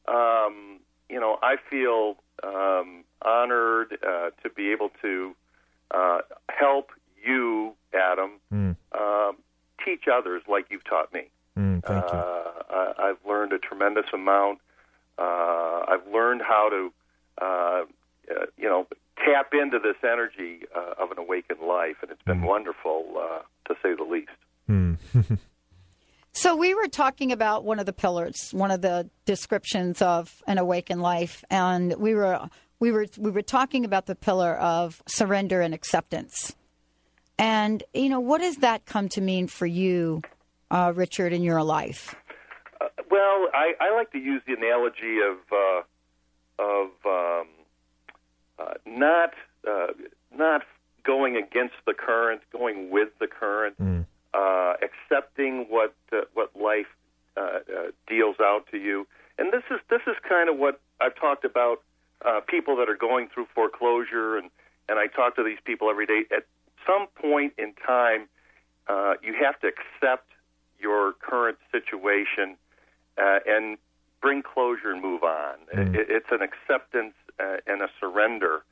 um, 0.07 0.78
you 1.09 1.18
know, 1.18 1.39
I 1.43 1.57
feel 1.68 2.16
um, 2.45 3.05
honored 3.22 3.99
uh, 4.07 4.31
to 4.43 4.51
be 4.55 4.70
able 4.72 4.91
to 5.03 5.35
uh, 5.91 6.18
help 6.49 6.91
you, 7.24 7.74
Adam, 7.93 8.33
Mm. 8.53 8.76
um, 8.99 9.37
teach 9.85 10.05
others 10.12 10.43
like 10.49 10.66
you've 10.70 10.85
taught 10.85 11.12
me. 11.12 11.24
Mm, 11.59 11.83
thank 11.85 12.05
you. 12.12 12.18
Uh, 12.18 12.53
I, 12.70 12.93
I've 13.11 13.26
learned 13.26 13.53
a 13.53 13.59
tremendous 13.59 14.07
amount. 14.12 14.61
Uh, 15.18 15.85
I've 15.89 16.07
learned 16.12 16.43
how 16.43 16.68
to, 16.70 16.93
uh, 17.43 17.45
uh, 17.45 18.47
you 18.57 18.68
know, 18.68 18.87
tap 19.24 19.53
into 19.53 19.78
this 19.78 19.97
energy 20.05 20.62
uh, 20.74 21.03
of 21.03 21.11
an 21.11 21.18
awakened 21.18 21.61
life, 21.61 21.97
and 22.03 22.11
it's 22.11 22.22
been 22.22 22.43
wonderful 22.43 23.05
uh, 23.20 23.41
to 23.71 23.77
say 23.83 23.95
the 23.95 24.05
least. 24.05 24.31
Mm. 24.68 25.39
So 26.33 26.55
we 26.57 26.75
were 26.75 26.89
talking 26.89 27.33
about 27.33 27.64
one 27.64 27.81
of 27.81 27.87
the 27.87 27.93
pillars, 27.93 28.51
one 28.53 28.71
of 28.71 28.83
the 28.83 29.11
descriptions 29.25 30.01
of 30.01 30.43
an 30.47 30.59
awakened 30.59 31.03
life, 31.03 31.45
and 31.51 31.95
we 31.99 32.14
were 32.14 32.49
we 32.79 32.93
were 32.93 33.07
we 33.18 33.31
were 33.31 33.43
talking 33.43 33.85
about 33.85 34.07
the 34.07 34.14
pillar 34.14 34.55
of 34.55 35.03
surrender 35.07 35.61
and 35.61 35.75
acceptance. 35.75 36.55
And 37.39 37.83
you 37.93 38.09
know, 38.09 38.21
what 38.21 38.41
does 38.41 38.57
that 38.57 38.87
come 38.87 39.09
to 39.11 39.21
mean 39.21 39.49
for 39.49 39.66
you, 39.66 40.23
uh, 40.71 40.93
Richard, 40.95 41.33
in 41.33 41.43
your 41.43 41.62
life? 41.62 42.14
Uh, 42.81 42.87
well, 43.11 43.49
I, 43.53 43.73
I 43.81 43.95
like 43.95 44.12
to 44.12 44.18
use 44.18 44.41
the 44.47 44.55
analogy 44.55 45.18
of 45.18 45.39
uh, 45.53 46.62
of 46.62 46.91
um, 47.05 47.49
uh, 48.59 48.75
not 48.87 49.35
uh, 49.68 49.89
not 50.35 50.62
going 51.05 51.36
against 51.36 51.74
the 51.86 51.94
current, 51.94 52.42
going 52.53 52.90
with 52.90 53.09
the 53.18 53.26
current, 53.26 53.74
uh, 54.34 54.74
accepting 54.82 55.66
what 55.68 55.94
uh, 56.12 56.22
what 56.34 56.51
life 56.55 56.86
uh, 57.36 57.40
uh, 57.40 57.61
deals 58.07 58.36
out 58.40 58.66
to 58.70 58.78
you. 58.78 59.07
And 59.38 59.53
this 59.53 59.62
is 59.70 59.80
this 59.88 60.03
is 60.07 60.16
kind 60.28 60.48
of 60.48 60.57
what 60.59 60.80
I've 61.01 61.14
talked 61.14 61.44
about. 61.44 61.82
Uh, 62.22 62.40
people 62.46 62.76
that 62.76 62.86
are 62.88 62.96
going 62.96 63.28
through 63.32 63.46
foreclosure, 63.55 64.36
and 64.36 64.51
and 64.88 64.98
I 64.98 65.07
talk 65.07 65.36
to 65.36 65.42
these 65.42 65.59
people 65.64 65.88
every 65.88 66.07
day. 66.07 66.24
At 66.30 66.44
some 66.86 67.07
point 67.14 67.55
in 67.57 67.72
time, 67.86 68.28
uh, 68.88 69.14
you 69.22 69.34
have 69.42 69.59
to 69.61 69.68
accept 69.68 70.28
your 70.78 71.12
current 71.14 71.59
situation 71.72 72.57
uh, 73.16 73.38
and 73.46 73.78
bring 74.20 74.42
closure 74.42 74.90
and 74.90 75.01
move 75.01 75.22
on. 75.22 75.55
It, 75.72 76.07
it's 76.11 76.30
an 76.30 76.40
acceptance 76.42 77.14
uh, 77.38 77.57
and 77.66 77.82
a 77.82 77.88
surrender, 77.98 78.64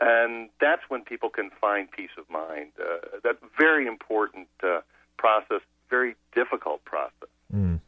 and 0.00 0.48
that's 0.60 0.82
when 0.88 1.02
people 1.02 1.28
can 1.28 1.50
find 1.60 1.90
peace 1.90 2.10
of 2.18 2.28
mind. 2.30 2.70
Uh, 2.78 3.18
that's 3.22 3.38
very 3.58 3.86
important 3.86 4.48
uh, 4.62 4.80
process, 5.16 5.60
very 5.90 6.14
difficult 6.34 6.84
process. 6.84 7.28
Mm. 7.54 7.80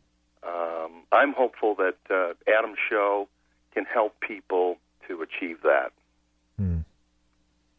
Um, 0.43 1.03
I'm 1.13 1.33
hopeful 1.33 1.77
that 1.77 1.97
uh, 2.11 2.33
Adam's 2.51 2.79
show 2.89 3.29
can 3.73 3.85
help 3.85 4.19
people 4.21 4.79
to 5.07 5.23
achieve 5.23 5.63
that. 5.63 5.93
Mm. 6.61 6.85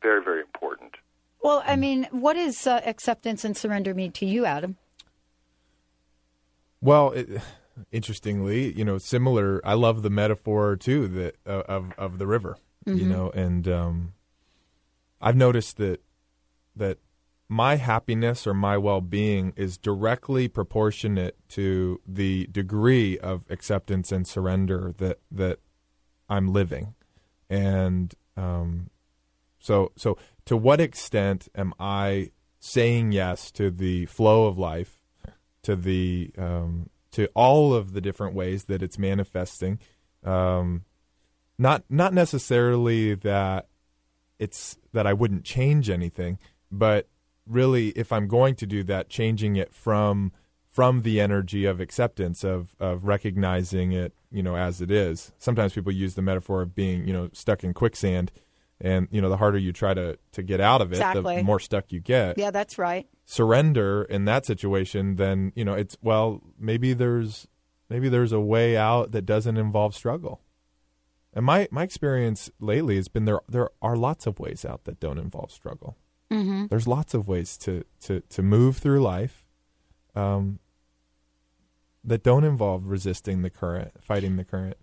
Very, 0.02 0.24
very 0.24 0.42
important. 0.42 0.96
Well, 1.44 1.64
I 1.66 1.76
mean, 1.76 2.08
what 2.12 2.34
does 2.34 2.66
uh, 2.68 2.82
acceptance 2.86 3.44
and 3.44 3.58
surrender 3.58 3.94
mean 3.94 4.12
to 4.14 4.26
you, 4.26 4.46
Adam? 4.46 4.78
Well, 6.80 7.12
it, 7.12 7.42
interestingly, 7.92 8.72
you 8.72 8.86
know, 8.86 8.98
similar. 8.98 9.60
I 9.66 9.74
love 9.74 10.04
the 10.04 10.10
metaphor 10.10 10.78
too 10.78 11.08
that 11.10 11.36
uh, 11.46 11.64
of 11.68 11.92
of 11.98 12.18
the 12.18 12.28
river. 12.28 12.58
You 12.84 13.06
know, 13.06 13.30
and 13.30 13.68
um, 13.68 14.14
I've 15.22 15.36
noticed 15.36 15.78
that 15.78 16.02
that 16.76 16.98
my 17.48 17.76
happiness 17.76 18.48
or 18.48 18.54
my 18.54 18.78
well 18.78 19.02
being 19.02 19.54
is 19.56 19.78
directly 19.78 20.48
proportionate 20.48 21.36
to 21.50 22.00
the 22.08 22.48
degree 22.48 23.18
of 23.20 23.46
acceptance 23.50 24.12
and 24.12 24.26
surrender 24.26 24.94
that 24.98 25.20
that 25.32 25.60
I'm 26.30 26.52
living, 26.52 26.96
and 27.50 28.14
um, 28.38 28.90
so 29.60 29.92
so 29.96 30.18
to 30.46 30.58
what 30.58 30.82
extent 30.82 31.48
am 31.56 31.74
I 31.80 32.32
saying 32.60 33.12
yes 33.12 33.52
to 33.52 33.70
the 33.70 34.06
flow 34.06 34.46
of 34.46 34.58
life? 34.58 35.02
to 35.64 35.76
the 35.76 36.32
um, 36.38 36.90
to 37.12 37.28
all 37.34 37.74
of 37.74 37.94
the 37.94 38.02
different 38.02 38.36
ways 38.36 38.66
that 38.66 38.82
it's 38.82 38.98
manifesting. 38.98 39.80
Um, 40.24 40.86
not 41.58 41.84
not 41.90 42.14
necessarily 42.14 43.16
that 43.16 43.68
it's 44.42 44.78
that 44.92 45.06
I 45.08 45.14
wouldn't 45.14 45.46
change 45.46 45.90
anything, 45.90 46.38
but 46.72 47.08
really, 47.48 47.90
if 47.90 48.12
I'm 48.12 48.28
going 48.28 48.56
to 48.56 48.66
do 48.66 48.84
that, 48.86 49.08
changing 49.10 49.56
it 49.56 49.74
from 49.74 50.32
from 50.70 51.02
the 51.02 51.20
energy 51.20 51.66
of 51.66 51.80
acceptance 51.80 52.44
of 52.44 52.76
of 52.80 53.06
recognizing 53.06 53.92
it, 53.92 54.14
you 54.32 54.42
know, 54.44 54.56
as 54.56 54.82
it 54.82 54.90
is. 54.92 55.32
Sometimes 55.38 55.74
people 55.74 55.92
use 55.92 56.16
the 56.16 56.22
metaphor 56.22 56.62
of 56.62 56.74
being, 56.76 57.06
you 57.08 57.14
know, 57.14 57.30
stuck 57.34 57.64
in 57.64 57.74
quicksand, 57.74 58.32
and 58.80 59.08
you 59.12 59.22
know, 59.22 59.30
the 59.30 59.38
harder 59.38 59.58
you 59.58 59.72
try 59.74 59.94
to 59.94 60.18
to 60.32 60.42
get 60.44 60.60
out 60.62 60.82
of 60.82 60.92
it, 60.92 60.96
Exactly. 60.96 61.38
the 61.38 61.44
more 61.44 61.60
stuck 61.60 61.92
you 61.92 62.00
get 62.00 62.38
Yeah, 62.38 62.52
that's 62.52 62.78
right. 62.78 63.08
surrender 63.26 64.04
in 64.04 64.26
that 64.26 64.46
situation, 64.46 65.16
then 65.18 65.52
you 65.56 65.66
know 65.66 65.74
it's 65.74 65.98
well 66.02 66.42
maybe 66.58 66.94
there's 66.94 67.48
maybe 67.90 68.08
there's 68.10 68.32
a 68.32 68.40
way 68.40 68.78
out 68.78 69.12
that 69.12 69.26
doesn't 69.26 69.58
involve 69.58 69.94
struggle. 69.94 70.42
And 71.34 71.46
my 71.46 71.68
my 71.72 71.84
experience 71.84 72.52
lately 72.60 72.98
has 72.98 73.08
been 73.08 73.26
there 73.26 73.40
there 73.48 73.70
are 73.82 73.96
lots 73.96 74.28
of 74.28 74.40
ways 74.40 74.66
out 74.66 74.84
that 74.84 75.00
don't 75.00 75.18
involve 75.18 75.52
struggle. 75.52 75.98
Mm-hmm. 76.30 76.68
There's 76.68 76.88
lots 76.88 77.14
of 77.14 77.28
ways 77.28 77.58
to 77.60 77.86
to 78.02 78.22
to 78.22 78.42
move 78.42 78.78
through 78.78 79.02
life, 79.02 79.46
um, 80.16 80.60
that 82.04 82.24
don't 82.24 82.44
involve 82.44 82.88
resisting 82.88 83.42
the 83.42 83.50
current, 83.50 83.92
fighting 84.02 84.36
the 84.36 84.44
current. 84.44 84.78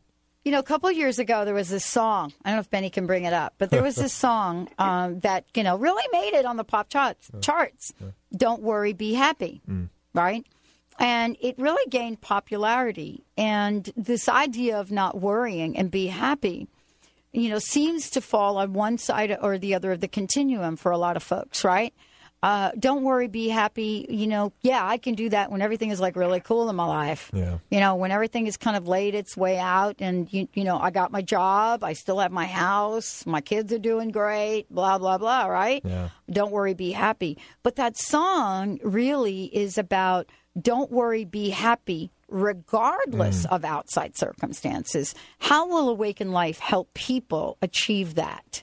You 0.44 0.52
know, 0.52 0.60
a 0.60 0.64
couple 0.64 0.90
years 0.90 1.18
ago, 1.18 1.44
there 1.44 1.54
was 1.54 1.68
this 1.68 1.84
song. 1.84 2.32
I 2.44 2.50
don't 2.50 2.56
know 2.56 2.60
if 2.60 2.70
Benny 2.70 2.88
can 2.88 3.06
bring 3.06 3.24
it 3.24 3.34
up, 3.34 3.54
but 3.58 3.70
there 3.70 3.82
was 3.82 3.96
this 3.96 4.12
song 4.26 4.68
um, 4.78 5.20
that 5.20 5.44
you 5.54 5.62
know 5.62 5.76
really 5.76 6.04
made 6.12 6.38
it 6.38 6.46
on 6.46 6.56
the 6.56 6.64
pop 6.64 6.88
charts. 6.88 7.30
Charts. 7.42 7.92
Don't 8.34 8.62
worry, 8.62 8.94
be 8.94 9.12
happy. 9.14 9.60
Right. 10.14 10.46
And 10.98 11.36
it 11.40 11.56
really 11.58 11.88
gained 11.88 12.20
popularity. 12.20 13.24
And 13.36 13.90
this 13.96 14.28
idea 14.28 14.78
of 14.78 14.90
not 14.90 15.20
worrying 15.20 15.76
and 15.76 15.90
be 15.90 16.08
happy, 16.08 16.66
you 17.32 17.48
know, 17.48 17.58
seems 17.58 18.10
to 18.10 18.20
fall 18.20 18.56
on 18.56 18.72
one 18.72 18.98
side 18.98 19.36
or 19.40 19.58
the 19.58 19.74
other 19.74 19.92
of 19.92 20.00
the 20.00 20.08
continuum 20.08 20.76
for 20.76 20.90
a 20.90 20.98
lot 20.98 21.16
of 21.16 21.22
folks, 21.22 21.64
right? 21.64 21.94
Uh, 22.40 22.70
don't 22.78 23.02
worry, 23.02 23.26
be 23.26 23.48
happy. 23.48 24.06
You 24.08 24.28
know, 24.28 24.52
yeah, 24.62 24.86
I 24.86 24.96
can 24.96 25.14
do 25.14 25.28
that 25.30 25.50
when 25.50 25.60
everything 25.60 25.90
is 25.90 25.98
like 25.98 26.14
really 26.14 26.38
cool 26.38 26.70
in 26.70 26.76
my 26.76 26.84
life. 26.84 27.30
Yeah. 27.34 27.58
You 27.68 27.80
know, 27.80 27.96
when 27.96 28.12
everything 28.12 28.46
is 28.46 28.56
kind 28.56 28.76
of 28.76 28.86
laid 28.86 29.16
its 29.16 29.36
way 29.36 29.58
out, 29.58 29.96
and 29.98 30.32
you, 30.32 30.46
you 30.54 30.62
know, 30.62 30.78
I 30.78 30.90
got 30.90 31.10
my 31.10 31.20
job, 31.20 31.82
I 31.82 31.94
still 31.94 32.20
have 32.20 32.30
my 32.30 32.46
house, 32.46 33.26
my 33.26 33.40
kids 33.40 33.72
are 33.72 33.78
doing 33.78 34.10
great, 34.10 34.66
blah 34.70 34.98
blah 34.98 35.18
blah. 35.18 35.46
Right? 35.46 35.82
Yeah. 35.84 36.10
Don't 36.30 36.52
worry, 36.52 36.74
be 36.74 36.92
happy. 36.92 37.38
But 37.64 37.74
that 37.76 37.96
song 37.96 38.78
really 38.84 39.46
is 39.46 39.76
about 39.76 40.30
don't 40.60 40.90
worry, 40.90 41.24
be 41.24 41.50
happy, 41.50 42.10
regardless 42.28 43.46
mm. 43.46 43.52
of 43.52 43.64
outside 43.64 44.16
circumstances. 44.16 45.14
How 45.38 45.68
will 45.68 45.88
Awaken 45.88 46.32
Life 46.32 46.58
help 46.58 46.94
people 46.94 47.58
achieve 47.62 48.14
that? 48.14 48.62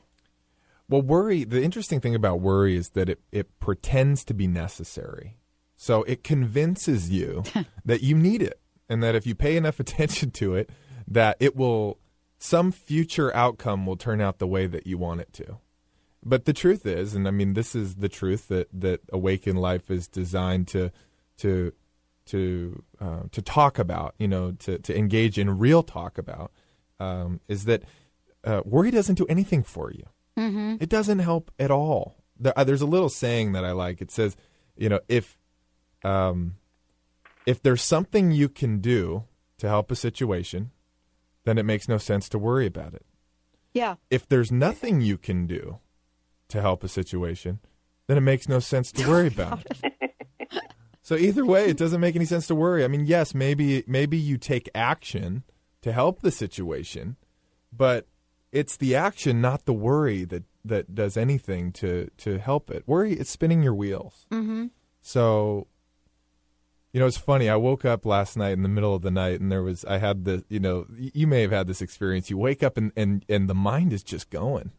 Well, 0.87 1.01
worry, 1.01 1.43
the 1.43 1.63
interesting 1.63 1.99
thing 1.99 2.15
about 2.15 2.41
worry 2.41 2.75
is 2.75 2.89
that 2.89 3.09
it, 3.09 3.19
it 3.31 3.59
pretends 3.59 4.23
to 4.25 4.33
be 4.33 4.47
necessary. 4.47 5.37
So 5.75 6.03
it 6.03 6.23
convinces 6.23 7.09
you 7.09 7.43
that 7.85 8.01
you 8.01 8.15
need 8.15 8.41
it 8.41 8.59
and 8.87 9.01
that 9.01 9.15
if 9.15 9.25
you 9.25 9.35
pay 9.35 9.57
enough 9.57 9.79
attention 9.79 10.31
to 10.31 10.55
it, 10.55 10.69
that 11.07 11.37
it 11.39 11.55
will, 11.55 11.99
some 12.37 12.71
future 12.71 13.35
outcome 13.35 13.85
will 13.85 13.97
turn 13.97 14.21
out 14.21 14.39
the 14.39 14.47
way 14.47 14.67
that 14.67 14.85
you 14.85 14.97
want 14.97 15.21
it 15.21 15.33
to. 15.33 15.57
But 16.23 16.45
the 16.45 16.53
truth 16.53 16.87
is, 16.87 17.13
and 17.13 17.27
I 17.27 17.31
mean, 17.31 17.53
this 17.53 17.75
is 17.75 17.95
the 17.95 18.09
truth 18.09 18.47
that, 18.47 18.67
that 18.73 19.01
Awaken 19.13 19.57
Life 19.57 19.91
is 19.91 20.07
designed 20.07 20.67
to, 20.69 20.91
to, 21.37 21.73
to, 22.27 22.83
uh, 22.99 23.23
to 23.31 23.41
talk 23.41 23.79
about, 23.79 24.15
you 24.17 24.27
know, 24.27 24.51
to, 24.51 24.79
to 24.79 24.97
engage 24.97 25.37
in 25.37 25.57
real 25.57 25.83
talk 25.83 26.17
about, 26.17 26.51
um, 26.99 27.39
is 27.47 27.65
that 27.65 27.83
uh, 28.43 28.61
worry 28.65 28.91
doesn't 28.91 29.15
do 29.15 29.25
anything 29.27 29.63
for 29.63 29.91
you. 29.91 30.05
Mm-hmm. 30.37 30.77
It 30.79 30.89
doesn't 30.89 31.19
help 31.19 31.51
at 31.57 31.71
all. 31.71 32.23
There, 32.39 32.57
uh, 32.57 32.63
there's 32.63 32.81
a 32.81 32.85
little 32.85 33.09
saying 33.09 33.53
that 33.53 33.63
I 33.63 33.71
like. 33.71 34.01
It 34.01 34.11
says, 34.11 34.35
you 34.75 34.89
know, 34.89 34.99
if 35.07 35.37
um, 36.03 36.55
if 37.45 37.61
there's 37.61 37.81
something 37.81 38.31
you 38.31 38.49
can 38.49 38.79
do 38.79 39.23
to 39.57 39.67
help 39.67 39.91
a 39.91 39.95
situation, 39.95 40.71
then 41.45 41.57
it 41.57 41.63
makes 41.63 41.87
no 41.87 41.97
sense 41.97 42.27
to 42.29 42.39
worry 42.39 42.65
about 42.65 42.93
it. 42.93 43.05
Yeah. 43.73 43.95
If 44.09 44.27
there's 44.27 44.51
nothing 44.51 45.01
you 45.01 45.17
can 45.17 45.47
do 45.47 45.79
to 46.49 46.61
help 46.61 46.83
a 46.83 46.87
situation, 46.87 47.59
then 48.07 48.17
it 48.17 48.21
makes 48.21 48.47
no 48.47 48.59
sense 48.59 48.91
to 48.93 49.07
worry 49.07 49.27
about 49.27 49.65
it. 49.65 50.14
So 51.05 51.15
either 51.15 51.45
way, 51.45 51.67
it 51.67 51.77
doesn't 51.77 52.01
make 52.01 52.15
any 52.15 52.25
sense 52.25 52.47
to 52.47 52.55
worry. 52.55 52.83
I 52.83 52.87
mean, 52.87 53.05
yes, 53.05 53.35
maybe 53.35 53.83
maybe 53.85 54.17
you 54.17 54.39
take 54.39 54.67
action 54.73 55.43
to 55.83 55.91
help 55.91 56.21
the 56.21 56.31
situation, 56.31 57.15
but 57.71 58.07
it's 58.51 58.75
the 58.75 58.95
action, 58.95 59.39
not 59.39 59.65
the 59.65 59.73
worry, 59.73 60.25
that 60.25 60.45
that 60.63 60.95
does 60.95 61.15
anything 61.15 61.71
to 61.73 62.09
to 62.17 62.39
help 62.39 62.71
it. 62.71 62.87
Worry 62.87 63.13
it's 63.13 63.29
spinning 63.29 63.61
your 63.61 63.75
wheels. 63.75 64.25
Mm-hmm. 64.31 64.65
So, 64.99 65.67
you 66.91 66.99
know, 66.99 67.05
it's 67.05 67.19
funny. 67.19 67.49
I 67.49 67.55
woke 67.55 67.85
up 67.85 68.03
last 68.03 68.35
night 68.35 68.53
in 68.53 68.63
the 68.63 68.67
middle 68.67 68.95
of 68.95 69.03
the 69.03 69.11
night, 69.11 69.39
and 69.39 69.51
there 69.51 69.61
was 69.61 69.85
I 69.85 69.99
had 69.99 70.25
the 70.25 70.43
you 70.49 70.59
know 70.59 70.87
you 70.97 71.27
may 71.27 71.43
have 71.43 71.51
had 71.51 71.67
this 71.67 71.83
experience. 71.83 72.31
You 72.31 72.39
wake 72.39 72.63
up 72.63 72.77
and 72.77 72.91
and 72.97 73.23
and 73.29 73.47
the 73.47 73.53
mind 73.53 73.93
is 73.93 74.01
just 74.01 74.31
going, 74.31 74.71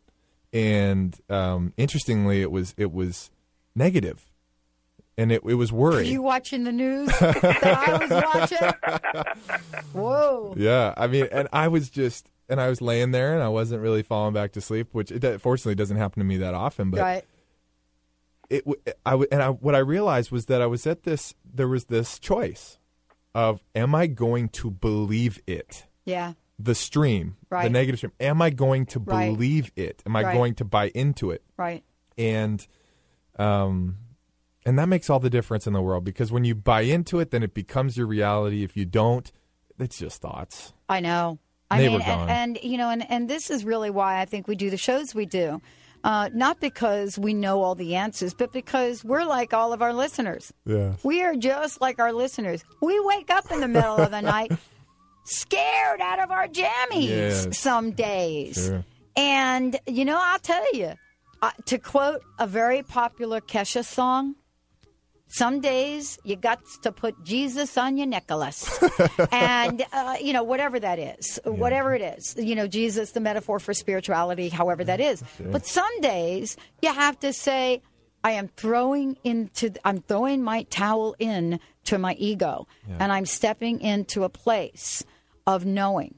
and 0.53 1.17
um, 1.31 1.73
interestingly, 1.77 2.43
it 2.43 2.51
was 2.51 2.75
it 2.77 2.91
was 2.91 3.31
negative, 3.77 4.26
and 5.19 5.33
it 5.33 5.43
it 5.47 5.55
was 5.55 5.73
worry. 5.73 6.09
you 6.09 6.23
watching 6.23 6.65
the 6.65 6.73
news 6.73 7.09
that 7.21 7.65
I 7.65 7.97
was 7.99 8.11
watching? 8.11 9.85
Whoa. 9.93 10.55
Yeah, 10.57 10.95
I 10.97 11.07
mean, 11.07 11.29
and 11.33 11.49
I 11.53 11.69
was 11.69 11.91
just, 11.91 12.31
and 12.49 12.61
I 12.61 12.69
was 12.69 12.81
laying 12.81 13.11
there, 13.13 13.35
and 13.35 13.43
I 13.43 13.49
wasn't 13.49 13.83
really 13.83 14.03
falling 14.03 14.35
back 14.35 14.53
to 14.53 14.61
sleep, 14.61 14.89
which 14.93 15.11
it 15.11 15.41
fortunately 15.41 15.75
doesn't 15.75 15.97
happen 15.97 16.21
to 16.21 16.25
me 16.25 16.37
that 16.39 16.55
often. 16.55 16.91
But 16.91 17.01
right. 17.01 17.25
it, 18.51 18.65
I, 19.05 19.15
and 19.33 19.43
I, 19.43 19.49
what 19.51 19.75
I 19.75 19.79
realized 19.79 20.31
was 20.31 20.47
that 20.47 20.61
I 20.63 20.67
was 20.67 20.87
at 20.87 21.03
this, 21.05 21.35
there 21.45 21.69
was 21.69 21.87
this 21.87 22.19
choice 22.19 22.79
of, 23.35 23.61
am 23.75 23.95
I 23.95 24.07
going 24.07 24.49
to 24.51 24.71
believe 24.71 25.41
it? 25.47 25.85
Yeah. 26.05 26.35
The 26.59 26.75
stream, 26.75 27.37
right. 27.51 27.65
the 27.65 27.71
negative 27.71 27.99
stream. 27.99 28.13
Am 28.19 28.41
I 28.41 28.49
going 28.51 28.87
to 28.87 28.99
Right. 28.99 29.31
believe 29.31 29.73
it? 29.77 30.03
Am 30.07 30.17
I 30.17 30.23
Right. 30.23 30.35
going 30.35 30.55
to 30.55 30.65
buy 30.65 30.89
into 30.95 31.31
it? 31.31 31.43
Right. 31.57 31.85
and 32.17 32.67
um 33.39 33.99
and 34.67 34.79
that 34.79 34.89
makes 34.89 35.09
all 35.09 35.19
the 35.21 35.31
difference 35.31 35.67
in 35.67 35.73
the 35.73 35.81
world 35.81 36.05
because 36.05 36.31
when 36.31 36.45
you 36.45 36.55
buy 36.55 36.83
into 36.83 37.19
it 37.21 37.31
then 37.31 37.43
it 37.43 37.55
becomes 37.55 37.97
your 37.97 38.07
reality 38.07 38.63
if 38.63 38.77
you 38.77 38.85
don't 38.85 39.33
it's 39.79 39.99
just 39.99 40.21
thoughts 40.21 40.75
I 40.89 41.01
know. 41.01 41.39
I 41.71 41.79
They 41.79 41.85
mean, 41.89 41.95
were 41.95 42.05
gone. 42.05 42.29
and, 42.29 42.57
and 42.59 42.59
you 42.71 42.77
know, 42.79 42.91
and, 42.91 43.11
and 43.11 43.29
this 43.29 43.51
is 43.51 43.65
really 43.65 43.91
why 43.91 44.21
I 44.21 44.25
think 44.25 44.47
we 44.47 44.55
do 44.55 44.71
the 44.71 44.77
shows 44.77 45.15
we 45.17 45.27
do. 45.27 45.61
Uh, 46.05 46.29
not 46.33 46.61
because 46.61 47.19
we 47.19 47.35
know 47.35 47.61
all 47.65 47.75
the 47.75 47.97
answers, 47.97 48.33
but 48.35 48.53
because 48.53 49.03
we're 49.03 49.25
like 49.25 49.53
all 49.53 49.73
of 49.73 49.83
our 49.83 49.93
listeners. 49.93 50.53
yeah 50.65 50.93
We 51.03 51.25
are 51.25 51.35
just 51.35 51.81
like 51.81 51.99
our 51.99 52.13
listeners. 52.13 52.65
We 52.81 53.01
wake 53.01 53.31
up 53.31 53.51
in 53.51 53.61
the 53.61 53.67
middle 53.67 53.97
of 53.97 54.13
the 54.13 54.21
night 54.21 54.53
scared 55.25 56.01
out 56.01 56.21
of 56.21 56.31
our 56.31 56.47
jammies 56.47 57.09
Yes. 57.09 57.59
some 57.59 57.91
days. 57.91 58.67
Sure. 58.67 58.85
And, 59.17 59.77
you 59.87 60.05
know, 60.05 60.19
I'll 60.21 60.39
tell 60.39 60.65
you, 60.73 60.93
uh, 61.43 61.51
to 61.67 61.79
quote 61.79 62.21
a 62.39 62.47
very 62.47 62.83
popular 62.83 63.41
Kesha 63.41 63.85
song, 63.85 64.37
some 65.29 65.61
days 65.61 66.19
you 66.25 66.37
got 66.37 66.61
to 66.83 66.93
put 66.93 67.23
Jesus 67.25 67.77
on 67.77 67.97
your 67.97 68.07
necklace. 68.07 68.79
and, 69.33 69.85
uh, 69.93 70.17
you 70.21 70.33
know, 70.33 70.43
whatever 70.45 70.79
that 70.81 70.99
is, 70.99 71.41
whatever 71.45 71.95
it 71.95 72.03
is, 72.03 72.35
you 72.39 72.55
know, 72.55 72.67
Jesus, 72.67 73.13
the 73.13 73.21
metaphor 73.21 73.59
for 73.59 73.75
spirituality, 73.75 74.49
however 74.49 74.85
that 74.85 75.01
is. 75.01 75.23
But 75.41 75.67
some 75.67 76.01
days 76.01 76.57
you 76.83 76.93
have 76.93 77.19
to 77.21 77.33
say, 77.33 77.83
I 78.25 78.33
am 78.33 78.49
throwing 78.57 79.17
into, 79.25 79.73
I'm 79.85 80.01
throwing 80.01 80.43
my 80.43 80.65
towel 80.65 81.15
in 81.19 81.61
to 81.85 81.99
my 81.99 82.15
ego 82.15 82.67
and 82.99 83.13
I'm 83.13 83.27
stepping 83.27 83.81
into 83.81 84.25
a 84.25 84.29
place 84.29 85.05
of 85.47 85.65
knowing. 85.65 86.15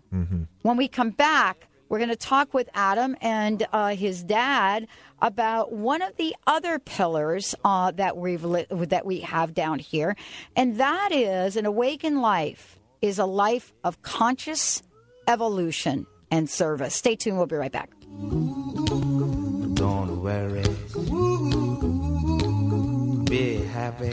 When 0.63 0.77
we 0.77 0.89
come 0.89 1.11
back, 1.11 1.68
we're 1.89 1.99
going 1.99 2.11
to 2.11 2.17
talk 2.17 2.55
with 2.55 2.69
Adam 2.75 3.17
and 3.21 3.67
uh, 3.73 3.95
his 3.97 4.23
dad 4.23 4.87
about 5.21 5.73
one 5.73 6.03
of 6.03 6.17
the 6.17 6.35
other 6.47 6.79
pillars 6.79 7.55
uh, 7.65 7.91
that 7.93 8.17
we've 8.17 8.45
li- 8.45 8.67
that 8.71 9.05
we 9.07 9.21
have 9.21 9.55
down 9.55 9.79
here, 9.79 10.17
and 10.55 10.79
that 10.79 11.11
is 11.13 11.57
an 11.57 11.67
awakened 11.67 12.21
life 12.21 12.79
is 13.01 13.19
a 13.19 13.25
life 13.27 13.73
of 13.85 14.03
conscious 14.03 14.83
evolution 15.27 16.07
and 16.31 16.51
service. 16.51 16.95
Stay 16.95 17.17
tuned. 17.17 17.37
We'll 17.37 17.47
be 17.47 17.57
right 17.57 17.73
back. 17.73 17.91
Don't 19.75 20.23
worry. 20.23 20.65
Be 23.25 23.57
happy. 23.67 24.11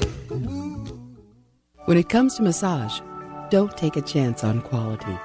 When 1.86 1.98
it 1.98 2.10
comes 2.10 2.36
to 2.36 2.44
massage, 2.44 3.00
don't 3.50 3.76
take 3.78 3.96
a 3.96 4.02
chance 4.02 4.44
on 4.44 4.62
quality. 4.62 5.18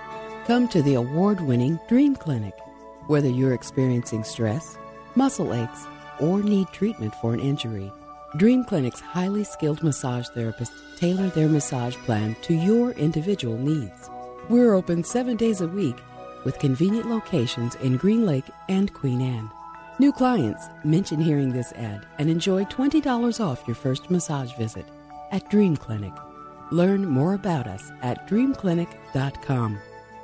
Come 0.51 0.67
to 0.71 0.83
the 0.83 0.95
award 0.95 1.41
winning 1.41 1.79
Dream 1.89 2.17
Clinic. 2.17 2.59
Whether 3.07 3.29
you're 3.29 3.55
experiencing 3.55 4.25
stress, 4.25 4.77
muscle 5.15 5.55
aches, 5.55 5.87
or 6.19 6.43
need 6.43 6.67
treatment 6.73 7.15
for 7.21 7.33
an 7.33 7.39
injury, 7.39 7.93
Dream 8.37 8.65
Clinic's 8.65 8.99
highly 8.99 9.45
skilled 9.45 9.81
massage 9.85 10.27
therapists 10.31 10.75
tailor 10.99 11.29
their 11.29 11.47
massage 11.47 11.95
plan 11.99 12.35
to 12.43 12.53
your 12.53 12.91
individual 12.95 13.57
needs. 13.59 14.11
We're 14.49 14.75
open 14.75 15.05
seven 15.05 15.37
days 15.37 15.61
a 15.61 15.69
week 15.69 15.99
with 16.45 16.59
convenient 16.59 17.09
locations 17.09 17.77
in 17.77 17.97
Green 17.97 18.27
Lake 18.27 18.51
and 18.69 18.93
Queen 18.93 19.21
Anne. 19.21 19.49
New 20.01 20.11
clients 20.11 20.67
mention 20.83 21.21
hearing 21.21 21.53
this 21.53 21.71
ad 21.75 22.05
and 22.19 22.29
enjoy 22.29 22.65
$20 22.65 23.39
off 23.39 23.63
your 23.69 23.77
first 23.77 24.11
massage 24.11 24.53
visit 24.55 24.87
at 25.31 25.49
Dream 25.49 25.77
Clinic. 25.77 26.13
Learn 26.73 27.07
more 27.07 27.35
about 27.35 27.69
us 27.69 27.93
at 28.03 28.29
dreamclinic.com 28.29 29.79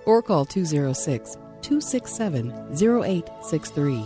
or 0.07 0.23
call 0.23 0.47
206 0.47 1.35
267 1.61 2.51
0863. 2.73 4.05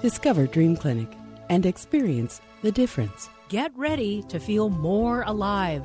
Discover 0.00 0.46
Dream 0.46 0.76
Clinic 0.76 1.12
and 1.50 1.66
experience 1.66 2.40
the 2.62 2.72
difference. 2.72 3.28
Get 3.48 3.76
ready 3.76 4.22
to 4.28 4.38
feel 4.38 4.70
more 4.70 5.22
alive. 5.26 5.84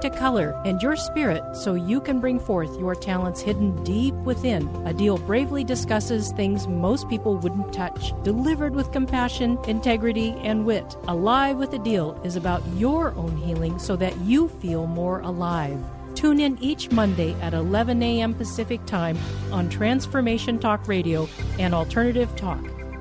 to 0.01 0.09
color 0.09 0.59
and 0.65 0.81
your 0.81 0.95
spirit 0.95 1.43
so 1.55 1.73
you 1.73 2.01
can 2.01 2.19
bring 2.19 2.39
forth 2.39 2.77
your 2.79 2.95
talents 2.95 3.41
hidden 3.41 3.83
deep 3.83 4.13
within. 4.15 4.67
Adil 4.85 5.23
bravely 5.25 5.63
discusses 5.63 6.31
things 6.31 6.67
most 6.67 7.07
people 7.09 7.37
wouldn't 7.37 7.71
touch, 7.71 8.11
delivered 8.23 8.75
with 8.75 8.91
compassion, 8.91 9.57
integrity, 9.67 10.31
and 10.43 10.65
wit. 10.65 10.95
Alive 11.07 11.57
with 11.57 11.71
Adil 11.71 12.23
is 12.25 12.35
about 12.35 12.65
your 12.75 13.11
own 13.15 13.37
healing 13.37 13.79
so 13.79 13.95
that 13.95 14.17
you 14.21 14.47
feel 14.47 14.87
more 14.87 15.19
alive. 15.21 15.79
Tune 16.15 16.39
in 16.39 16.57
each 16.61 16.91
Monday 16.91 17.33
at 17.41 17.53
11 17.53 18.03
a.m. 18.03 18.33
Pacific 18.33 18.85
Time 18.85 19.17
on 19.51 19.69
Transformation 19.69 20.59
Talk 20.59 20.87
Radio 20.87 21.27
and 21.57 21.73
Alternative 21.73 22.35
Talk. 22.35 22.59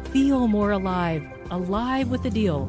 Feel 0.09 0.49
more 0.49 0.73
alive. 0.73 1.25
Alive 1.51 2.09
with 2.09 2.23
Adil. 2.23 2.69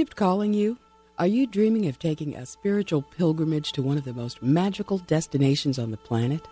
Egypt 0.01 0.15
calling 0.15 0.51
you? 0.51 0.79
Are 1.19 1.27
you 1.27 1.45
dreaming 1.45 1.85
of 1.85 1.99
taking 1.99 2.33
a 2.35 2.43
spiritual 2.43 3.03
pilgrimage 3.03 3.71
to 3.73 3.83
one 3.83 3.99
of 3.99 4.03
the 4.03 4.15
most 4.15 4.41
magical 4.41 4.97
destinations 4.97 5.77
on 5.77 5.91
the 5.91 5.97
planet? 5.97 6.47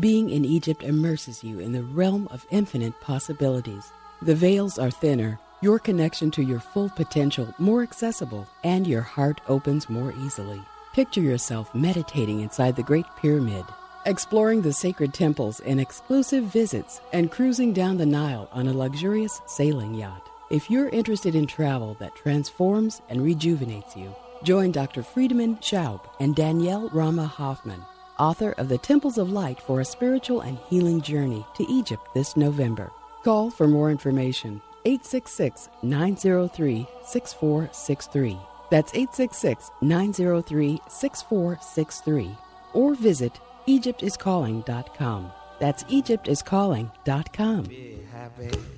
Being 0.00 0.30
in 0.30 0.46
Egypt 0.46 0.82
immerses 0.82 1.44
you 1.44 1.58
in 1.58 1.72
the 1.72 1.82
realm 1.82 2.26
of 2.30 2.46
infinite 2.50 2.98
possibilities. 3.02 3.92
The 4.22 4.34
veils 4.34 4.78
are 4.78 4.90
thinner, 4.90 5.38
your 5.60 5.78
connection 5.78 6.30
to 6.30 6.42
your 6.42 6.60
full 6.60 6.88
potential 6.88 7.54
more 7.58 7.82
accessible, 7.82 8.48
and 8.62 8.86
your 8.86 9.02
heart 9.02 9.38
opens 9.48 9.90
more 9.90 10.14
easily. 10.24 10.62
Picture 10.94 11.20
yourself 11.20 11.74
meditating 11.74 12.40
inside 12.40 12.74
the 12.74 12.82
Great 12.82 13.06
Pyramid, 13.18 13.66
exploring 14.06 14.62
the 14.62 14.72
sacred 14.72 15.12
temples 15.12 15.60
in 15.60 15.78
exclusive 15.78 16.44
visits, 16.44 17.02
and 17.12 17.30
cruising 17.30 17.74
down 17.74 17.98
the 17.98 18.06
Nile 18.06 18.48
on 18.50 18.66
a 18.66 18.72
luxurious 18.72 19.42
sailing 19.44 19.92
yacht. 19.92 20.30
If 20.50 20.70
you're 20.70 20.90
interested 20.90 21.34
in 21.34 21.46
travel 21.46 21.96
that 22.00 22.14
transforms 22.16 23.00
and 23.08 23.24
rejuvenates 23.24 23.96
you, 23.96 24.14
join 24.42 24.72
Dr. 24.72 25.02
Friedemann 25.02 25.56
Schaub 25.62 26.02
and 26.20 26.36
Danielle 26.36 26.90
Rama 26.90 27.26
Hoffman, 27.26 27.82
author 28.18 28.52
of 28.58 28.68
The 28.68 28.76
Temples 28.76 29.16
of 29.16 29.30
Light 29.30 29.58
for 29.58 29.80
a 29.80 29.84
Spiritual 29.86 30.42
and 30.42 30.58
Healing 30.68 31.00
Journey 31.00 31.46
to 31.56 31.64
Egypt 31.64 32.08
this 32.14 32.36
November. 32.36 32.92
Call 33.24 33.50
for 33.50 33.66
more 33.66 33.90
information 33.90 34.60
866 34.84 35.70
903 35.82 36.86
6463. 37.06 38.38
That's 38.70 38.92
866 38.92 39.70
903 39.80 40.80
6463. 40.88 42.36
Or 42.74 42.94
visit 42.94 43.40
EgyptIsCalling.com. 43.66 45.32
That's 45.58 45.84
EgyptIsCalling.com. 45.84 47.64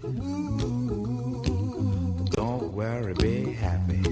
Don't 0.03 1.56
worry, 2.77 3.14
be 3.14 3.53
happy. 3.53 4.03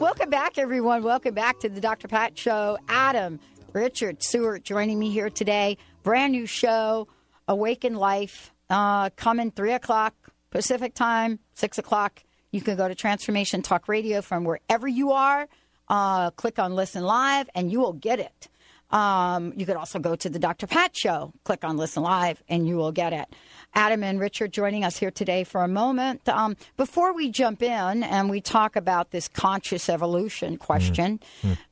Welcome 0.00 0.30
back, 0.30 0.56
everyone. 0.56 1.02
Welcome 1.02 1.34
back 1.34 1.60
to 1.60 1.68
the 1.68 1.78
Dr. 1.78 2.08
Pat 2.08 2.38
Show. 2.38 2.78
Adam, 2.88 3.38
Richard, 3.74 4.22
Seward 4.22 4.64
joining 4.64 4.98
me 4.98 5.10
here 5.10 5.28
today. 5.28 5.76
Brand 6.02 6.32
new 6.32 6.46
show, 6.46 7.08
Awaken 7.46 7.96
Life, 7.96 8.50
uh, 8.70 9.10
coming 9.10 9.50
3 9.50 9.74
o'clock 9.74 10.14
Pacific 10.50 10.94
time, 10.94 11.38
6 11.52 11.76
o'clock. 11.76 12.24
You 12.50 12.62
can 12.62 12.78
go 12.78 12.88
to 12.88 12.94
Transformation 12.94 13.60
Talk 13.60 13.88
Radio 13.88 14.22
from 14.22 14.44
wherever 14.44 14.88
you 14.88 15.12
are. 15.12 15.48
Uh, 15.88 16.30
click 16.30 16.58
on 16.58 16.74
Listen 16.74 17.04
Live, 17.04 17.50
and 17.54 17.70
you 17.70 17.80
will 17.80 17.92
get 17.92 18.20
it. 18.20 18.48
Um, 18.92 19.52
you 19.56 19.64
could 19.66 19.76
also 19.76 19.98
go 19.98 20.14
to 20.16 20.28
the 20.28 20.38
Dr. 20.38 20.66
Pat 20.66 20.94
Show, 20.94 21.32
click 21.44 21.64
on 21.64 21.76
Listen 21.76 22.02
Live, 22.02 22.42
and 22.48 22.68
you 22.68 22.76
will 22.76 22.92
get 22.92 23.12
it. 23.12 23.26
Adam 23.74 24.02
and 24.04 24.20
Richard 24.20 24.52
joining 24.52 24.84
us 24.84 24.98
here 24.98 25.10
today 25.10 25.44
for 25.44 25.62
a 25.62 25.68
moment. 25.68 26.28
Um, 26.28 26.56
before 26.76 27.14
we 27.14 27.30
jump 27.30 27.62
in 27.62 28.02
and 28.02 28.28
we 28.28 28.42
talk 28.42 28.76
about 28.76 29.10
this 29.10 29.28
conscious 29.28 29.88
evolution 29.88 30.58
question, 30.58 31.20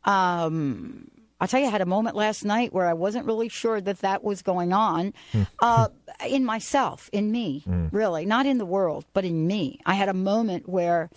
um, 0.05 1.11
I'll 1.43 1.49
tell 1.49 1.61
you, 1.61 1.66
I 1.66 1.71
had 1.71 1.81
a 1.81 1.87
moment 1.87 2.16
last 2.16 2.45
night 2.45 2.73
where 2.73 2.87
I 2.87 2.93
wasn't 2.93 3.25
really 3.27 3.49
sure 3.49 3.81
that 3.81 3.99
that 4.01 4.23
was 4.23 4.43
going 4.43 4.73
on 4.75 5.14
uh, 5.61 5.89
in 6.29 6.45
myself, 6.45 7.09
in 7.12 7.31
me, 7.33 7.64
really, 7.93 8.27
not 8.27 8.45
in 8.47 8.59
the 8.59 8.66
world, 8.66 9.05
but 9.14 9.25
in 9.25 9.47
me. 9.47 9.81
I 9.87 9.95
had 9.95 10.09
a 10.11 10.14
moment 10.14 10.68
where, 10.68 11.09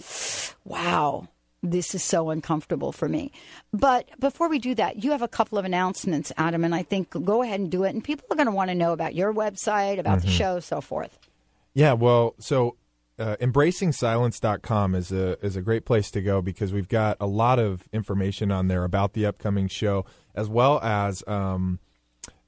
wow, 0.63 1.27
this 1.63 1.95
is 1.95 2.03
so 2.03 2.29
uncomfortable 2.29 2.91
for 2.91 3.07
me. 3.07 3.31
But 3.71 4.09
before 4.19 4.49
we 4.49 4.59
do 4.59 4.75
that, 4.75 5.03
you 5.03 5.11
have 5.11 5.21
a 5.21 5.27
couple 5.27 5.57
of 5.57 5.63
announcements, 5.65 6.31
Adam, 6.37 6.63
and 6.65 6.75
I 6.75 6.83
think 6.83 7.09
go 7.09 7.41
ahead 7.41 7.59
and 7.61 7.71
do 7.71 7.83
it. 7.85 7.91
And 7.95 8.03
people 8.03 8.27
are 8.29 8.35
going 8.35 8.47
to 8.47 8.51
want 8.51 8.69
to 8.69 8.75
know 8.75 8.91
about 8.91 9.15
your 9.15 9.33
website, 9.33 9.97
about 9.97 10.21
the 10.21 10.27
Mhm. 10.27 10.37
show, 10.37 10.59
so 10.59 10.81
forth. 10.81 11.17
Yeah, 11.73 11.93
well, 11.93 12.35
so 12.37 12.75
uh, 13.17 13.35
embracingsilence.com 13.39 14.95
is 14.95 15.11
a 15.11 15.37
is 15.45 15.55
a 15.55 15.61
great 15.61 15.85
place 15.85 16.09
to 16.11 16.21
go 16.21 16.41
because 16.41 16.73
we've 16.73 16.87
got 16.89 17.15
a 17.19 17.27
lot 17.27 17.59
of 17.59 17.87
information 17.93 18.51
on 18.51 18.67
there 18.67 18.83
about 18.83 19.13
the 19.13 19.25
upcoming 19.25 19.67
show, 19.67 20.03
as 20.35 20.49
well 20.49 20.79
as 20.81 21.23
um, 21.27 21.79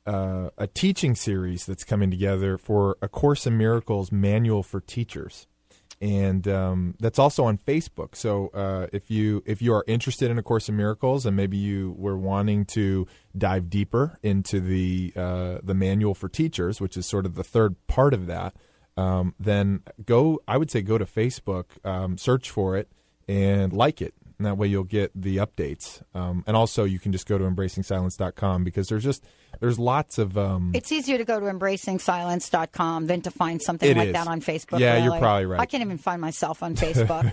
uh, 0.06 0.50
a 0.58 0.68
teaching 0.68 1.16
series 1.16 1.66
that's 1.66 1.84
coming 1.84 2.10
together 2.12 2.58
for 2.58 2.98
a 3.02 3.08
Course 3.08 3.46
in 3.48 3.58
Miracles 3.58 4.12
manual 4.12 4.64
for 4.64 4.80
teachers, 4.82 5.48
and 6.06 6.48
um, 6.48 6.96
that's 7.00 7.18
also 7.18 7.46
on 7.46 7.58
Facebook. 7.58 8.16
So 8.16 8.50
uh, 8.54 8.86
if 8.94 9.10
you 9.10 9.42
if 9.48 9.60
you 9.60 9.74
are 9.74 9.84
interested 9.88 10.30
in 10.30 10.38
a 10.38 10.44
Course 10.44 10.70
in 10.70 10.78
Miracles 10.78 11.26
and 11.26 11.36
maybe 11.36 11.58
you 11.58 11.96
were 11.98 12.18
wanting 12.18 12.66
to 12.66 13.08
dive 13.36 13.72
deeper 13.72 14.20
into 14.22 14.60
the 14.60 15.12
uh, 15.16 15.58
the 15.64 15.74
manual 15.74 16.14
for 16.14 16.30
teachers, 16.30 16.80
which 16.80 16.96
is 16.96 17.08
sort 17.08 17.26
of 17.26 17.34
the 17.34 17.44
third 17.44 17.76
part 17.88 18.14
of 18.14 18.28
that 18.28 18.56
um, 18.98 19.34
then 19.40 19.82
go. 20.06 20.40
I 20.48 20.58
would 20.58 20.70
say 20.72 20.82
go 20.82 20.98
to 20.98 21.06
Facebook, 21.06 21.66
um, 21.84 22.18
search 22.18 22.50
for 22.50 22.78
it, 22.78 22.90
and 23.28 23.74
like 23.74 24.02
it. 24.02 24.14
And 24.38 24.46
that 24.46 24.58
way 24.58 24.68
you'll 24.68 24.84
get 24.84 25.12
the 25.16 25.38
updates. 25.38 26.02
Um, 26.14 26.44
and 26.46 26.58
also 26.58 26.84
you 26.84 27.00
can 27.00 27.12
just 27.12 27.26
go 27.26 27.38
to 27.38 27.46
embracingsilence.com 27.46 28.64
because 28.64 28.90
there's 28.90 29.04
just 29.04 29.24
there's 29.60 29.80
lots 29.80 30.18
of 30.18 30.38
um, 30.38 30.72
It's 30.74 30.92
easier 30.92 31.18
to 31.18 31.24
go 31.24 31.40
to 31.40 31.46
embracingsilence.com 31.46 33.08
than 33.08 33.22
to 33.22 33.32
find 33.32 33.62
something 33.62 33.96
like 33.96 34.08
is. 34.08 34.14
that 34.14 34.28
on 34.28 34.42
Facebook. 34.42 34.80
Yeah, 34.80 35.04
you're 35.04 35.18
probably 35.18 35.46
right. 35.46 35.62
I 35.62 35.66
can't 35.66 35.82
even 35.82 35.98
find 35.98 36.20
myself 36.20 36.62
on 36.64 36.76
Facebook. 36.76 37.32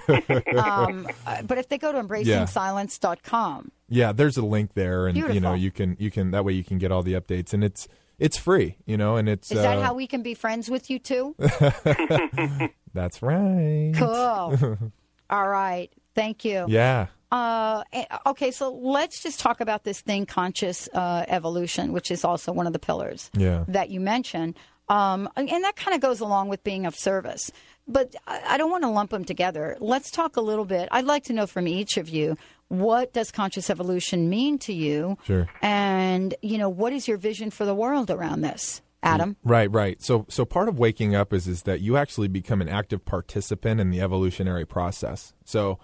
um, 0.63 1.09
uh, 1.27 1.43
but 1.43 1.59
if 1.59 1.69
they 1.69 1.79
go 1.79 1.93
to 1.93 2.03
embracingsilence.com, 2.03 3.73
yeah. 3.89 4.13
There's 4.13 4.37
a 4.37 4.45
link 4.45 4.75
there, 4.75 5.07
and 5.07 5.17
you 5.17 5.41
know 5.41 5.55
you 5.55 5.71
can 5.71 5.97
you 5.99 6.11
can 6.11 6.31
that 6.31 6.45
way 6.45 6.53
you 6.53 6.65
can 6.65 6.79
get 6.79 6.93
all 6.93 7.03
the 7.03 7.15
updates, 7.15 7.53
and 7.53 7.63
it's 7.65 7.89
it's 8.19 8.39
free. 8.39 8.77
You 8.87 8.97
know, 8.97 9.17
and 9.17 9.29
it's 9.29 9.51
is 9.51 9.59
that 9.59 9.79
uh, 9.79 9.83
how 9.83 9.95
we 9.95 10.07
can 10.07 10.23
be 10.23 10.35
friends 10.35 10.71
with 10.71 10.89
you 10.89 10.99
too? 10.99 11.35
that's 12.95 13.23
right. 13.23 13.93
Cool. 13.97 14.93
All 15.31 15.49
right. 15.49 15.91
Thank 16.15 16.45
you. 16.45 16.67
yeah. 16.69 17.07
Uh, 17.31 17.83
eh, 17.95 18.05
okay, 18.27 18.51
so 18.51 18.71
let's 18.71 19.23
just 19.23 19.41
talk 19.41 19.63
about 19.63 19.85
this 19.85 20.03
thing, 20.03 20.27
conscious 20.27 20.87
uh, 20.93 21.25
evolution, 21.29 21.93
which 21.95 22.11
is 22.11 22.25
also 22.25 22.53
one 22.53 22.67
of 22.67 22.75
the 22.75 22.79
pillars 22.79 23.31
Yeah. 23.35 23.65
that 23.69 23.89
you 23.89 24.01
mentioned. 24.01 24.55
Um, 24.91 25.31
and 25.37 25.49
that 25.49 25.75
kind 25.77 25.95
of 25.95 26.03
goes 26.03 26.21
along 26.21 26.49
with 26.49 26.63
being 26.63 26.85
of 26.85 26.95
service. 26.95 27.51
But 27.89 28.15
I 28.27 28.41
I 28.51 28.59
don't 28.59 28.71
want 28.71 28.83
to 28.85 28.91
lump 28.91 29.11
them 29.13 29.25
together. 29.25 29.79
Let's 29.81 30.11
talk 30.11 30.37
a 30.37 30.43
little 30.43 30.67
bit. 30.67 30.89
I'd 30.93 31.07
like 31.07 31.25
to 31.25 31.33
know 31.33 31.47
from 31.47 31.67
each 31.67 31.97
of 31.97 32.09
you 32.11 32.37
what 32.69 33.15
does 33.15 33.31
conscious 33.31 33.71
evolution 33.71 34.29
mean 34.29 34.59
to 34.59 34.73
you, 34.75 35.17
Sure. 35.25 35.49
and 35.63 36.35
you 36.43 36.59
know 36.59 36.69
what 36.69 36.93
is 36.93 37.09
your 37.09 37.17
vision 37.17 37.51
for 37.51 37.65
the 37.65 37.75
world 37.75 38.11
around 38.11 38.43
this, 38.43 38.83
Adam? 39.03 39.37
Right, 39.43 39.71
right. 39.73 40.03
So, 40.03 40.27
so 40.29 40.45
part 40.45 40.69
of 40.69 40.79
waking 40.79 41.15
up 41.15 41.33
is 41.33 41.49
is 41.49 41.63
that 41.63 41.81
you 41.81 41.97
actually 41.97 42.29
become 42.29 42.61
an 42.61 42.69
active 42.69 43.05
participant 43.07 43.81
in 43.81 43.89
the 43.91 44.01
evolutionary 44.03 44.67
process. 44.67 45.33
So, 45.45 45.79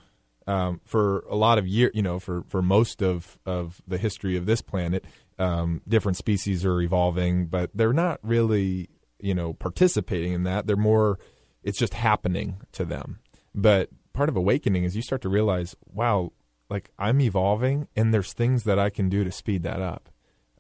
um, 0.49 0.81
for 0.85 1.21
a 1.29 1.37
lot 1.37 1.59
of 1.59 1.67
year, 1.69 1.91
you 1.93 2.03
know, 2.03 2.19
for 2.19 2.43
for 2.49 2.63
most 2.63 3.03
of 3.03 3.39
of 3.45 3.83
the 3.87 3.99
history 3.99 4.37
of 4.37 4.47
this 4.47 4.63
planet, 4.63 5.05
um, 5.39 5.83
different 5.87 6.17
species 6.17 6.65
are 6.65 6.81
evolving, 6.81 7.47
but 7.47 7.71
they're 7.75 7.93
not 7.93 8.19
really, 8.23 8.89
you 9.21 9.35
know, 9.35 9.53
participating 9.53 10.33
in 10.33 10.45
that. 10.45 10.67
They're 10.67 10.75
more, 10.75 11.19
it's 11.63 11.79
just 11.79 11.95
happening 11.95 12.63
to 12.73 12.87
them. 12.87 13.21
But 13.55 13.91
part 14.15 14.31
of 14.31 14.37
awakening 14.37 14.85
is 14.85 14.97
you 14.97 15.03
start 15.03 15.21
to 15.23 15.29
realize, 15.29 15.77
wow, 15.85 16.33
like 16.71 16.91
I'm 16.99 17.21
evolving, 17.21 17.87
and 17.95 18.13
there's 18.13 18.33
things 18.33 18.65
that 18.65 18.79
I 18.79 18.89
can 18.89 19.11
do 19.11 19.25
to 19.25 19.31
speed 19.31 19.65
that 19.65 19.83
up 19.83 20.09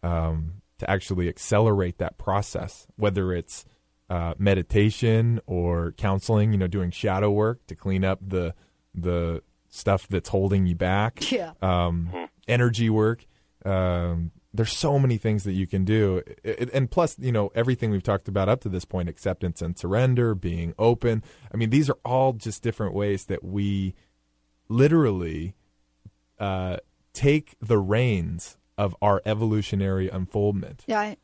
um, 0.02 0.60
to 0.80 0.90
actually 0.90 1.30
accelerate 1.30 1.96
that 1.96 2.18
process, 2.18 2.86
whether 2.96 3.32
it's 3.32 3.64
uh, 4.10 4.34
meditation 4.36 5.40
or 5.46 5.92
counseling, 5.92 6.52
you 6.52 6.58
know, 6.58 6.66
doing 6.66 6.90
shadow 6.90 7.30
work 7.30 7.66
to 7.68 7.74
clean 7.74 8.04
up 8.04 8.18
the 8.20 8.54
the 8.94 9.42
stuff 9.68 10.06
that's 10.08 10.28
holding 10.30 10.66
you 10.66 10.74
back. 10.74 11.20
Yeah. 11.32 11.52
Um, 11.62 12.28
energy 12.46 12.88
work. 12.90 13.26
Um, 13.64 14.30
there's 14.54 14.72
so 14.76 14.98
many 14.98 15.18
things 15.18 15.44
that 15.44 15.52
you 15.52 15.66
can 15.66 15.84
do, 15.84 16.22
It- 16.26 16.40
it- 16.62 16.70
and 16.72 16.90
plus, 16.90 17.16
you 17.18 17.30
know, 17.32 17.50
everything 17.54 17.90
we've 17.90 18.02
talked 18.02 18.28
about 18.28 18.48
up 18.48 18.60
to 18.62 18.68
this 18.70 18.84
point: 18.86 19.08
acceptance 19.08 19.60
and 19.60 19.78
surrender, 19.78 20.34
being 20.34 20.74
open. 20.78 21.22
I 21.52 21.56
mean, 21.58 21.68
these 21.70 21.90
are 21.90 21.98
all 22.04 22.32
just 22.32 22.62
different 22.62 22.94
ways 22.94 23.26
that 23.26 23.44
we 23.44 23.94
literally 24.68 25.54
uh, 26.38 26.78
take 27.12 27.56
the 27.60 27.78
reins 27.78 28.56
of 28.76 28.94
our 29.02 29.20
evolutionary 29.26 30.08
unfoldment, 30.08 30.84
Yeah. 30.86 31.00
I- 31.00 31.16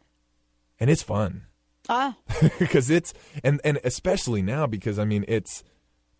and 0.80 0.90
it's 0.90 1.02
fun 1.02 1.46
Ah. 1.88 2.16
because 2.58 2.90
it's 2.90 3.14
and 3.44 3.60
and 3.64 3.78
especially 3.84 4.42
now 4.42 4.66
because 4.66 4.98
I 4.98 5.04
mean 5.04 5.24
it's 5.28 5.62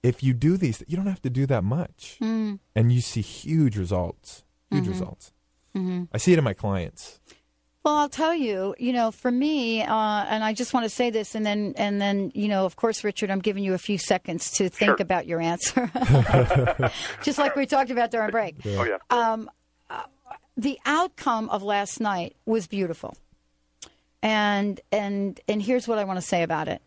if 0.05 0.23
you 0.23 0.33
do 0.35 0.57
these 0.57 0.83
you 0.87 0.97
don't 0.97 1.07
have 1.15 1.23
to 1.23 1.31
do 1.31 1.45
that 1.47 1.65
much 1.65 2.19
Mm. 2.21 2.59
and 2.77 2.93
you 2.93 3.01
see 3.01 3.21
huge 3.23 3.77
results 3.77 4.45
huge 4.71 4.85
Mhm. 4.85 4.89
results 4.95 5.33
Mhm. 5.75 6.09
I 6.13 6.19
see 6.19 6.33
it 6.33 6.39
in 6.39 6.45
my 6.45 6.55
clients 6.55 7.21
Well, 7.87 7.97
I'll 7.97 8.09
tell 8.09 8.35
you, 8.35 8.75
you 8.79 8.95
know, 8.95 9.11
for 9.11 9.31
me, 9.31 9.83
uh, 9.83 10.25
and 10.33 10.43
I 10.43 10.55
just 10.55 10.73
want 10.73 10.85
to 10.85 10.89
say 10.89 11.11
this, 11.11 11.35
and 11.35 11.45
then, 11.45 11.75
and 11.77 12.01
then, 12.01 12.33
you 12.35 12.49
know, 12.49 12.65
of 12.65 12.77
course, 12.77 13.05
Richard, 13.05 13.31
I'm 13.31 13.41
giving 13.41 13.63
you 13.63 13.75
a 13.75 13.79
few 13.79 13.99
seconds 13.99 14.51
to 14.53 14.71
think 14.71 15.01
about 15.01 15.27
your 15.27 15.39
answer, 15.39 15.91
just 17.23 17.37
like 17.39 17.55
we 17.57 17.67
talked 17.67 17.91
about 17.91 18.11
during 18.11 18.31
break. 18.31 18.55
Oh 18.65 18.85
yeah. 18.85 18.97
Um, 19.11 19.51
uh, 19.91 20.05
the 20.57 20.79
outcome 20.87 21.51
of 21.51 21.63
last 21.63 22.01
night 22.01 22.37
was 22.47 22.67
beautiful, 22.67 23.19
and 24.23 24.81
and 24.91 25.39
and 25.47 25.61
here's 25.63 25.87
what 25.87 25.99
I 25.99 26.05
want 26.05 26.17
to 26.17 26.27
say 26.27 26.43
about 26.43 26.69
it. 26.69 26.81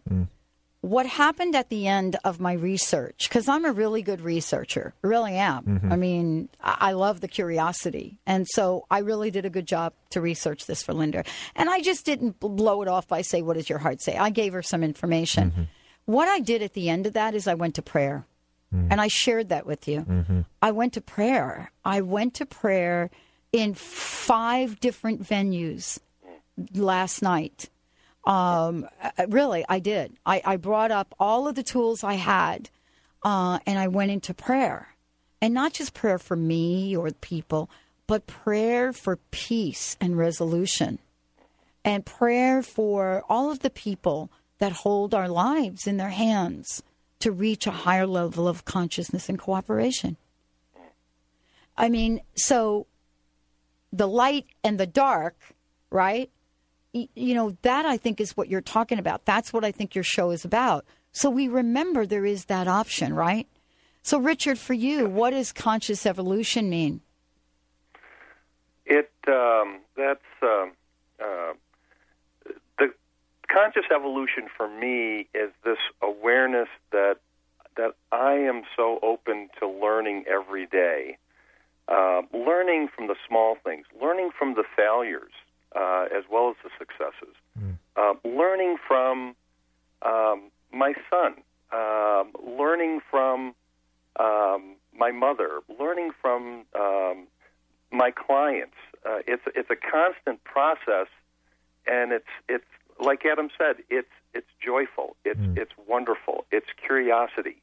What 0.82 1.06
happened 1.08 1.56
at 1.56 1.70
the 1.70 1.88
end 1.88 2.18
of 2.24 2.40
my 2.40 2.54
research? 2.54 3.28
Because 3.28 3.50
I'm 3.50 3.66
a 3.66 3.72
really 3.72 4.02
good 4.02 4.22
researcher, 4.22 4.94
really 5.02 5.34
am. 5.34 5.82
Mhm. 5.84 5.92
I 5.92 5.96
mean, 5.96 6.50
I 6.62 6.78
I 6.88 6.92
love 6.92 7.20
the 7.20 7.28
curiosity, 7.28 8.20
and 8.26 8.48
so 8.48 8.86
I 8.90 9.00
really 9.00 9.32
did 9.32 9.46
a 9.46 9.50
good 9.50 9.68
job 9.68 9.94
to 10.12 10.22
research 10.22 10.66
this 10.68 10.84
for 10.84 10.94
Linda. 10.94 11.24
And 11.56 11.70
I 11.70 11.82
just 11.82 12.06
didn't 12.06 12.40
blow 12.40 12.82
it 12.84 12.88
off 12.88 13.08
by 13.08 13.22
say, 13.22 13.42
"What 13.42 13.56
does 13.58 13.70
your 13.70 13.80
heart 13.80 14.02
say?" 14.02 14.16
I 14.18 14.30
gave 14.30 14.54
her 14.54 14.62
some 14.62 14.84
information. 14.84 15.52
Mm-hmm. 15.52 15.64
What 16.06 16.28
I 16.30 16.40
did 16.40 16.62
at 16.62 16.74
the 16.74 16.90
end 16.90 17.06
of 17.08 17.14
that 17.14 17.34
is 17.34 17.48
I 17.48 17.56
went 17.56 17.76
to 17.76 17.82
prayer, 17.82 18.26
mm-hmm. 18.74 18.88
and 18.92 19.02
I 19.02 19.08
shared 19.10 19.50
that 19.50 19.66
with 19.66 19.88
you. 19.88 20.02
Mm-hmm. 20.02 20.42
I 20.62 20.72
went 20.72 20.94
to 20.94 21.02
prayer. 21.02 21.72
I 21.84 22.02
went 22.02 22.36
to 22.36 22.46
prayer 22.46 23.10
in 23.52 23.74
five 23.74 24.80
different 24.80 25.24
venues 25.24 26.00
last 26.74 27.22
night. 27.22 27.70
Um, 28.28 28.86
uh, 29.02 29.26
really, 29.30 29.64
I 29.70 29.80
did. 29.80 30.18
I, 30.26 30.42
I 30.44 30.58
brought 30.58 30.92
up 30.92 31.16
all 31.18 31.48
of 31.48 31.56
the 31.56 31.64
tools 31.64 32.04
I 32.04 32.16
had, 32.16 32.70
uh, 33.24 33.60
and 33.66 33.80
I 33.80 33.88
went 33.88 34.12
into 34.12 34.34
prayer, 34.34 34.90
and 35.42 35.54
not 35.54 35.72
just 35.72 35.94
prayer 35.94 36.20
for 36.20 36.36
me 36.36 36.96
or 36.96 37.10
people, 37.12 37.70
but 38.06 38.28
prayer 38.28 38.92
for 38.92 39.16
peace 39.32 39.96
and 40.02 40.18
resolution, 40.18 41.00
and 41.86 42.06
prayer 42.06 42.62
for 42.62 43.24
all 43.30 43.50
of 43.50 43.60
the 43.60 43.70
people 43.70 44.30
that 44.58 44.74
hold 44.74 45.14
our 45.14 45.30
lives 45.30 45.88
in 45.88 45.96
their 45.96 46.10
hands 46.10 46.84
to 47.20 47.32
reach 47.32 47.66
a 47.66 47.72
higher 47.72 48.06
level 48.06 48.46
of 48.46 48.66
consciousness 48.66 49.30
and 49.30 49.40
cooperation. 49.40 50.18
I 51.78 51.88
mean, 51.88 52.20
so 52.36 52.88
the 53.94 54.08
light 54.08 54.48
and 54.66 54.78
the 54.78 54.86
dark, 54.86 55.38
right? 55.90 56.30
You 57.16 57.36
know, 57.36 57.58
that 57.62 57.86
I 57.86 57.98
think 57.98 58.20
is 58.20 58.36
what 58.36 58.50
you're 58.50 58.62
talking 58.62 59.00
about. 59.00 59.26
That's 59.26 59.54
what 59.54 59.64
I 59.64 59.72
think 59.72 59.96
your 59.96 60.04
show 60.04 60.32
is 60.32 60.46
about. 60.46 60.86
So 61.12 61.30
we 61.30 61.48
remember 61.48 62.06
there 62.06 62.26
is 62.26 62.46
that 62.46 62.68
option, 62.68 63.14
right? 63.14 63.48
So, 64.04 64.20
Richard, 64.20 64.58
for 64.58 64.74
you, 64.74 65.10
what 65.10 65.32
does 65.32 65.52
conscious 65.52 66.06
evolution 66.06 66.70
mean? 66.70 67.02
It 68.86 69.12
um, 69.28 69.80
that's 69.98 70.22
um, 70.42 70.72
uh, 71.20 71.54
the 72.78 72.94
conscious 73.52 73.84
evolution 73.94 74.48
for 74.56 74.70
me 74.70 75.28
is 75.34 75.52
this 75.66 75.80
awareness 76.02 76.70
that 76.92 77.18
that 77.76 77.96
I 78.12 78.34
am 78.34 78.64
so 78.76 79.00
open 79.04 79.50
to 79.60 79.68
learning 79.68 80.24
every 80.28 80.66
day, 80.66 81.18
uh, 81.88 82.22
learning 82.34 82.90
from 82.96 83.08
the 83.08 83.16
small 83.28 83.58
things, 83.64 83.86
learning 84.02 84.30
from 84.38 84.56
the 84.56 84.64
failures 84.76 85.34
uh, 85.78 86.06
as 86.16 86.24
well 86.32 86.50
as 86.50 86.56
the 86.64 86.70
successes, 86.80 87.36
uh, 87.96 88.14
learning 88.26 88.78
from 88.88 89.36
um, 90.04 90.52
my 90.72 90.94
son, 91.10 91.36
um, 91.72 92.32
learning 92.58 93.00
from 93.12 93.54
um, 94.20 94.76
my 94.98 95.12
mother, 95.12 95.62
learning 95.80 96.12
from 96.22 96.66
um, 96.76 97.28
my 97.92 98.12
clients. 98.12 98.76
Uh, 99.06 99.20
it's 99.28 99.44
it's 99.56 99.70
a 99.70 99.76
constant 99.76 100.44
process, 100.44 101.08
and 101.86 102.12
it's 102.12 102.34
it's 102.50 102.66
like 103.00 103.26
Adam 103.26 103.50
said. 103.58 103.78
It's 103.90 104.08
it's 104.34 104.50
joyful. 104.64 105.16
It's 105.26 105.40
it's 105.58 105.72
wonderful. 105.88 106.46
It's 106.52 106.68
curiosity. 106.86 107.62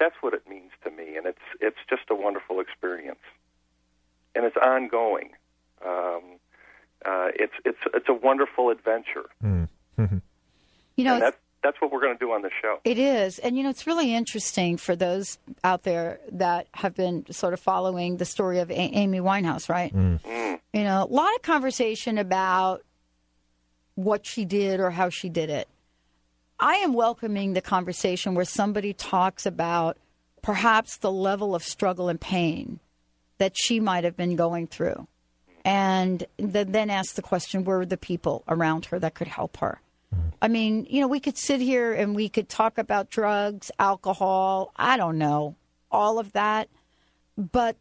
That's 0.00 0.16
what 0.20 0.34
it 0.34 0.48
means 0.48 0.72
to 0.84 0.90
me, 0.90 1.16
and 1.16 1.26
it's 1.26 1.46
it's 1.60 1.78
just 1.88 2.02
a 2.10 2.14
wonderful 2.14 2.60
experience, 2.60 3.24
and 4.34 4.44
it's 4.44 4.56
ongoing. 4.56 5.30
Um, 5.84 6.33
uh, 7.04 7.28
it's 7.34 7.54
it's 7.64 7.78
it's 7.92 8.08
a 8.08 8.14
wonderful 8.14 8.70
adventure, 8.70 9.26
You 10.96 11.02
know, 11.02 11.18
that's 11.18 11.36
that's 11.64 11.80
what 11.80 11.90
we're 11.90 12.00
going 12.00 12.12
to 12.12 12.18
do 12.18 12.30
on 12.30 12.42
the 12.42 12.50
show. 12.62 12.78
It 12.84 12.98
is. 12.98 13.38
And, 13.38 13.56
you 13.56 13.64
know, 13.64 13.70
it's 13.70 13.86
really 13.86 14.14
interesting 14.14 14.76
for 14.76 14.94
those 14.94 15.38
out 15.64 15.82
there 15.82 16.20
that 16.30 16.68
have 16.74 16.94
been 16.94 17.24
sort 17.32 17.54
of 17.54 17.58
following 17.58 18.18
the 18.18 18.26
story 18.26 18.58
of 18.58 18.70
a- 18.70 18.74
Amy 18.74 19.18
Winehouse, 19.18 19.70
right? 19.70 19.92
Mm. 19.92 20.60
You 20.74 20.84
know, 20.84 21.02
a 21.02 21.12
lot 21.12 21.34
of 21.34 21.42
conversation 21.42 22.18
about 22.18 22.84
what 23.94 24.26
she 24.26 24.44
did 24.44 24.78
or 24.78 24.90
how 24.90 25.08
she 25.08 25.30
did 25.30 25.48
it. 25.48 25.66
I 26.60 26.76
am 26.76 26.92
welcoming 26.92 27.54
the 27.54 27.62
conversation 27.62 28.34
where 28.34 28.44
somebody 28.44 28.92
talks 28.92 29.46
about 29.46 29.96
perhaps 30.42 30.98
the 30.98 31.10
level 31.10 31.54
of 31.54 31.62
struggle 31.64 32.10
and 32.10 32.20
pain 32.20 32.78
that 33.38 33.52
she 33.56 33.80
might 33.80 34.04
have 34.04 34.16
been 34.16 34.36
going 34.36 34.66
through. 34.66 35.08
And 35.64 36.26
th- 36.38 36.66
then 36.68 36.90
ask 36.90 37.14
the 37.14 37.22
question 37.22 37.64
where 37.64 37.78
were 37.78 37.86
the 37.86 37.96
people 37.96 38.44
around 38.48 38.86
her 38.86 38.98
that 38.98 39.14
could 39.14 39.28
help 39.28 39.56
her? 39.58 39.80
I 40.40 40.48
mean, 40.48 40.86
you 40.90 41.00
know, 41.00 41.08
we 41.08 41.18
could 41.20 41.36
sit 41.38 41.60
here 41.60 41.92
and 41.92 42.14
we 42.14 42.28
could 42.28 42.48
talk 42.48 42.78
about 42.78 43.10
drugs, 43.10 43.70
alcohol, 43.78 44.72
I 44.76 44.96
don't 44.96 45.18
know, 45.18 45.56
all 45.90 46.18
of 46.18 46.32
that. 46.32 46.68
But 47.36 47.76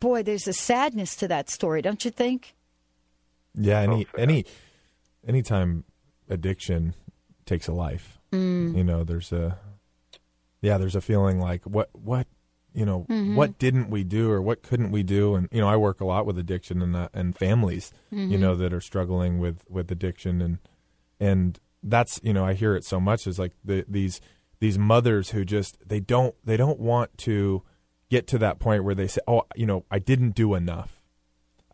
boy, 0.00 0.22
there's 0.22 0.46
a 0.48 0.52
sadness 0.52 1.16
to 1.16 1.28
that 1.28 1.50
story, 1.50 1.82
don't 1.82 2.04
you 2.04 2.10
think? 2.10 2.54
yeah 3.60 3.80
any 3.80 4.06
any 4.16 4.44
anytime 5.26 5.82
addiction 6.30 6.94
takes 7.44 7.66
a 7.66 7.72
life 7.72 8.18
Mm. 8.30 8.76
you 8.76 8.84
know 8.84 9.02
there's 9.04 9.32
a 9.32 9.58
yeah 10.60 10.76
there's 10.78 10.94
a 10.94 11.00
feeling 11.00 11.40
like 11.40 11.64
what 11.64 11.88
what 11.92 12.26
you 12.78 12.86
know 12.86 13.06
Mhm. 13.08 13.34
what 13.34 13.58
didn't 13.58 13.90
we 13.90 14.02
do 14.04 14.30
or 14.30 14.40
what 14.40 14.62
couldn't 14.62 14.90
we 14.92 15.02
do? 15.02 15.34
And 15.36 15.48
you 15.50 15.60
know 15.60 15.68
I 15.68 15.76
work 15.76 16.00
a 16.00 16.04
lot 16.12 16.26
with 16.26 16.38
addiction 16.38 16.80
and 16.82 16.94
uh, 16.94 17.08
and 17.12 17.36
families 17.36 17.92
you 18.10 18.18
Mhm. 18.36 18.40
know 18.40 18.54
that 18.56 18.72
are 18.72 18.80
struggling 18.80 19.38
with 19.38 19.64
with 19.68 19.90
addiction. 19.90 20.40
And 20.40 20.58
and 21.20 21.58
that's 21.82 22.20
you 22.22 22.32
know 22.32 22.44
I 22.44 22.54
hear 22.54 22.74
it 22.76 22.84
so 22.84 22.98
much 23.00 23.26
is 23.26 23.38
like 23.38 23.52
the, 23.64 23.84
these 23.88 24.20
these 24.60 24.78
mothers 24.78 25.30
who 25.30 25.44
just 25.44 25.76
they 25.88 26.00
don't 26.00 26.34
they 26.44 26.56
don't 26.56 26.80
want 26.80 27.16
to 27.28 27.62
get 28.10 28.26
to 28.28 28.38
that 28.38 28.58
point 28.58 28.84
where 28.84 28.94
they 28.94 29.06
say 29.08 29.20
oh 29.26 29.42
you 29.56 29.66
know 29.66 29.84
I 29.90 29.98
didn't 29.98 30.34
do 30.34 30.54
enough. 30.54 31.02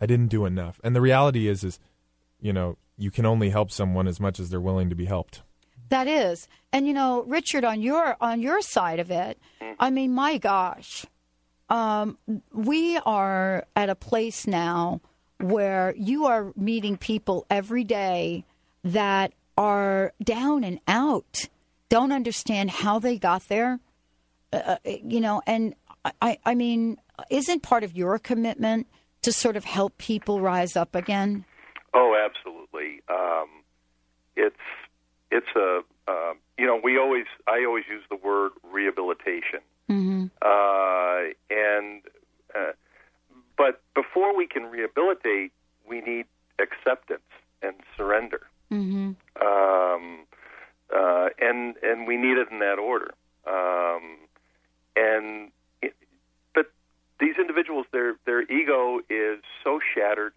I 0.01 0.07
didn't 0.07 0.29
do 0.29 0.45
enough. 0.47 0.81
And 0.85 0.95
the 0.97 1.01
reality 1.01 1.49
is 1.49 1.65
is 1.65 1.79
you 2.41 2.53
know 2.53 2.77
you 2.97 3.11
can 3.11 3.27
only 3.27 3.51
help 3.51 3.71
someone 3.71 4.07
as 4.09 4.21
much 4.21 4.39
as 4.41 4.51
they're 4.51 4.61
willing 4.71 4.89
to 4.91 4.95
be 4.97 5.07
helped 5.07 5.43
That 5.95 6.09
is. 6.09 6.49
And 6.73 6.89
you 6.89 6.93
know, 6.93 7.23
Richard 7.23 7.65
on 7.65 7.81
your 7.81 8.17
on 8.21 8.43
your 8.43 8.61
side 8.61 8.99
of 8.99 9.13
it, 9.13 9.39
I 9.79 9.91
mean, 9.91 10.13
my 10.13 10.39
gosh. 10.39 11.07
Um, 11.69 12.19
we 12.53 12.99
are 13.07 13.65
at 13.77 13.89
a 13.89 13.95
place 13.95 14.45
now 14.45 15.01
where 15.39 15.95
you 15.97 16.27
are 16.27 16.53
meeting 16.57 16.97
people 16.97 17.47
every 17.49 17.85
day 17.85 18.45
that 18.83 19.35
are 19.57 20.13
down 20.21 20.65
and 20.65 20.81
out, 20.89 21.49
don't 21.91 22.11
understand 22.11 22.73
how 22.73 22.99
they 22.99 23.17
got 23.17 23.47
there. 23.49 23.79
Uh, 24.53 24.79
you 24.85 25.21
know, 25.21 25.43
and 25.47 25.77
I, 26.21 26.39
I 26.45 26.57
mean, 26.57 26.99
isn't 27.31 27.63
part 27.63 27.85
of 27.85 27.97
your 27.97 28.19
commitment 28.19 28.89
to 29.23 29.33
sort 29.33 29.57
of 29.57 29.65
help 29.65 29.97
people 29.99 30.41
rise 30.41 30.75
up 30.75 30.97
again? 30.97 31.45
Oh, 31.95 32.17
absolutely. 32.21 33.01
Um, 33.09 33.47
it's 34.35 34.57
it's 35.35 35.49
a 35.57 35.81
uh, 36.07 36.35
you 36.57 36.65
know 36.67 36.81
we 36.83 36.97
always 36.97 37.27
I 37.49 37.65
always 37.67 37.85
use 37.91 38.05
the 38.09 38.17
word 38.17 38.53
rehabilitation, 38.63 39.61
mm-hmm. 39.91 40.27
uh, 40.41 41.35
and 41.51 42.03
uh, 42.55 42.73
but 43.59 43.83
before 43.95 44.35
we 44.37 44.47
can 44.47 44.65
rehabilitate, 44.67 45.53
we 45.89 46.01
need 46.01 46.27
acceptance 46.61 47.29
and 47.63 47.75
surrender, 47.97 48.43
mm-hmm. 48.71 49.13
um, 49.45 50.27
uh, 50.95 51.29
and 51.41 51.75
and 51.83 52.07
we 52.07 52.17
need 52.17 52.39
it 52.39 52.49
in 52.53 52.61
that 52.61 52.79
order, 52.79 53.13
um, 53.47 54.17
and 54.95 55.51
but 56.55 56.71
these 57.19 57.35
individuals 57.41 57.87
their 57.93 58.15
their 58.25 58.43
ego 58.43 59.01
is 59.11 59.41
so 59.65 59.81
shattered, 59.95 60.33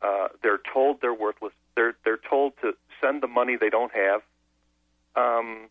uh, 0.00 0.28
they're 0.42 0.60
told 0.72 1.02
they're 1.02 1.12
worthless 1.12 1.52
the 3.24 3.28
money 3.28 3.56
they 3.56 3.70
don't 3.70 3.92
have, 3.94 4.20
um, 5.16 5.68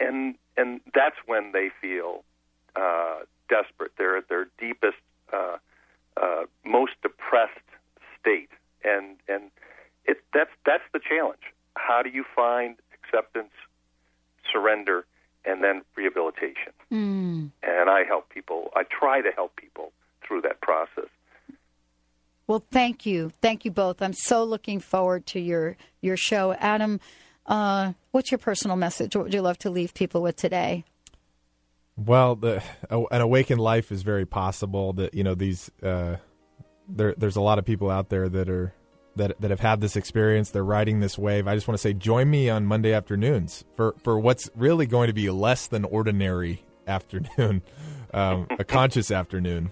and 0.00 0.36
and 0.56 0.80
that's 0.94 1.16
when 1.26 1.52
they 1.52 1.70
feel 1.80 2.24
uh, 2.76 3.20
desperate. 3.48 3.92
They're 3.98 4.16
at 4.16 4.28
their 4.28 4.48
deepest, 4.58 4.96
uh, 5.32 5.56
uh, 6.16 6.44
most 6.64 6.92
depressed 7.02 7.68
state, 8.20 8.50
and 8.84 9.16
and 9.28 9.50
it 10.04 10.18
that's 10.32 10.50
that's 10.64 10.84
the 10.92 11.00
challenge. 11.00 11.42
How 11.76 12.02
do 12.02 12.10
you 12.10 12.24
find 12.34 12.76
acceptance, 12.94 13.52
surrender, 14.50 15.04
and 15.44 15.62
then 15.62 15.82
rehabilitation? 15.94 16.72
Mm. 16.92 17.50
And 17.62 17.90
I 17.90 18.04
help 18.04 18.30
people. 18.30 18.70
I 18.74 18.82
try 18.84 19.20
to 19.20 19.30
help 19.30 19.56
people 19.56 19.92
through 20.26 20.42
that 20.42 20.60
process. 20.60 21.10
Well, 22.48 22.64
thank 22.70 23.04
you, 23.04 23.30
thank 23.42 23.66
you 23.66 23.70
both. 23.70 24.00
I'm 24.00 24.14
so 24.14 24.42
looking 24.42 24.80
forward 24.80 25.26
to 25.26 25.38
your 25.38 25.76
your 26.00 26.16
show, 26.16 26.54
Adam. 26.54 26.98
Uh, 27.44 27.92
what's 28.10 28.30
your 28.30 28.38
personal 28.38 28.76
message? 28.76 29.14
What 29.14 29.26
would 29.26 29.34
you 29.34 29.42
love 29.42 29.58
to 29.58 29.70
leave 29.70 29.92
people 29.92 30.22
with 30.22 30.36
today? 30.36 30.84
Well, 31.96 32.36
the 32.36 32.62
an 32.90 33.20
awakened 33.20 33.60
life 33.60 33.92
is 33.92 34.02
very 34.02 34.24
possible. 34.24 34.94
That 34.94 35.12
you 35.12 35.22
know 35.22 35.34
these 35.34 35.70
uh, 35.82 36.16
there 36.88 37.14
there's 37.18 37.36
a 37.36 37.42
lot 37.42 37.58
of 37.58 37.66
people 37.66 37.90
out 37.90 38.08
there 38.08 38.30
that 38.30 38.48
are 38.48 38.72
that 39.16 39.38
that 39.40 39.50
have 39.50 39.60
had 39.60 39.82
this 39.82 39.94
experience. 39.94 40.50
They're 40.50 40.64
riding 40.64 41.00
this 41.00 41.18
wave. 41.18 41.46
I 41.46 41.54
just 41.54 41.68
want 41.68 41.76
to 41.76 41.82
say, 41.82 41.92
join 41.92 42.30
me 42.30 42.48
on 42.48 42.64
Monday 42.64 42.94
afternoons 42.94 43.64
for 43.76 43.94
for 44.02 44.18
what's 44.18 44.48
really 44.54 44.86
going 44.86 45.08
to 45.08 45.12
be 45.12 45.28
less 45.28 45.66
than 45.66 45.84
ordinary 45.84 46.64
afternoon, 46.86 47.62
um, 48.14 48.46
a 48.58 48.64
conscious 48.64 49.10
afternoon. 49.10 49.70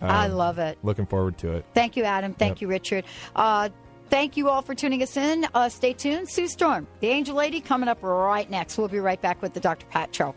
Um, 0.00 0.10
I 0.10 0.26
love 0.28 0.58
it. 0.58 0.78
Looking 0.82 1.06
forward 1.06 1.38
to 1.38 1.52
it. 1.54 1.64
Thank 1.74 1.96
you, 1.96 2.04
Adam. 2.04 2.34
Thank 2.34 2.56
Yep. 2.56 2.60
you, 2.62 2.68
Richard. 2.68 3.04
Uh, 3.34 3.68
thank 4.10 4.36
you 4.36 4.48
all 4.48 4.62
for 4.62 4.74
tuning 4.74 5.02
us 5.02 5.16
in. 5.16 5.46
Uh, 5.54 5.68
stay 5.68 5.92
tuned. 5.92 6.28
Sue 6.30 6.46
Storm, 6.48 6.86
the 7.00 7.08
Angel 7.08 7.34
Lady, 7.36 7.60
coming 7.60 7.88
up 7.88 7.98
right 8.02 8.48
next. 8.50 8.78
We'll 8.78 8.88
be 8.88 9.00
right 9.00 9.20
back 9.20 9.42
with 9.42 9.54
the 9.54 9.60
Dr. 9.60 9.86
Pat 9.86 10.14
Show. 10.14 10.34